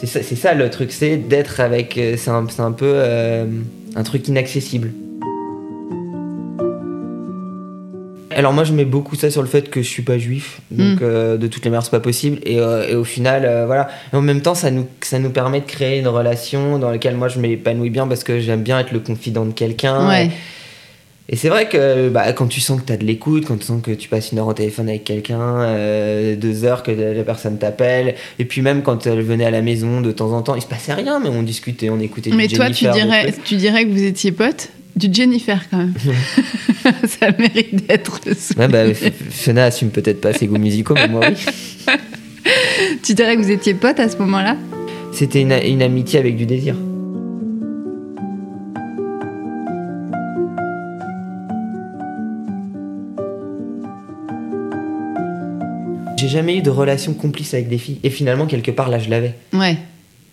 c'est 0.00 0.06
ça, 0.36 0.54
le 0.54 0.70
truc, 0.70 0.92
c'est 0.92 1.16
d'être 1.16 1.58
avec. 1.58 1.98
euh, 1.98 2.14
C'est 2.16 2.30
un, 2.30 2.46
un 2.58 2.70
peu 2.70 2.86
euh, 2.94 3.46
un 3.96 4.02
truc 4.04 4.28
inaccessible. 4.28 4.92
Alors 8.30 8.52
moi 8.52 8.62
je 8.62 8.72
mets 8.72 8.84
beaucoup 8.84 9.16
ça 9.16 9.30
sur 9.30 9.42
le 9.42 9.48
fait 9.48 9.70
que 9.70 9.82
je 9.82 9.88
suis 9.88 10.02
pas 10.02 10.18
juif, 10.18 10.60
donc 10.70 11.00
Mm. 11.00 11.02
euh, 11.02 11.36
de 11.36 11.46
toutes 11.48 11.64
les 11.64 11.70
manières 11.70 11.82
c'est 11.84 11.90
pas 11.90 11.98
possible. 11.98 12.38
Et, 12.44 12.60
euh, 12.60 12.86
et 12.88 12.94
au 12.94 13.02
final, 13.02 13.42
voilà. 13.66 13.88
Et 14.12 14.16
en 14.16 14.20
même 14.20 14.40
temps, 14.42 14.54
ça 14.54 14.70
nous, 14.70 14.86
ça 15.00 15.18
nous 15.18 15.30
permet 15.30 15.60
de 15.60 15.66
créer 15.66 15.98
une 15.98 16.06
relation 16.06 16.78
dans 16.78 16.90
laquelle 16.92 17.16
moi 17.16 17.26
je 17.26 17.40
m'épanouis 17.40 17.90
bien 17.90 18.06
parce 18.06 18.22
que 18.22 18.38
j'aime 18.38 18.62
bien 18.62 18.78
être 18.78 18.92
le 18.92 19.00
confident 19.00 19.44
de 19.46 19.52
quelqu'un. 19.52 20.06
Ouais. 20.08 20.26
Et 20.26 20.30
c'est 21.36 21.50
vrai 21.50 21.68
que 21.68 22.08
bah, 22.08 22.32
quand 22.32 22.46
tu 22.46 22.60
sens 22.60 22.80
que 22.80 22.86
tu 22.86 22.92
as 22.92 22.96
de 22.96 23.04
l'écoute, 23.04 23.44
quand 23.46 23.58
tu 23.58 23.66
sens 23.66 23.82
que 23.82 23.90
tu 23.90 24.08
passes 24.08 24.32
une 24.32 24.38
heure 24.38 24.46
au 24.46 24.54
téléphone 24.54 24.88
avec 24.88 25.04
quelqu'un, 25.04 25.60
euh, 25.60 26.36
deux 26.36 26.64
heures 26.64 26.82
que 26.82 26.90
la, 26.90 27.22
personne 27.22 27.58
t'appelle, 27.58 28.14
et 28.38 28.44
puis 28.46 28.62
même 28.62 28.82
quand 28.82 29.06
elle 29.06 29.20
venait 29.20 29.44
à 29.44 29.50
la 29.50 29.60
maison 29.60 30.00
de 30.00 30.10
temps 30.10 30.32
en 30.32 30.40
temps, 30.40 30.54
il 30.54 30.62
se 30.62 30.66
passait 30.66 30.94
rien, 30.94 31.20
mais 31.20 31.28
on 31.28 31.42
discutait, 31.42 31.90
on 31.90 32.00
écoutait 32.00 32.30
Mais 32.30 32.46
du 32.46 32.54
toi, 32.56 32.70
tu 32.70 32.84
Jennifer, 32.86 32.94
dirais, 32.94 33.34
tu 33.44 33.56
dirais 33.56 33.84
que 33.84 33.90
vous 33.90 34.04
étiez 34.04 34.32
potes 34.32 34.70
du 34.96 35.12
Jennifer 35.12 35.60
quand 35.70 35.76
même. 35.78 35.94
ça 37.06 37.30
mérite 37.38 37.86
d'être. 37.86 38.20
Ouais, 38.58 38.66
bah, 38.68 38.88
F- 38.88 39.12
Fiona 39.30 39.64
assume 39.66 39.90
peut-être 39.90 40.20
pas 40.22 40.32
ses 40.32 40.46
goûts 40.46 40.58
musicaux, 40.58 40.94
mais 40.94 41.08
moi 41.08 41.26
oui. 41.28 41.36
Tu 43.02 43.12
dirais 43.12 43.36
que 43.36 43.42
vous 43.42 43.50
étiez 43.50 43.74
potes 43.74 44.00
à 44.00 44.08
ce 44.08 44.16
moment-là? 44.16 44.56
C'était 45.12 45.42
une, 45.42 45.52
une 45.52 45.82
amitié 45.82 46.18
avec 46.18 46.36
du 46.36 46.46
désir. 46.46 46.74
J'ai 56.18 56.26
jamais 56.26 56.56
eu 56.56 56.62
de 56.62 56.70
relation 56.70 57.14
complice 57.14 57.54
avec 57.54 57.68
des 57.68 57.78
filles. 57.78 58.00
Et 58.02 58.10
finalement, 58.10 58.46
quelque 58.46 58.72
part, 58.72 58.88
là, 58.88 58.98
je 58.98 59.08
l'avais. 59.08 59.34
Ouais. 59.52 59.76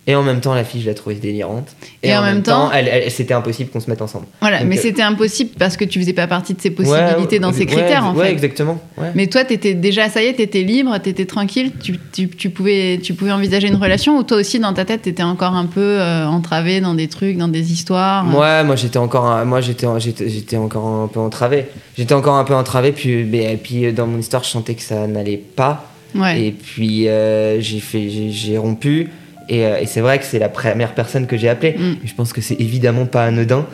Et 0.08 0.14
en 0.14 0.22
même 0.22 0.40
temps, 0.40 0.54
la 0.54 0.64
fille, 0.64 0.82
je 0.82 0.86
la 0.88 0.94
trouvais 0.94 1.16
délirante. 1.16 1.68
Et 2.04 2.16
en 2.16 2.22
même 2.22 2.44
temps- 2.44 2.70
elle, 2.72 2.88
elle- 2.88 3.10
c'était 3.10 3.34
impossible 3.34 3.72
qu'on 3.72 3.80
se 3.80 3.90
mette 3.90 4.04
ensemble. 4.04 4.28
Voilà, 4.40 4.60
Donc, 4.60 4.68
mais 4.70 4.78
euh, 4.78 4.82
c'était 4.82 5.02
impossible 5.02 5.50
parce 5.58 5.78
que 5.78 5.84
tu 5.84 6.00
faisais 6.00 6.14
pas 6.14 6.28
partie 6.28 6.54
de 6.54 6.62
ces 6.62 6.70
possibilités 6.70 7.36
Ouais, 7.38 7.40
dans 7.40 7.52
ces 7.52 7.62
ouais, 7.62 7.66
critères 7.66 8.06
en 8.06 8.14
ouais, 8.14 8.26
fait. 8.28 8.32
exactement. 8.32 8.80
ouais. 9.00 9.10
Mais 9.16 9.26
toi, 9.26 9.44
t'étais 9.46 9.74
déjà, 9.74 10.08
ça 10.10 10.22
y 10.22 10.28
est, 10.28 10.34
t'étais 10.34 10.62
libre, 10.62 10.96
t'étais 11.00 11.26
tranquille, 11.26 11.72
tu, 11.82 11.98
tu, 12.14 12.30
tu 12.30 12.52
pouvais, 12.52 13.00
tu 13.02 13.16
pouvais 13.16 13.32
envisager 13.32 13.68
une 13.68 13.78
relation 13.78 14.16
ou 14.20 14.22
toi 14.24 14.38
aussi 14.38 14.60
dans 14.60 14.74
ta 14.74 14.86
tête, 14.86 15.02
t'étais 15.02 15.24
encore 15.24 15.54
un 15.56 15.66
peu 15.66 15.82
euh, 15.82 16.28
entravé 16.28 16.82
dans 16.82 16.94
des 16.94 17.08
trucs, 17.08 17.38
dans 17.38 17.48
des 17.48 17.74
histoires? 17.74 18.24
Moi, 18.26 18.64
moi 18.64 18.76
j'étais 18.76 19.00
encore, 19.00 19.26
un- 19.26 19.44
moi 19.46 19.62
j'étais, 19.62 19.88
j'étais, 19.98 20.30
j'étais 20.30 20.58
encore 20.58 20.86
un 20.86 21.08
peu 21.08 21.20
entravé. 21.20 21.66
J'étais 21.98 22.14
encore 22.14 22.36
un 22.36 22.44
peu 22.44 22.54
entravé, 22.54 22.92
puis, 22.92 23.24
mais- 23.24 23.54
et 23.54 23.58
puis 23.58 23.86
euh, 23.88 23.92
dans 23.92 24.06
mon 24.06 24.20
histoire, 24.20 24.44
je 24.44 24.50
sentais 24.50 24.76
que 24.76 24.84
ça 24.84 25.08
n'allait 25.08 25.38
pas. 25.56 25.90
Ouais. 26.14 26.44
Et 26.44 26.52
puis 26.52 27.08
euh, 27.08 27.60
j'ai 27.60 27.80
fait, 27.80 28.08
j'ai, 28.12 28.30
j'ai 28.32 28.58
rompu. 28.60 29.10
Et, 29.50 29.66
euh, 29.66 29.78
et 29.80 29.86
c'est 29.86 30.02
vrai 30.02 30.18
que 30.20 30.26
c'est 30.26 30.40
la 30.40 30.50
première 30.50 30.94
personne 30.94 31.28
que 31.28 31.38
j'ai 31.38 31.50
appelée. 31.50 31.76
Mm. 31.78 31.96
Je 32.04 32.14
pense 32.14 32.34
que 32.34 32.42
c'est 32.42 32.60
évidemment 32.60 33.06
pas 33.06 33.26
anodin. 33.26 33.66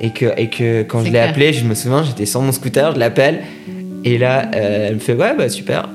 Et 0.00 0.10
que, 0.10 0.26
et 0.36 0.48
que 0.48 0.84
quand 0.84 1.04
je 1.04 1.10
l'ai 1.10 1.18
appelée, 1.18 1.52
je 1.52 1.64
me 1.64 1.74
souviens, 1.74 2.04
j'étais 2.04 2.24
sur 2.24 2.40
mon 2.40 2.52
scooter, 2.52 2.94
je 2.94 3.00
l'appelle. 3.00 3.40
Et 4.04 4.16
là, 4.16 4.48
euh, 4.54 4.86
elle 4.88 4.94
me 4.94 5.00
fait 5.00 5.14
ouais, 5.14 5.34
bah 5.36 5.48
super. 5.48 5.88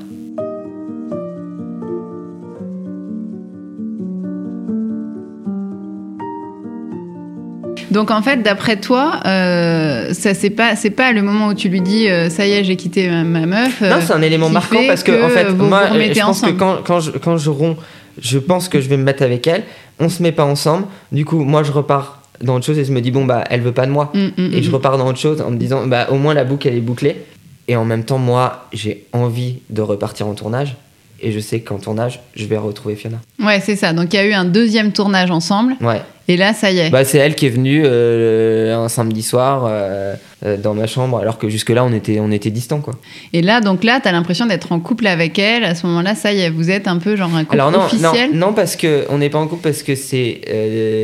Donc 7.90 8.10
en 8.10 8.22
fait, 8.22 8.42
d'après 8.42 8.76
toi, 8.76 9.20
euh, 9.24 10.12
ça 10.14 10.34
c'est 10.34 10.50
pas, 10.50 10.74
c'est 10.74 10.90
pas 10.90 11.12
le 11.12 11.22
moment 11.22 11.48
où 11.48 11.54
tu 11.54 11.68
lui 11.68 11.80
dis 11.80 12.08
euh, 12.08 12.28
ça 12.28 12.46
y 12.46 12.52
est, 12.52 12.64
j'ai 12.64 12.76
quitté 12.76 13.08
ma, 13.08 13.22
ma 13.22 13.46
meuf. 13.46 13.82
euh, 13.82 13.90
Non, 13.90 13.96
c'est 14.00 14.12
un 14.12 14.22
élément 14.22 14.48
marquant 14.48 14.80
parce 14.86 15.02
que, 15.02 15.12
que 15.12 15.24
en 15.24 15.28
fait, 15.28 15.48
moi, 15.52 15.84
je 15.92 16.20
pense 16.20 16.42
ensemble. 16.42 16.54
que 16.54 16.58
quand, 16.58 16.76
quand, 16.84 17.00
je, 17.00 17.10
quand 17.12 17.36
je 17.36 17.50
romps, 17.50 17.76
je 18.20 18.38
pense 18.38 18.68
que 18.68 18.80
je 18.80 18.88
vais 18.88 18.96
me 18.96 19.04
mettre 19.04 19.22
avec 19.22 19.46
elle. 19.46 19.64
On 19.98 20.08
se 20.08 20.22
met 20.22 20.32
pas 20.32 20.44
ensemble. 20.44 20.86
Du 21.12 21.24
coup, 21.24 21.44
moi, 21.44 21.62
je 21.62 21.72
repars 21.72 22.22
dans 22.40 22.56
autre 22.56 22.66
chose 22.66 22.78
et 22.78 22.84
je 22.84 22.92
me 22.92 23.00
dis, 23.00 23.10
bon, 23.10 23.24
bah, 23.24 23.44
elle 23.50 23.60
veut 23.60 23.72
pas 23.72 23.86
de 23.86 23.90
moi. 23.92 24.10
Mm, 24.14 24.26
mm, 24.36 24.54
Et 24.54 24.62
je 24.62 24.70
mm. 24.70 24.74
repars 24.74 24.98
dans 24.98 25.06
autre 25.08 25.18
chose 25.18 25.40
en 25.40 25.50
me 25.50 25.56
disant, 25.56 25.86
bah, 25.86 26.08
au 26.10 26.16
moins 26.16 26.34
la 26.34 26.44
boucle, 26.44 26.68
elle 26.68 26.76
est 26.76 26.80
bouclée. 26.80 27.24
Et 27.68 27.76
en 27.76 27.84
même 27.84 28.04
temps, 28.04 28.18
moi, 28.18 28.66
j'ai 28.72 29.06
envie 29.12 29.56
de 29.70 29.80
repartir 29.80 30.26
en 30.26 30.34
tournage. 30.34 30.76
Et 31.20 31.32
je 31.32 31.38
sais 31.38 31.60
qu'en 31.60 31.78
tournage, 31.78 32.20
je 32.34 32.44
vais 32.44 32.58
retrouver 32.58 32.96
Fiona. 32.96 33.18
Ouais, 33.42 33.60
c'est 33.60 33.76
ça. 33.76 33.92
Donc 33.92 34.12
il 34.12 34.16
y 34.16 34.18
a 34.18 34.26
eu 34.26 34.32
un 34.32 34.44
deuxième 34.44 34.92
tournage 34.92 35.30
ensemble, 35.30 35.74
Ouais. 35.80 36.02
Et 36.26 36.36
là, 36.36 36.54
ça 36.54 36.70
y 36.70 36.78
est. 36.78 36.90
Bah, 36.90 37.04
c'est 37.04 37.18
elle 37.18 37.34
qui 37.34 37.46
est 37.46 37.50
venue 37.50 37.82
euh, 37.84 38.74
un 38.76 38.88
samedi 38.88 39.22
soir 39.22 39.64
euh, 39.66 40.14
euh, 40.44 40.56
dans 40.56 40.72
ma 40.72 40.86
chambre, 40.86 41.18
alors 41.18 41.38
que 41.38 41.50
jusque-là, 41.50 41.84
on 41.84 41.92
était, 41.92 42.18
on 42.18 42.30
était 42.30 42.50
distants, 42.50 42.80
quoi. 42.80 42.94
Et 43.34 43.42
là, 43.42 43.60
donc 43.60 43.84
là, 43.84 44.00
t'as 44.02 44.12
l'impression 44.12 44.46
d'être 44.46 44.72
en 44.72 44.80
couple 44.80 45.06
avec 45.06 45.38
elle. 45.38 45.64
À 45.64 45.74
ce 45.74 45.86
moment-là, 45.86 46.14
ça 46.14 46.32
y 46.32 46.40
est, 46.40 46.48
vous 46.48 46.70
êtes 46.70 46.88
un 46.88 46.98
peu 46.98 47.16
genre 47.16 47.34
un 47.34 47.44
couple 47.44 47.54
Alors 47.54 47.70
non, 47.70 47.80
non, 47.80 47.84
officiel. 47.84 48.30
non, 48.32 48.54
parce 48.54 48.76
que 48.76 49.04
on 49.10 49.18
n'est 49.18 49.28
pas 49.28 49.38
en 49.38 49.46
couple 49.46 49.62
parce 49.62 49.82
que 49.82 49.94
c'est 49.94 50.40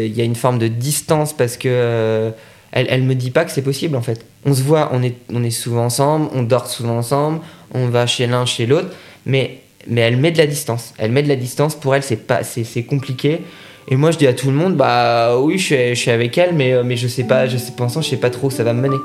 il 0.06 0.16
y 0.16 0.20
a 0.22 0.24
une 0.24 0.36
forme 0.36 0.58
de 0.58 0.68
distance 0.68 1.34
parce 1.34 1.56
que 1.58 2.32
elle, 2.72 2.86
elle 2.88 3.02
me 3.02 3.14
dit 3.14 3.30
pas 3.30 3.44
que 3.44 3.50
c'est 3.50 3.62
possible 3.62 3.96
en 3.96 4.02
fait. 4.02 4.24
On 4.46 4.54
se 4.54 4.62
voit, 4.62 4.90
on 4.92 5.02
est 5.02 5.16
on 5.32 5.44
est 5.44 5.50
souvent 5.50 5.84
ensemble, 5.84 6.28
on 6.34 6.42
dort 6.42 6.66
souvent 6.66 6.96
ensemble, 6.96 7.40
on 7.74 7.88
va 7.88 8.06
chez 8.06 8.26
l'un 8.26 8.46
chez 8.46 8.64
l'autre, 8.64 8.88
mais 9.26 9.58
mais 9.86 10.00
elle 10.02 10.16
met 10.16 10.30
de 10.30 10.38
la 10.38 10.46
distance. 10.46 10.94
Elle 10.96 11.10
met 11.10 11.22
de 11.22 11.28
la 11.28 11.36
distance 11.36 11.74
pour 11.74 11.94
elle 11.94 12.02
c'est 12.02 12.26
pas 12.26 12.42
c'est 12.42 12.64
c'est 12.64 12.84
compliqué. 12.84 13.40
Et 13.88 13.96
moi 13.96 14.10
je 14.12 14.18
dis 14.18 14.26
à 14.26 14.32
tout 14.34 14.48
le 14.48 14.56
monde 14.56 14.76
bah 14.76 15.36
oui 15.38 15.58
je 15.58 15.64
suis, 15.64 15.88
je 15.90 15.94
suis 15.94 16.10
avec 16.10 16.36
elle 16.38 16.54
mais 16.54 16.72
euh, 16.72 16.82
mais 16.84 16.96
je 16.96 17.08
sais 17.08 17.24
pas 17.24 17.46
je 17.46 17.56
sais 17.56 17.72
pour 17.72 17.82
l'instant 17.84 18.02
je 18.02 18.08
sais 18.10 18.16
pas 18.16 18.30
trop 18.30 18.46
où 18.48 18.50
ça 18.50 18.62
va 18.62 18.72
me 18.72 18.80
mener. 18.82 18.96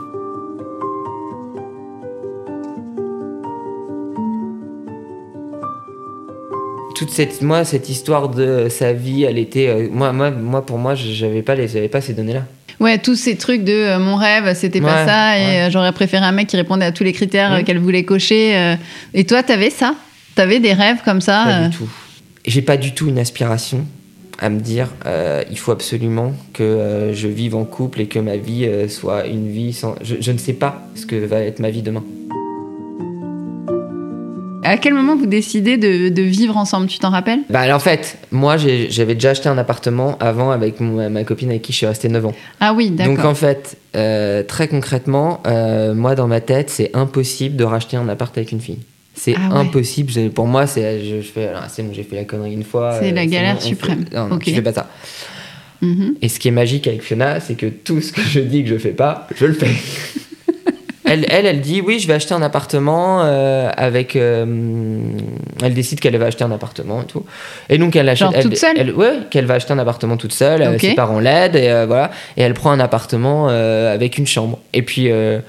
toute 6.96 7.10
cette 7.10 7.42
moi 7.42 7.66
cette 7.66 7.90
histoire 7.90 8.30
de 8.30 8.68
sa 8.70 8.94
vie 8.94 9.24
elle 9.24 9.38
était 9.38 9.68
euh, 9.68 9.90
moi 9.92 10.14
moi 10.14 10.32
moi 10.32 10.66
pour 10.66 10.78
moi 10.78 10.96
j'avais 10.96 11.42
pas 11.42 11.54
les 11.56 11.68
j'avais 11.68 11.90
pas 11.90 12.02
ces 12.02 12.14
données 12.14 12.34
là 12.34 12.44
Ouais, 12.82 12.98
tous 12.98 13.16
ces 13.16 13.38
trucs 13.38 13.64
de 13.64 13.72
euh, 13.72 14.00
mon 14.00 14.18
rêve, 14.18 14.54
c'était 14.54 14.82
pas 14.82 15.04
Ouais, 15.04 15.06
ça, 15.10 15.40
et 15.40 15.62
euh, 15.62 15.70
j'aurais 15.72 15.94
préféré 15.94 16.26
un 16.26 16.34
mec 16.34 16.48
qui 16.48 16.58
répondait 16.58 16.84
à 16.84 16.92
tous 16.92 17.06
les 17.06 17.14
critères 17.14 17.52
Mhm. 17.60 17.64
qu'elle 17.64 17.80
voulait 17.80 18.04
cocher. 18.04 18.76
Et 19.14 19.24
toi, 19.24 19.44
t'avais 19.44 19.70
ça? 19.70 19.96
T'avais 20.36 20.60
des 20.60 20.74
rêves 20.74 20.98
comme 21.06 21.22
ça 21.22 21.46
pas 21.46 21.68
du 21.70 21.78
tout 21.78 21.90
j'ai 22.46 22.62
pas 22.62 22.76
du 22.76 22.94
tout 22.94 23.08
une 23.08 23.18
aspiration 23.18 23.86
à 24.40 24.50
me 24.50 24.60
dire 24.60 24.90
euh, 25.06 25.44
il 25.50 25.58
faut 25.58 25.72
absolument 25.72 26.34
que 26.54 26.64
euh, 26.64 27.14
je 27.14 27.28
vive 27.28 27.56
en 27.56 27.66
couple 27.66 28.02
et 28.02 28.08
que 28.08 28.20
ma 28.20 28.38
vie 28.38 28.66
euh, 28.66 28.88
soit 28.88 29.28
une 29.28 29.50
vie 29.50 29.74
sans 29.74 29.96
je, 30.02 30.16
je 30.20 30.32
ne 30.32 30.38
sais 30.38 30.54
pas 30.54 30.82
ce 30.96 31.06
que 31.06 31.16
va 31.16 31.40
être 31.40 31.60
ma 31.60 31.70
vie 31.70 31.82
demain 31.82 32.04
À 34.64 34.78
quel 34.78 34.94
moment 34.94 35.16
vous 35.16 35.28
décidez 35.28 35.78
de, 35.78 36.10
de 36.10 36.22
vivre 36.24 36.58
ensemble 36.58 36.88
Tu 36.88 36.98
t'en 37.00 37.12
rappelles? 37.12 37.42
Bah 37.50 37.62
alors, 37.62 37.78
en 37.78 37.80
fait 37.80 38.18
moi 38.32 38.58
j'avais 38.58 39.14
déjà 39.14 39.30
acheté 39.30 39.48
un 39.48 39.58
appartement 39.58 40.18
avant 40.20 40.52
avec 40.52 40.80
ma 40.80 41.24
copine 41.24 41.50
avec 41.52 41.62
qui 41.62 41.72
je 41.72 41.78
suis 41.78 41.86
resté 41.86 42.10
9 42.10 42.26
ans 42.26 42.34
Ah 42.60 42.74
oui, 42.74 42.90
Donc 42.90 43.18
d'accord. 43.18 43.32
en 43.32 43.36
fait, 43.36 43.78
très 44.48 44.68
concrètement, 44.68 45.42
moi 45.96 46.16
dans 46.16 46.28
ma 46.28 46.42
tête, 46.42 46.70
c'est 46.70 46.90
impossible 46.96 47.56
de 47.56 47.64
racheter 47.64 47.96
un 47.96 48.10
appart 48.10 48.36
avec 48.38 48.52
une 48.52 48.60
fille. 48.62 48.80
C'est 49.16 49.34
Ah 49.38 49.54
ouais. 49.54 49.60
impossible. 49.62 50.30
Pour 50.32 50.46
moi, 50.46 50.68
c'est 50.68 51.00
je, 51.04 51.22
je 51.22 51.28
fais, 51.28 51.50
c'est 51.70 51.84
bon, 51.84 51.94
j'ai 51.94 52.04
fait 52.04 52.18
la 52.18 52.26
connerie 52.26 52.54
une 52.54 52.64
fois. 52.64 52.98
C'est 53.00 53.12
la 53.12 53.24
bon, 53.24 53.32
galère 53.32 53.56
on 53.58 53.62
fait- 53.62 53.68
suprême. 53.68 54.06
Non, 54.14 54.38
je 54.46 54.52
fais 54.52 54.62
pas 54.62 54.74
ça. 54.74 54.88
Mhm. 55.82 56.16
Et 56.22 56.30
ce 56.30 56.40
qui 56.40 56.48
est 56.50 56.52
magique 56.52 56.88
avec 56.88 57.02
Fiona, 57.02 57.40
c'est 57.40 57.56
que 57.56 57.66
tout 57.68 58.02
ce 58.02 58.12
que 58.12 58.22
je 58.22 58.40
dis 58.40 58.64
que 58.64 58.70
je 58.70 58.78
fais 58.78 58.92
pas, 58.92 59.28
je 59.36 59.46
le 59.46 59.54
fais. 59.54 59.68
elle, 61.06 61.26
elle, 61.30 61.46
elle 61.46 61.62
dit 61.62 61.82
oui, 61.82 62.00
je 62.00 62.08
vais 62.08 62.14
acheter 62.16 62.34
un 62.34 62.42
appartement 62.42 63.22
euh, 63.24 63.70
avec. 63.78 64.16
euh, 64.16 64.46
elle 65.64 65.74
décide 65.74 66.00
qu'elle 66.00 66.18
va 66.18 66.26
acheter 66.26 66.44
un 66.44 66.52
appartement 66.52 67.02
et 67.04 67.06
tout. 67.06 67.26
Et 67.70 67.78
donc 67.78 67.96
elle 67.96 68.10
achète. 68.10 68.28
Genre 68.28 68.34
elle, 68.36 68.44
toute 68.44 68.58
seule 68.58 68.78
elle- 68.78 68.94
Ouais, 68.94 69.14
qu'elle 69.30 69.46
va 69.46 69.56
acheter 69.56 69.74
un 69.74 69.80
appartement 69.80 70.18
toute 70.18 70.34
seule. 70.34 70.62
euh, 70.62 70.74
Ok. 70.76 70.82
ses 70.82 70.96
parents 70.96 71.20
l'aident 71.20 71.56
et 71.56 71.70
euh, 71.70 71.86
voilà. 71.86 72.12
Et 72.36 72.42
elle 72.42 72.54
prend 72.54 72.72
un 72.72 72.80
appartement 72.80 73.48
euh, 73.50 73.94
avec 73.94 74.18
une 74.18 74.28
chambre. 74.28 74.60
Et 74.74 74.82
puis. 74.82 75.10
euh, 75.12 75.40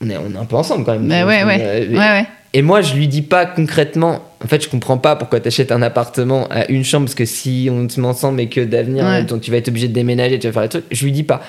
on 0.00 0.10
est, 0.10 0.16
on 0.16 0.34
est 0.34 0.38
un 0.38 0.44
peu 0.44 0.56
ensemble 0.56 0.84
quand 0.84 0.92
même. 0.92 1.08
Bah 1.08 1.24
ouais, 1.26 1.44
ouais. 1.44 1.58
Euh, 1.60 1.88
Ouais, 1.92 1.96
ouais. 1.98 2.26
Et 2.54 2.62
moi, 2.62 2.80
je 2.80 2.94
lui 2.94 3.06
dis 3.08 3.20
pas 3.22 3.44
concrètement. 3.44 4.22
En 4.42 4.46
fait, 4.48 4.62
je 4.62 4.68
comprends 4.70 4.96
pas 4.98 5.16
pourquoi 5.16 5.40
tu 5.40 5.48
achètes 5.48 5.72
un 5.72 5.82
appartement 5.82 6.46
à 6.50 6.66
une 6.70 6.84
chambre, 6.84 7.04
parce 7.06 7.14
que 7.14 7.24
si 7.26 7.68
on 7.70 7.86
se 7.88 8.00
met 8.00 8.06
ensemble 8.06 8.40
et 8.40 8.48
que 8.48 8.60
d'avenir, 8.62 9.04
Ouais. 9.04 9.26
tu 9.40 9.50
vas 9.50 9.58
être 9.58 9.68
obligé 9.68 9.88
de 9.88 9.92
déménager, 9.92 10.38
tu 10.38 10.46
vas 10.46 10.52
faire 10.52 10.62
les 10.62 10.68
trucs. 10.70 10.84
Je 10.90 11.04
lui 11.04 11.12
dis 11.12 11.24
pas. 11.24 11.42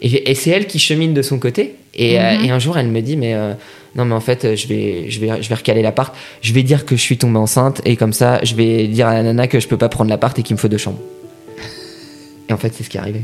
Et, 0.00 0.30
et 0.30 0.34
c'est 0.36 0.50
elle 0.50 0.66
qui 0.68 0.78
chemine 0.78 1.12
de 1.14 1.22
son 1.22 1.38
côté. 1.40 1.74
Et, 1.94 2.20
euh, 2.20 2.36
Mhm. 2.38 2.44
et 2.44 2.50
un 2.52 2.58
jour, 2.60 2.78
elle 2.78 2.88
me 2.88 3.00
dit, 3.00 3.16
mais 3.16 3.34
euh, 3.34 3.54
non, 3.96 4.04
mais 4.04 4.14
en 4.14 4.20
fait, 4.20 4.54
je 4.54 4.68
vais, 4.68 5.06
je 5.10 5.18
vais, 5.18 5.42
je 5.42 5.48
vais 5.48 5.54
recaler 5.56 5.82
l'appart. 5.82 6.14
Je 6.42 6.52
vais 6.52 6.62
dire 6.62 6.84
que 6.86 6.94
je 6.94 7.00
suis 7.00 7.18
tombée 7.18 7.38
enceinte 7.38 7.80
et 7.84 7.96
comme 7.96 8.12
ça, 8.12 8.38
je 8.44 8.54
vais 8.54 8.86
dire 8.86 9.08
à 9.08 9.14
la 9.14 9.22
nana 9.24 9.48
que 9.48 9.58
je 9.58 9.66
peux 9.66 9.78
pas 9.78 9.88
prendre 9.88 10.10
l'appart 10.10 10.38
et 10.38 10.42
qu'il 10.42 10.54
me 10.54 10.60
faut 10.60 10.68
deux 10.68 10.78
chambres. 10.78 11.00
Et 12.48 12.52
en 12.52 12.56
fait, 12.58 12.72
c'est 12.74 12.84
ce 12.84 12.88
qui 12.90 12.96
est 12.96 13.00
arrivé. 13.00 13.22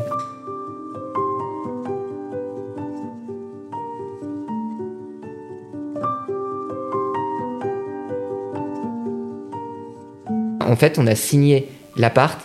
En 10.75 10.77
fait, 10.77 10.99
on 10.99 11.07
a 11.07 11.15
signé 11.15 11.69
l'appart 11.97 12.37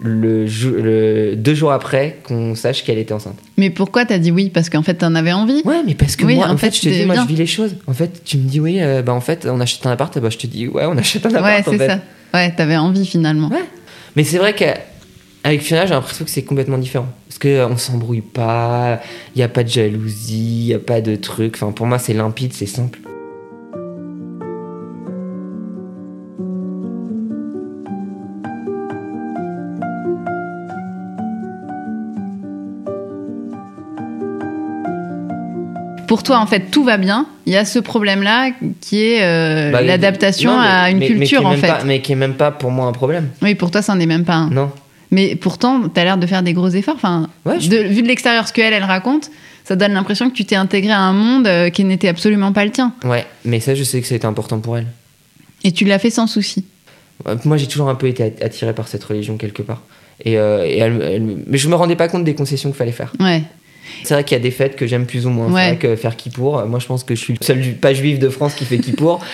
le, 0.00 0.46
deux 1.36 1.54
jours 1.54 1.70
après 1.70 2.18
qu'on 2.24 2.56
sache 2.56 2.82
qu'elle 2.82 2.98
était 2.98 3.12
enceinte. 3.14 3.38
Mais 3.56 3.70
pourquoi 3.70 4.04
t'as 4.04 4.18
dit 4.18 4.32
oui? 4.32 4.50
Parce 4.52 4.68
qu'en 4.68 4.82
fait, 4.82 4.94
t'en 4.94 5.14
avais 5.14 5.32
envie 5.32 5.62
Ouais, 5.64 5.82
mais 5.86 5.94
parce 5.94 6.16
que 6.16 6.24
Oui, 6.24 6.34
moi, 6.34 6.48
en 6.48 6.54
en 6.54 6.56
fait, 6.56 6.70
fait, 6.72 6.76
je 6.76 6.80
te 6.82 6.88
dis, 6.88 7.06
moi, 7.06 7.14
bien. 7.14 7.22
je 7.22 7.28
vis 7.28 7.36
les 7.36 7.46
choses. 7.46 7.76
En 7.86 7.92
fait, 7.92 8.24
tu 8.24 8.36
me 8.38 8.48
dis, 8.48 8.58
oui, 8.58 8.78
euh, 8.80 9.00
bah, 9.02 9.12
en 9.14 9.20
fait, 9.20 9.46
on 9.48 9.60
achète 9.60 9.86
un 9.86 9.92
appart, 9.92 10.18
bah, 10.18 10.28
je 10.28 10.38
te 10.38 10.48
dis, 10.48 10.66
ouais, 10.66 10.86
on 10.86 10.98
achète 10.98 11.24
un 11.24 11.30
Ouais, 11.30 11.36
appart. 11.36 11.68
en 11.68 11.70
c'est 11.70 11.86
ça. 11.86 12.00
Ouais, 12.34 12.52
t'avais 12.52 12.76
envie 12.76 13.06
finalement. 13.06 13.48
Ouais. 13.48 13.62
Mais 14.16 14.24
c'est 14.24 14.38
vrai 14.38 14.56
qu'avec 14.56 15.62
Fiona, 15.62 15.86
j'ai 15.86 15.94
l'impression 15.94 16.24
que 16.24 16.32
c'est 16.32 16.42
complètement 16.42 16.78
différent. 16.78 17.06
Parce 17.28 17.38
qu'on 17.38 17.76
s'embrouille 17.76 18.22
pas, 18.22 19.00
il 19.36 19.38
n'y 19.38 19.44
a 19.44 19.48
pas 19.48 19.62
de 19.62 19.68
jalousie, 19.68 20.62
il 20.62 20.66
n'y 20.66 20.74
a 20.74 20.80
pas 20.80 21.00
de 21.00 21.14
truc. 21.14 21.54
Enfin, 21.54 21.70
pour 21.70 21.86
moi, 21.86 22.00
c'est 22.00 22.12
limpide, 22.14 22.52
c'est 22.54 22.66
simple. 22.66 22.98
Pour 36.08 36.22
toi, 36.24 36.38
en 36.38 36.46
fait, 36.46 36.70
tout 36.72 36.82
va 36.82 36.96
bien. 36.96 37.26
Il 37.46 37.52
y 37.52 37.56
a 37.56 37.64
ce 37.64 37.78
problème-là 37.78 38.50
qui 38.80 39.00
est 39.00 39.22
euh, 39.22 39.70
Bah, 39.70 39.82
l'adaptation 39.82 40.50
non, 40.50 40.60
mais- 40.60 40.66
à 40.66 40.90
une 40.90 40.98
mais- 40.98 41.06
culture, 41.06 41.46
en 41.46 41.52
fait. 41.52 41.66
pas- 41.68 41.84
mais 41.84 42.00
qui 42.00 42.12
est 42.12 42.16
même 42.16 42.34
pas 42.34 42.50
pour 42.50 42.70
moi 42.72 42.86
un 42.86 42.92
problème. 42.92 43.28
Oui, 43.42 43.54
pour 43.54 43.70
toi, 43.70 43.82
ça 43.82 43.94
n'en 43.94 44.00
est 44.00 44.06
même 44.06 44.24
pas 44.24 44.34
un. 44.34 44.50
Non. 44.50 44.70
Mais 45.10 45.36
pourtant, 45.36 45.88
t'as 45.88 46.04
l'air 46.04 46.16
de 46.18 46.26
faire 46.26 46.42
des 46.42 46.52
gros 46.54 46.68
efforts. 46.68 46.96
Enfin, 46.96 47.28
Ouais, 47.46 47.60
je- 47.60 47.68
de- 47.70 47.76
vu 47.76 48.02
de 48.02 48.08
l'extérieur, 48.08 48.48
ce 48.48 48.52
qu'elle, 48.52 48.72
elle 48.74 48.84
raconte, 48.84 49.30
ça 49.64 49.76
donne 49.76 49.92
l'impression 49.92 50.28
que 50.30 50.34
tu 50.34 50.44
t'es 50.44 50.56
intégré 50.56 50.92
à 50.92 51.00
un 51.00 51.12
monde 51.12 51.46
euh, 51.46 51.70
qui 51.70 51.84
n'était 51.84 52.08
absolument 52.08 52.52
pas 52.52 52.64
le 52.64 52.70
tien. 52.72 52.92
Ouais, 53.04 53.24
mais 53.44 53.60
ça, 53.60 53.74
je 53.74 53.84
sais 53.84 54.00
que 54.00 54.06
c'était 54.06 54.26
important 54.26 54.58
pour 54.60 54.76
elle. 54.78 54.86
Et 55.64 55.72
tu 55.72 55.84
l'as 55.84 55.98
fait 55.98 56.10
sans 56.10 56.26
souci. 56.26 56.64
Ouais, 57.26 57.34
Moi, 57.44 57.56
j'ai 57.58 57.66
toujours 57.66 57.88
un 57.90 57.94
peu 57.94 58.06
été 58.06 58.32
attiré 58.42 58.72
par 58.72 58.88
cette 58.88 59.04
religion 59.04 59.36
quelque 59.36 59.62
part. 59.62 59.82
Et, 60.24 60.38
euh, 60.38 60.64
et 60.66 60.78
elle- 60.78 61.02
elle- 61.02 61.36
mais 61.46 61.58
je 61.58 61.68
me 61.68 61.74
rendais 61.74 61.96
pas 61.96 62.08
compte 62.08 62.24
des 62.24 62.34
concessions 62.34 62.70
qu'il 62.70 62.76
fallait 62.78 62.92
faire. 62.92 63.12
Ouais. 63.20 63.42
C'est 64.04 64.14
vrai 64.14 64.24
qu'il 64.24 64.36
y 64.36 64.40
a 64.40 64.42
des 64.42 64.50
fêtes 64.50 64.76
que 64.76 64.86
j'aime 64.86 65.06
plus 65.06 65.26
ou 65.26 65.30
moins. 65.30 65.46
Ouais. 65.46 65.60
C'est 65.60 65.66
vrai 65.68 65.76
que 65.76 65.96
faire 65.96 66.16
Kippour, 66.16 66.64
moi 66.66 66.78
je 66.78 66.86
pense 66.86 67.04
que 67.04 67.14
je 67.14 67.20
suis 67.20 67.34
le 67.34 67.44
seul 67.44 67.60
pas 67.80 67.92
juif 67.94 68.18
de 68.18 68.28
France 68.28 68.54
qui 68.54 68.64
fait 68.64 68.78
Kippour. 68.78 69.20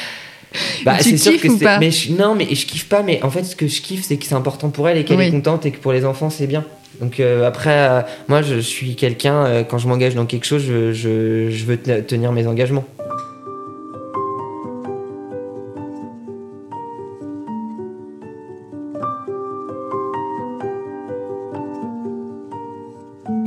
Bah, 0.85 0.99
Tu 1.03 1.11
c'est 1.11 1.17
sûr 1.17 1.41
que 1.41 1.49
ou 1.49 1.59
pas 1.59 1.81
Mais 1.81 1.91
je- 1.91 2.13
non, 2.13 2.37
mais 2.37 2.47
je 2.55 2.65
kiffe 2.65 2.89
pas. 2.89 3.03
Mais 3.03 3.21
en 3.25 3.31
fait, 3.31 3.43
ce 3.43 3.57
que 3.57 3.67
je 3.67 3.81
kiffe, 3.83 4.05
c'est 4.05 4.17
que 4.19 4.25
c'est 4.25 4.37
important 4.37 4.71
pour 4.71 4.89
elle 4.89 4.99
et 4.99 5.05
qu'elle 5.05 5.17
Oui. 5.19 5.25
est 5.25 5.31
contente 5.33 5.67
et 5.67 5.73
que 5.73 5.79
pour 5.79 5.93
les 5.93 6.05
enfants, 6.05 6.31
c'est 6.31 6.47
bien. 6.47 6.65
Donc 7.01 7.19
euh, 7.19 7.45
après, 7.45 7.73
euh, 7.77 8.01
moi, 8.29 8.41
je 8.41 8.61
suis 8.61 8.95
quelqu'un. 8.95 9.45
euh, 9.47 9.63
quand 9.65 9.79
je 9.79 9.89
m'engage 9.89 10.15
dans 10.15 10.27
quelque 10.27 10.45
chose, 10.47 10.63
je, 10.65 10.93
je, 10.93 11.51
je 11.51 11.65
veux 11.65 11.77
te- 11.77 12.01
tenir 12.03 12.31
mes 12.31 12.47
engagements. 12.47 12.85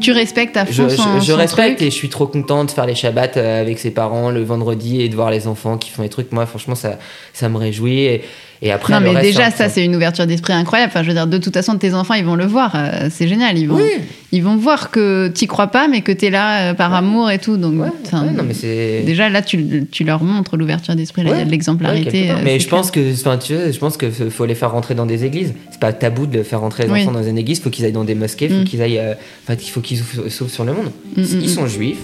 Tu 0.07 0.13
respectes 0.13 0.55
à 0.55 0.63
Je, 0.63 0.83
fond 0.83 0.87
je- 0.89 0.95
son, 0.95 1.19
je 1.19 1.31
son 1.33 1.37
respecte 1.37 1.79
truc. 1.79 1.81
et 1.85 1.91
je 1.91 1.95
suis 1.95 2.07
trop 2.07 2.27
content 2.27 2.63
de 2.63 2.71
faire 2.71 2.85
les 2.85 2.95
Shabbats 2.95 3.31
euh, 3.35 3.59
avec 3.59 3.77
ses 3.77 3.91
parents 3.91 4.29
le 4.31 4.41
vendredi 4.41 5.01
et 5.01 5.09
de 5.09 5.15
voir 5.15 5.31
les 5.31 5.47
enfants 5.49 5.77
qui 5.77 5.89
font 5.89 6.01
des 6.01 6.07
trucs. 6.07 6.31
Moi, 6.31 6.45
franchement, 6.45 6.75
ça, 6.75 6.97
ça 7.33 7.49
me 7.49 7.57
réjouit. 7.57 8.03
Et, 8.05 8.21
et 8.61 8.71
après, 8.71 8.93
Non, 8.93 8.99
mais 9.01 9.09
reste, 9.11 9.21
déjà, 9.21 9.47
un- 9.47 9.51
ça, 9.51 9.69
c'est 9.69 9.85
une 9.85 9.95
ouverture 9.95 10.25
d'esprit 10.25 10.53
incroyable. 10.53 10.91
Enfin, 10.93 11.03
je 11.03 11.07
veux 11.09 11.13
dire, 11.13 11.27
de 11.27 11.37
toute 11.37 11.53
façon, 11.53 11.77
tes 11.77 11.93
enfants, 11.93 12.15
ils 12.15 12.25
vont 12.25 12.35
le 12.35 12.45
voir. 12.45 12.73
euh, 12.75 13.07
c'est 13.11 13.27
génial. 13.27 13.57
Ils 13.57 13.67
vont, 13.67 13.75
Oui, 13.75 13.89
ils 14.31 14.43
vont 14.43 14.55
voir 14.55 14.89
que 14.91 15.27
t'y 15.27 15.45
crois 15.47 15.67
pas, 15.67 15.87
mais 15.87 16.01
que 16.01 16.11
t'es 16.11 16.29
là 16.29 16.71
euh, 16.71 16.73
par 16.73 16.93
amour 16.93 17.29
et 17.29 17.37
tout. 17.39 17.57
Donc, 17.57 17.79
ouais, 17.81 17.87
enfin, 18.05 18.25
ouais, 18.25 18.31
non, 18.31 18.43
mais 18.47 18.53
c'est. 18.53 19.03
déjà, 19.05 19.29
là, 19.29 19.41
tu, 19.41 19.85
tu 19.91 20.03
leur 20.03 20.23
montres 20.23 20.57
l'ouverture 20.57 20.95
d'esprit. 20.95 21.23
Il 21.25 21.49
l'exemplarité. 21.49 22.31
Euh, 22.31 22.35
mais 22.43 22.59
je 22.59 22.67
pense 22.67 22.89
que, 22.91 23.13
enfin, 23.13 23.37
tu 23.37 23.53
vois, 23.53 23.71
je 23.71 23.77
pense 23.77 23.95
que 23.97 24.09
faut 24.09 24.45
les 24.45 24.55
faire 24.55 24.71
rentrer 24.71 24.95
dans 24.95 25.05
des 25.05 25.23
églises. 25.25 25.53
C'est 25.71 25.79
pas 25.79 25.93
tabou 25.93 26.25
de 26.25 26.41
faire 26.43 26.61
rentrer 26.61 26.85
les 26.85 26.91
Oui. 26.91 27.01
enfants 27.03 27.11
dans 27.11 27.23
une 27.23 27.37
église. 27.37 27.61
Faut 27.61 27.69
qu'ils 27.69 27.85
aillent 27.85 27.91
dans 27.91 28.03
des 28.03 28.15
mosquées. 28.15 28.49
Faut 28.49 28.55
Mm. 28.61 28.63
qu'ils 28.63 28.81
aillent. 28.81 29.01
Enfin, 29.43 29.59
il 29.61 29.69
faut 29.69 29.81
qu'ils 29.81 29.99
s'ouvrent 30.29 30.51
sur 30.51 30.65
le 30.65 30.73
monde. 30.73 30.91
Mm, 31.15 31.21
mm, 31.21 31.25
Ils 31.41 31.49
sont 31.49 31.67
juifs. 31.67 31.99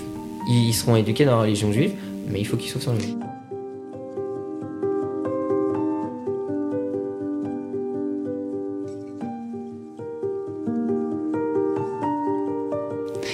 Ils 0.49 0.73
seront 0.73 0.95
éduqués 0.95 1.25
dans 1.25 1.37
la 1.37 1.41
religion 1.43 1.71
juive. 1.71 1.91
Mais 2.31 2.39
il 2.39 2.45
faut 2.45 2.57
qu'ils 2.57 2.69
s'ouvrent 2.69 2.83
sur 2.83 2.93
le 2.93 2.99
monde. 2.99 3.17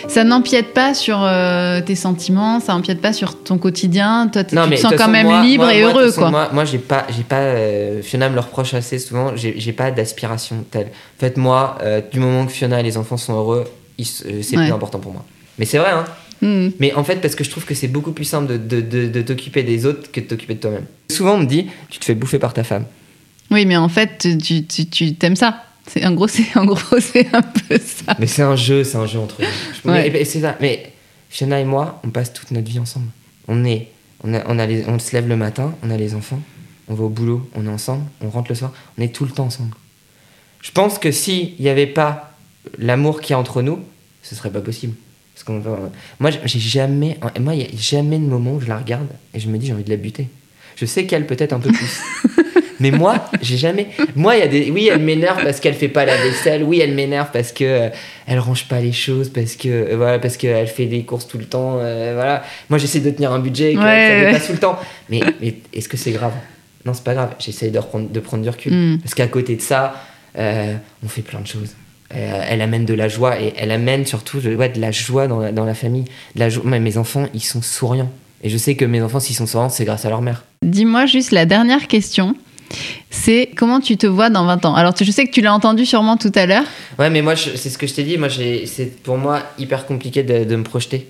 Ça 0.08 0.24
n'empiète 0.24 0.74
pas 0.74 0.94
sur 0.94 1.20
euh, 1.22 1.82
tes 1.82 1.96
sentiments, 1.96 2.60
ça 2.60 2.76
empiète 2.76 3.02
pas 3.02 3.14
sur 3.14 3.44
ton 3.44 3.58
quotidien. 3.58 4.28
Toi, 4.32 4.44
Non, 4.54 4.64
tu 4.68 4.76
te 4.76 4.80
sens 4.82 4.94
quand 4.98 5.08
même 5.10 5.28
moi- 5.28 5.44
libre 5.44 5.66
moi- 5.66 5.74
et 5.74 5.82
moi, 5.82 5.92
heureux, 5.92 6.12
quoi. 6.12 6.30
Moi, 6.30 6.50
moi 6.54 6.66
j'ai 6.66 6.78
pas, 6.80 7.06
j'ai 7.16 7.24
pas. 7.24 7.38
euh, 7.40 8.02
Fiona 8.02 8.30
me 8.30 8.36
le 8.36 8.42
reproche 8.42 8.74
assez 8.74 9.00
souvent. 9.00 9.32
J'ai 9.36 9.74
pas 9.74 9.92
d'aspiration 9.92 10.64
telle. 10.72 10.88
En 10.88 11.20
fait, 11.20 11.38
moi, 11.38 11.78
euh, 11.84 12.02
du 12.12 12.20
moment 12.20 12.46
que 12.46 12.52
Fiona 12.52 12.80
et 12.80 12.84
les 12.84 12.98
enfants 12.98 13.18
sont 13.18 13.34
heureux, 13.34 13.66
c'est 14.02 14.26
Ouais. 14.58 14.64
plus 14.64 14.72
important 14.74 15.00
pour 15.00 15.12
moi. 15.14 15.26
Mais 15.58 15.66
c'est 15.66 15.78
vrai, 15.78 15.92
hein. 15.92 16.06
Mm. 16.42 16.70
Mais 16.80 16.94
en 16.94 17.04
fait, 17.04 17.18
parce 17.18 17.36
que 17.36 17.44
je 17.44 17.50
trouve 17.50 17.66
que 17.66 17.74
c'est 17.76 17.90
beaucoup 17.90 18.14
plus 18.14 18.24
simple 18.24 18.48
de, 18.54 18.58
de, 18.58 18.80
de- 18.82 19.08
de 19.08 19.22
t'occuper 19.22 19.62
des 19.64 19.86
autres 19.86 20.10
que 20.12 20.22
de 20.22 20.26
t'occuper 20.26 20.56
de 20.56 20.60
toi-même. 20.62 20.86
Souvent, 21.12 21.34
on 21.34 21.40
me 21.40 21.46
dit, 21.46 21.68
tu 21.90 22.00
te 22.00 22.06
fais 22.06 22.16
bouffer 22.16 22.40
par 22.40 22.54
ta 22.54 22.64
femme. 22.64 22.86
Oui, 23.52 23.66
mais 23.66 23.76
en 23.76 23.90
fait, 23.90 24.26
tu, 24.42 24.64
tu, 24.66 24.86
tu 24.88 25.16
t'aimes 25.16 25.36
ça. 25.36 25.64
C'est 25.92 26.06
en 26.06 26.14
gros, 26.14 26.28
c'est 26.28 26.56
en 26.56 26.66
gros, 26.66 26.78
c'est 27.00 27.28
un 27.34 27.42
peu 27.42 27.78
ça. 27.80 28.16
Mais 28.20 28.28
c'est 28.28 28.44
un 28.44 28.56
jeu, 28.56 28.84
c'est 28.84 28.98
un 28.98 29.06
jeu 29.08 29.20
entre 29.20 29.36
nous. 29.42 29.92
Ouais. 29.92 30.10
mais- 30.12 30.26
c'est 30.26 30.42
ça. 30.42 30.56
Mais 30.62 30.92
Fiona 31.30 31.60
et 31.60 31.66
moi, 31.66 32.00
on 32.06 32.10
passe 32.10 32.32
toute 32.34 32.52
notre 32.52 32.70
vie 32.70 32.80
ensemble. 32.80 33.08
On 33.48 33.66
est, 33.66 33.88
on, 34.24 34.34
a, 34.34 34.44
on, 34.48 34.60
a 34.60 34.66
les- 34.66 34.86
on 34.88 35.00
se 35.00 35.12
lève 35.14 35.28
le 35.28 35.36
matin, 35.36 35.74
on 35.84 35.90
a 35.90 35.98
les 35.98 36.14
enfants, 36.16 36.40
on 36.88 36.94
va 36.94 37.04
au 37.04 37.10
boulot, 37.10 37.50
on 37.56 37.66
est 37.66 37.70
ensemble, 37.70 38.04
on 38.22 38.30
rentre 38.30 38.50
le 38.52 38.56
soir, 38.56 38.72
on 38.98 39.02
est 39.02 39.14
tout 39.14 39.26
le 39.26 39.32
temps 39.32 39.46
ensemble. 39.46 39.76
Je 40.62 40.72
pense 40.72 41.00
que 41.00 41.12
s'il 41.12 41.54
n'y 41.60 41.70
avait 41.70 41.88
pas 41.88 42.34
l'amour 42.78 43.22
qu'il 43.22 43.32
y 43.32 43.34
a 43.34 43.40
entre 43.40 43.62
nous, 43.62 43.80
ce 44.22 44.36
serait 44.36 44.52
pas 44.52 44.62
possible. 44.62 44.94
Parce 45.34 45.44
qu'on 45.46 45.64
moi, 46.20 46.32
j'ai 46.44 46.60
jamais, 46.60 47.18
moi, 47.40 47.56
il 47.56 47.62
y 47.62 47.64
a 47.64 47.68
jamais 47.78 48.20
de 48.20 48.26
moment 48.26 48.54
où 48.56 48.60
je 48.62 48.68
la 48.68 48.78
regarde 48.78 49.08
et 49.34 49.40
je 49.40 49.48
me 49.48 49.58
dis 49.58 49.68
j'ai 49.68 49.74
envie 49.74 49.86
de 49.86 49.90
la 49.90 49.96
buter. 49.96 50.28
Je 50.76 50.86
sais 50.86 51.06
qu'elle 51.06 51.26
peut-être 51.26 51.54
un 51.54 51.60
peu 51.60 51.72
plus. 51.72 52.02
Mais 52.80 52.92
moi, 52.92 53.30
j'ai 53.42 53.58
jamais. 53.58 53.88
Moi, 54.16 54.36
il 54.38 54.40
y 54.40 54.44
a 54.44 54.48
des. 54.48 54.72
Oui, 54.72 54.90
elle 54.92 55.02
m'énerve 55.02 55.44
parce 55.44 55.60
qu'elle 55.60 55.74
fait 55.74 55.88
pas 55.90 56.06
la 56.06 56.16
vaisselle. 56.16 56.64
Oui, 56.64 56.80
elle 56.80 56.94
m'énerve 56.94 57.30
parce 57.34 57.52
que 57.52 57.64
euh, 57.66 57.90
elle 58.28 58.40
range 58.40 58.68
pas 58.68 58.80
les 58.80 58.92
choses, 58.94 59.30
parce 59.30 59.56
que 59.56 59.68
euh, 59.68 59.98
voilà, 59.98 60.20
parce 60.20 60.38
qu'elle 60.38 60.68
fait 60.68 60.86
des 60.86 61.04
courses 61.04 61.28
tout 61.28 61.38
le 61.38 61.46
temps. 61.46 61.78
euh, 61.80 62.14
voilà. 62.16 62.44
Moi, 62.70 62.80
j'essaie 62.80 63.00
de 63.02 63.10
tenir 63.10 63.32
un 63.34 63.40
budget 63.40 63.74
que 63.74 63.80
Ouais, 63.80 63.84
ça 63.84 64.14
ouais. 64.16 64.26
dépasse 64.28 64.48
tout 64.48 64.54
le 64.54 64.60
temps. 64.60 64.80
Mais, 65.10 65.20
mais 65.42 65.56
est-ce 65.74 65.90
que 65.90 65.98
c'est 65.98 66.12
grave? 66.12 66.34
Non, 66.86 66.94
c'est 66.94 67.04
pas 67.04 67.14
grave. 67.14 67.32
J'essaie 67.40 67.70
de, 67.70 67.80
reprendre- 67.80 68.10
de 68.10 68.20
prendre 68.20 68.44
du 68.44 68.50
recul. 68.50 68.72
Mm. 68.74 69.00
Parce 69.00 69.14
qu'à 69.14 69.28
côté 69.28 69.56
de 69.56 69.62
ça, 69.62 69.96
euh, 70.38 70.74
on 71.04 71.10
fait 71.10 71.22
plein 71.22 71.42
de 71.42 71.48
choses. 71.48 71.76
Euh, 72.16 72.42
elle 72.50 72.62
amène 72.62 72.86
de 72.86 72.94
la 72.94 73.08
joie 73.08 73.40
et 73.40 73.54
elle 73.58 73.72
amène 73.72 74.06
surtout 74.06 74.40
de, 74.40 74.56
ouais, 74.56 74.70
de 74.70 74.80
la 74.80 74.92
joie 74.92 75.28
dans 75.28 75.40
la, 75.40 75.52
dans 75.52 75.66
la 75.66 75.74
famille. 75.76 76.06
De 76.36 76.40
la 76.40 76.50
joie. 76.50 76.64
Moi, 76.66 76.80
mes 76.80 76.98
enfants, 76.98 77.28
ils 77.34 77.44
sont 77.44 77.62
souriants. 77.62 78.10
Et 78.42 78.50
je 78.50 78.58
sais 78.58 78.76
que 78.76 78.86
mes 78.86 79.02
enfants, 79.02 79.20
s'ils 79.20 79.36
sont 79.36 79.46
souriants, 79.46 79.68
c'est 79.70 79.84
grâce 79.84 80.06
à 80.06 80.10
leur 80.10 80.22
mère. 80.22 80.46
Dis-moi 80.64 81.06
juste 81.06 81.32
la 81.32 81.46
dernière 81.46 81.88
question. 81.88 82.36
C'est 83.10 83.50
comment 83.56 83.80
tu 83.80 83.98
te 83.98 84.06
vois 84.08 84.30
dans 84.30 84.46
20 84.46 84.66
ans? 84.66 84.76
Alors, 84.76 84.94
tu- 84.94 85.04
je 85.06 85.12
sais 85.12 85.26
que 85.26 85.32
tu 85.32 85.42
l'as 85.42 85.54
entendu 85.54 85.86
sûrement 85.86 86.18
tout 86.18 86.32
à 86.36 86.46
l'heure. 86.46 86.64
Ouais, 86.98 87.10
mais 87.10 87.22
moi, 87.22 87.36
c'est 87.36 87.58
ce 87.70 87.78
que 87.78 87.88
je 87.88 87.94
t'ai 87.94 88.04
dit. 88.04 88.18
Moi, 88.18 88.30
c'est 88.30 89.02
pour 89.04 89.18
moi 89.18 89.42
hyper 89.58 89.86
compliqué 89.86 90.24
de, 90.24 90.44
de 90.44 90.56
me 90.56 90.64
projeter. 90.64 91.08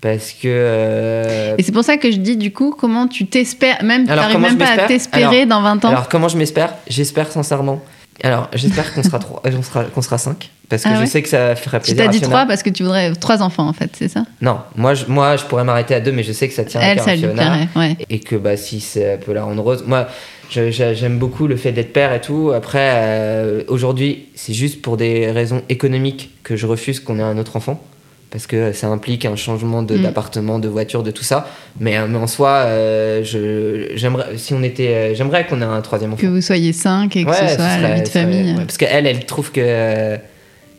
Parce 0.00 0.30
que. 0.32 0.46
euh, 0.46 1.54
Et 1.58 1.62
c'est 1.62 1.72
pour 1.72 1.82
ça 1.84 1.96
que 1.96 2.10
je 2.10 2.18
dis, 2.18 2.36
du 2.36 2.52
coup, 2.52 2.74
comment 2.78 3.08
tu 3.08 3.26
t'espères, 3.26 3.82
même 3.82 4.04
tu 4.06 4.10
n'arrives 4.12 4.38
même 4.38 4.56
pas 4.58 4.70
à 4.84 4.86
t'espérer 4.86 5.44
dans 5.46 5.60
20 5.62 5.84
ans. 5.84 5.88
Alors, 5.88 6.08
comment 6.08 6.28
je 6.28 6.36
m'espère? 6.36 6.74
J'espère 6.88 7.30
sincèrement. 7.32 7.80
Alors, 8.24 8.48
j'espère 8.52 8.92
qu'on 8.94 9.02
sera, 9.04 9.20
trois- 9.20 9.40
on 9.44 9.62
sera, 9.62 9.84
qu'on 9.84 10.02
sera 10.02 10.18
cinq. 10.18 10.50
Parce 10.68 10.82
que 10.82 10.88
Ah 10.92 11.00
je 11.00 11.06
sais 11.06 11.22
que 11.22 11.28
ça 11.28 11.54
ferait 11.56 11.78
tu 11.78 11.94
plaisir. 11.94 12.04
t'as 12.04 12.10
à 12.10 12.12
dit. 12.12 12.20
3 12.20 12.46
parce 12.46 12.62
que 12.64 12.68
tu 12.70 12.82
voudrais 12.82 13.14
trois 13.14 13.42
enfants, 13.42 13.66
en 13.68 13.72
fait, 13.72 13.90
c'est 13.96 14.08
ça? 14.08 14.24
Non, 14.42 14.58
moi 14.76 14.94
je, 14.94 15.06
moi, 15.06 15.36
je 15.36 15.44
pourrais 15.44 15.62
m'arrêter 15.64 15.94
à 15.94 16.00
deux, 16.00 16.10
mais 16.12 16.24
je 16.24 16.32
sais 16.32 16.46
que 16.48 16.52
ça 16.54 16.64
tient 16.64 16.80
à 16.80 16.84
Elle, 16.84 16.96
cœur 16.96 17.04
ça 17.06 17.10
à 17.12 17.16
lui 17.16 17.26
plairait, 17.28 17.68
ouais. 17.76 17.96
Et 18.10 18.18
que 18.20 18.34
bah, 18.36 18.56
si 18.56 18.80
ça 18.80 19.16
peut 19.24 19.32
la 19.32 19.44
rendre 19.44 19.62
heureuse. 19.62 19.84
Moi, 19.86 20.08
j'aime 20.50 21.18
beaucoup 21.18 21.46
le 21.46 21.56
fait 21.56 21.72
d'être 21.72 21.92
père 21.92 22.12
et 22.12 22.20
tout. 22.20 22.52
Après, 22.54 22.92
euh, 22.96 23.62
aujourd'hui, 23.68 24.26
c'est 24.34 24.52
juste 24.54 24.82
pour 24.82 24.96
des 24.96 25.30
raisons 25.30 25.62
économiques 25.68 26.30
que 26.42 26.56
je 26.56 26.66
refuse 26.66 27.00
qu'on 27.00 27.18
ait 27.18 27.22
un 27.22 27.38
autre 27.38 27.56
enfant. 27.56 27.82
Parce 28.30 28.46
que 28.46 28.72
ça 28.72 28.88
implique 28.88 29.24
un 29.24 29.36
changement 29.36 29.82
de- 29.82 29.96
Mm. 29.96 30.02
d'appartement, 30.02 30.58
de, 30.58 30.68
voiture, 30.68 31.02
de 31.02 31.10
tout 31.10 31.22
ça. 31.24 31.48
Mais, 31.80 31.96
euh, 31.96 32.06
mais 32.08 32.18
en 32.18 32.26
soi, 32.26 32.50
euh, 32.66 33.24
je, 33.24 33.96
j'aimerais, 33.96 34.36
si 34.36 34.52
on 34.52 34.62
était, 34.62 35.14
j'aimerais 35.14 35.46
qu'on 35.46 35.62
ait 35.62 35.64
un 35.64 35.80
troisième 35.80 36.12
enfant. 36.12 36.20
Que 36.20 36.26
vous 36.26 36.42
soyez 36.42 36.74
5 36.74 37.16
et 37.16 37.24
que 37.24 37.30
Ouais, 37.30 37.48
ce 37.48 37.54
soit 37.54 37.78
la 37.78 37.94
vie 37.94 38.02
de 38.02 38.08
famille. 38.08 38.50
ouais, 38.52 38.64
parce 38.66 38.76
qu'elle, 38.76 39.06
elle 39.06 39.24
trouve 39.24 39.50
que 39.50 40.16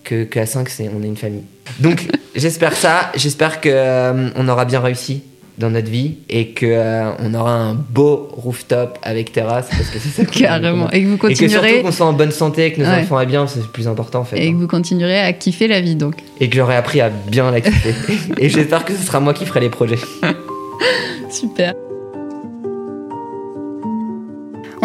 que 0.04 0.24
qu'à 0.24 0.46
5 0.46 0.70
c'est 0.70 0.90
on 0.96 1.04
est 1.04 1.08
une 1.08 1.18
famille. 1.18 1.44
Donc 1.80 2.06
j'espère 2.36 2.74
ça, 2.74 3.12
j'espère 3.16 3.62
que 3.62 3.70
euh, 3.72 4.30
on 4.36 4.48
aura 4.48 4.66
bien 4.66 4.80
réussi 4.80 5.24
dans 5.60 5.70
notre 5.70 5.90
vie 5.90 6.16
et 6.30 6.50
que 6.50 6.66
euh, 6.66 7.12
on 7.20 7.34
aura 7.34 7.54
un 7.54 7.74
beau 7.74 8.30
rooftop 8.32 8.98
avec 9.04 9.32
terrasse 9.34 9.68
parce 9.70 9.90
que 9.90 10.00
c'est 10.00 10.10
ça 10.10 10.26
Carrément. 10.32 10.90
Et 10.92 11.04
que 11.04 11.08
vous 11.08 11.16
Et 11.16 11.18
que 11.18 11.36
surtout 11.36 11.46
continuerez, 11.58 11.82
qu'on 11.82 11.92
soit 11.92 12.06
en 12.06 12.14
bonne 12.14 12.32
santé, 12.32 12.72
que 12.72 12.82
nos 12.82 12.88
Ouais. 12.88 13.02
enfants 13.02 13.20
aient 13.20 13.26
bien, 13.26 13.46
c'est 13.46 13.60
le 13.60 13.66
plus 13.66 13.88
important 13.88 14.22
en 14.22 14.24
fait. 14.24 14.38
et 14.42 14.52
que 14.52 14.56
vous 14.58 14.68
continuerez 14.68 15.20
à 15.20 15.34
kiffer 15.34 15.68
la 15.68 15.82
vie, 15.82 15.96
donc. 15.96 16.16
Et 16.40 16.50
que 16.50 16.56
j'aurai 16.56 16.76
appris 16.76 17.02
à 17.02 17.10
bien 17.10 17.52
la 17.52 17.60
kiffer. 17.62 17.94
et 18.38 18.50
j'espère 18.50 18.86
que 18.86 18.94
ce 18.96 19.04
sera 19.06 19.20
moi 19.20 19.34
qui 19.34 19.46
ferai 19.46 19.60
les 19.60 19.70
projets. 19.70 20.00
Super. 21.30 21.74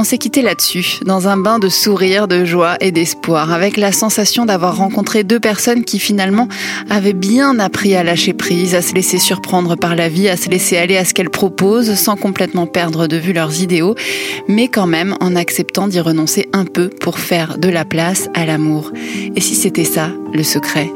On 0.04 0.06
s'est 0.06 0.18
quitté 0.18 0.42
là-dessus, 0.42 0.98
dans 1.06 1.28
un 1.28 1.38
bain 1.38 1.58
de 1.58 1.70
sourire, 1.70 2.28
de 2.28 2.44
joie 2.44 2.76
et 2.82 2.92
d'espoir, 2.92 3.54
avec 3.54 3.78
la 3.78 3.90
sensation 3.90 4.44
d'avoir 4.44 4.76
rencontré 4.76 5.24
deux 5.24 5.40
personnes 5.40 5.82
qui 5.82 5.98
finalement 5.98 6.46
avaient 6.90 7.14
bien 7.14 7.58
appris 7.58 7.94
à 7.96 8.04
lâcher 8.04 8.34
prise, 8.34 8.74
à 8.74 8.82
se 8.82 8.92
laisser 8.92 9.18
surprendre 9.18 9.76
par 9.76 9.96
la 9.96 10.10
vie, 10.10 10.28
à 10.28 10.36
se 10.36 10.50
laisser 10.50 10.76
aller 10.76 10.98
à 10.98 11.06
ce 11.06 11.14
qu'elle 11.14 11.30
propose 11.30 11.94
sans 11.94 12.16
complètement 12.16 12.66
perdre 12.66 13.06
de 13.06 13.16
vue 13.16 13.32
leurs 13.32 13.62
idéaux, 13.62 13.94
mais 14.46 14.68
quand 14.68 14.86
même 14.86 15.16
en 15.20 15.36
acceptant 15.36 15.88
d'y 15.88 16.00
renoncer 16.00 16.50
un 16.52 16.66
peu 16.66 16.90
pour 16.90 17.18
faire 17.18 17.56
de 17.56 17.70
la 17.70 17.86
place 17.86 18.28
à 18.34 18.44
l'amour. 18.44 18.92
Et 19.34 19.40
si 19.40 19.54
c'était 19.54 19.84
ça, 19.84 20.10
le 20.34 20.42
secret? 20.42 20.90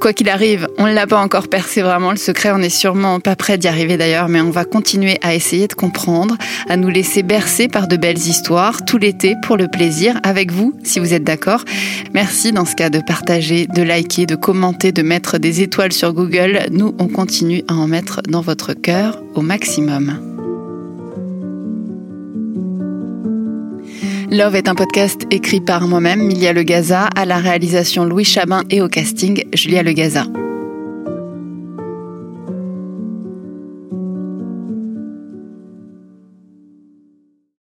Quoi 0.00 0.14
qu'il 0.14 0.30
arrive, 0.30 0.66
on 0.78 0.86
ne 0.86 0.94
l'a 0.94 1.06
pas 1.06 1.20
encore 1.20 1.48
percé 1.48 1.82
vraiment 1.82 2.10
le 2.10 2.16
secret, 2.16 2.50
on 2.52 2.58
n'est 2.58 2.70
sûrement 2.70 3.20
pas 3.20 3.36
prêt 3.36 3.58
d'y 3.58 3.68
arriver 3.68 3.98
d'ailleurs, 3.98 4.30
mais 4.30 4.40
on 4.40 4.50
va 4.50 4.64
continuer 4.64 5.18
à 5.20 5.34
essayer 5.34 5.68
de 5.68 5.74
comprendre, 5.74 6.38
à 6.70 6.78
nous 6.78 6.88
laisser 6.88 7.22
bercer 7.22 7.68
par 7.68 7.86
de 7.86 7.98
belles 7.98 8.16
histoires 8.16 8.82
tout 8.86 8.96
l'été 8.96 9.36
pour 9.42 9.58
le 9.58 9.68
plaisir 9.68 10.18
avec 10.22 10.52
vous, 10.52 10.72
si 10.84 11.00
vous 11.00 11.12
êtes 11.12 11.24
d'accord. 11.24 11.66
Merci 12.14 12.50
dans 12.50 12.64
ce 12.64 12.74
cas 12.74 12.88
de 12.88 13.00
partager, 13.00 13.66
de 13.66 13.82
liker, 13.82 14.24
de 14.24 14.36
commenter, 14.36 14.90
de 14.90 15.02
mettre 15.02 15.36
des 15.36 15.60
étoiles 15.60 15.92
sur 15.92 16.14
Google. 16.14 16.60
Nous, 16.70 16.94
on 16.98 17.06
continue 17.06 17.62
à 17.68 17.74
en 17.74 17.86
mettre 17.86 18.22
dans 18.26 18.40
votre 18.40 18.72
cœur 18.72 19.22
au 19.34 19.42
maximum. 19.42 20.18
Love 24.32 24.54
est 24.54 24.68
un 24.68 24.76
podcast 24.76 25.26
écrit 25.32 25.60
par 25.60 25.88
moi-même, 25.88 26.22
Milia 26.22 26.52
Le 26.52 26.62
Gaza, 26.62 27.08
à 27.16 27.24
la 27.24 27.38
réalisation 27.38 28.04
Louis 28.04 28.24
Chabin 28.24 28.62
et 28.70 28.80
au 28.80 28.88
casting 28.88 29.44
Julia 29.52 29.82
Le 29.82 29.90
Gaza. 29.90 30.24